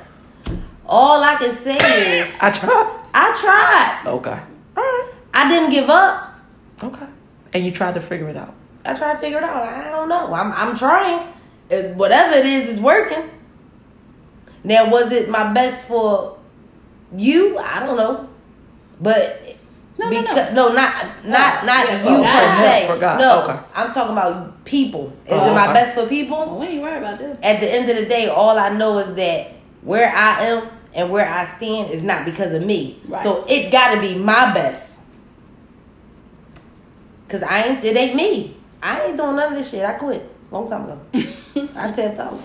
all 0.88 1.24
I 1.24 1.36
can 1.36 1.56
say 1.56 1.78
is 2.20 2.28
I 2.42 2.52
tried. 2.52 3.02
I 3.14 3.34
tried. 4.04 4.12
Okay. 4.14 4.40
All 4.78 4.84
right. 4.84 5.12
I 5.34 5.50
didn't 5.50 5.70
give 5.72 5.90
up. 5.90 6.36
Okay. 6.84 7.08
And 7.54 7.66
you 7.66 7.72
tried 7.72 7.94
to 7.96 8.02
figure 8.02 8.30
it 8.30 8.38
out. 8.38 8.54
I 8.86 8.94
tried 8.94 9.14
to 9.14 9.20
figure 9.20 9.38
it 9.40 9.44
out. 9.44 9.64
I 9.68 9.90
don't 9.92 10.10
know. 10.10 10.34
I'm 10.34 10.52
I'm 10.52 10.76
trying. 10.76 11.28
It- 11.70 11.96
whatever 11.96 12.36
it 12.38 12.46
is 12.46 12.70
is 12.70 12.80
working. 12.80 13.30
Now 14.64 14.90
was 14.90 15.12
it 15.12 15.30
my 15.30 15.52
best 15.54 15.86
for 15.88 16.38
You, 17.16 17.58
I 17.60 17.80
don't 17.86 17.98
know, 17.98 18.28
but 19.00 19.56
No, 19.98 20.10
no, 20.10 20.22
no. 20.22 20.22
because, 20.22 20.52
no, 20.54 20.74
not 20.74 21.06
not 21.24 21.64
Oh, 21.64 21.66
not 21.66 21.86
yeah, 21.88 21.98
you 22.04 22.18
for 22.18 22.24
per 22.24 22.64
se. 22.64 22.88
For 22.88 22.98
God, 23.00 23.20
No, 23.20 23.44
okay. 23.44 23.60
I'm 23.76 23.92
talking 23.94 24.12
about 24.14 24.66
people. 24.66 25.14
Is 25.28 25.34
Oh, 25.34 25.52
it 25.52 25.54
my 25.54 25.66
okay. 25.66 25.74
best 25.74 25.94
for 25.94 26.08
people? 26.08 26.58
we 26.60 26.66
ain't 26.68 26.82
worried 26.82 26.98
about 26.98 27.18
this. 27.20 27.38
At 27.44 27.60
the 27.60 27.72
end 27.72 27.90
of 27.90 27.96
the 27.96 28.06
day, 28.06 28.28
all 28.28 28.58
I 28.58 28.70
know 28.70 28.98
is 28.98 29.14
that 29.16 29.52
where 29.86 30.14
I 30.14 30.44
am 30.46 30.70
and 30.94 31.10
where 31.10 31.28
I 31.28 31.48
stand 31.56 31.92
is 31.92 32.04
not 32.04 32.26
because 32.26 32.52
of 32.52 32.66
me. 32.66 33.00
Right. 33.08 33.24
So 33.24 33.46
it 33.48 33.72
got 33.72 33.96
to 33.96 34.02
be 34.02 34.16
my 34.16 34.54
best. 34.54 34.94
Cause 37.30 37.42
I 37.42 37.64
ain't, 37.64 37.84
it 37.84 37.98
ain't 37.98 38.16
me. 38.16 38.56
I 38.84 39.06
ain't 39.06 39.18
doing 39.18 39.36
none 39.36 39.54
of 39.54 39.58
this 39.58 39.72
shit. 39.72 39.84
I 39.84 39.94
quit 39.94 40.30
long 40.52 40.70
time 40.70 40.90
ago. 40.90 41.02
I 41.76 41.92
tapped 41.92 42.20
out. 42.20 42.40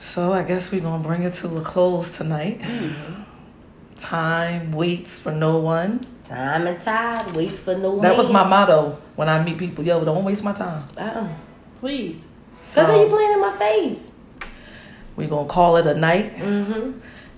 So 0.00 0.32
I 0.32 0.42
guess 0.42 0.70
we're 0.70 0.80
gonna 0.80 1.02
bring 1.02 1.22
it 1.22 1.34
to 1.36 1.58
a 1.58 1.60
close 1.60 2.16
tonight. 2.16 2.60
Mm-hmm. 2.60 3.22
Time 3.96 4.72
waits 4.72 5.18
for 5.18 5.32
no 5.32 5.58
one. 5.58 6.00
Time 6.24 6.66
and 6.66 6.80
tide 6.80 7.34
waits 7.34 7.58
for 7.58 7.76
no 7.76 7.98
That 8.00 8.16
was 8.16 8.30
my 8.30 8.44
motto 8.44 8.98
when 9.16 9.28
I 9.28 9.42
meet 9.42 9.58
people. 9.58 9.84
Yo, 9.84 10.04
don't 10.04 10.24
waste 10.24 10.44
my 10.44 10.52
time. 10.52 10.88
Uh-uh. 10.96 11.28
Please. 11.80 12.24
Cause 12.60 12.72
So 12.72 12.86
then 12.86 13.00
you 13.00 13.08
playing 13.08 13.32
in 13.32 13.40
my 13.40 13.56
face. 13.56 14.07
We're 15.18 15.28
gonna 15.28 15.48
call 15.48 15.76
it 15.76 15.86
a 15.86 15.94
night. 15.94 16.34
Mm-hmm. 16.36 16.92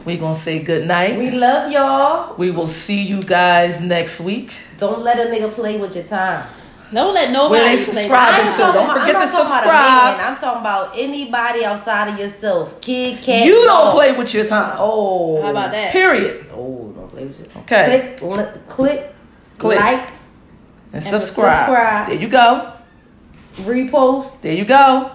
We're 0.05 0.19
gonna 0.19 0.39
say 0.39 0.63
good 0.63 0.87
night. 0.87 1.19
We 1.19 1.31
love 1.31 1.73
y'all. 1.73 2.37
We 2.37 2.51
will 2.51 2.69
see 2.69 3.01
you 3.03 3.23
guys 3.23 3.81
next 3.81 4.21
week. 4.21 4.53
Don't 4.79 5.03
let 5.03 5.19
a 5.19 5.31
nigga 5.31 5.51
play 5.53 5.79
with 5.79 5.95
your 5.95 6.05
time. 6.05 6.47
Don't 6.93 7.15
let 7.15 7.31
nobody 7.31 7.77
they 7.77 7.85
play. 7.85 7.85
subscribe 7.85 8.35
I 8.35 8.51
to. 8.51 8.57
talking 8.57 8.75
Don't 8.75 8.85
about- 8.85 9.01
forget 9.01 9.17
I'm 9.17 9.21
to 9.23 9.27
not 9.27 9.33
talking 9.33 9.47
about 9.47 9.63
a 9.63 9.65
subscribe. 9.65 10.17
man. 10.19 10.27
I'm 10.33 10.37
talking 10.37 10.61
about 10.61 10.99
anybody 10.99 11.65
outside 11.65 12.09
of 12.13 12.19
yourself. 12.19 12.81
Kid, 12.81 13.23
cat. 13.23 13.47
You 13.47 13.55
don't 13.65 13.85
dog. 13.87 13.95
play 13.95 14.13
with 14.17 14.35
your 14.35 14.47
time. 14.47 14.77
Oh. 14.79 15.41
How 15.43 15.51
about 15.51 15.73
that? 15.73 15.93
Period. 15.93 16.47
Oh, 16.53 16.93
don't 16.95 17.09
play 17.11 17.25
with 17.27 17.41
it. 17.41 17.51
Okay. 17.59 18.17
Click, 18.19 18.37
li- 18.37 18.61
click, 18.69 19.15
Click. 19.59 19.79
like, 19.81 20.01
And 20.93 20.95
And 20.95 21.05
subscribe. 21.05 21.67
subscribe. 21.67 22.07
There 22.09 22.17
you 22.21 22.29
go. 22.29 22.73
repost. 23.59 24.41
There 24.43 24.53
you 24.55 24.65
go. 24.65 25.13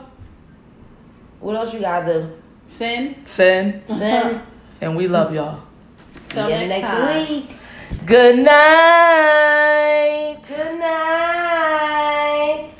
What 1.41 1.55
else 1.57 1.73
you 1.73 1.79
gotta 1.81 2.05
do? 2.13 2.29
Sin. 2.67 3.15
Sin. 3.25 3.81
Sin. 3.87 4.41
and 4.81 4.95
we 4.97 5.07
love 5.07 5.33
y'all. 5.33 5.61
Till 6.29 6.49
next, 6.49 6.69
next 6.69 6.87
time. 6.87 7.27
week. 7.27 7.49
Good 8.05 8.39
night. 8.39 10.37
Good 10.47 10.79
night. 10.79 12.74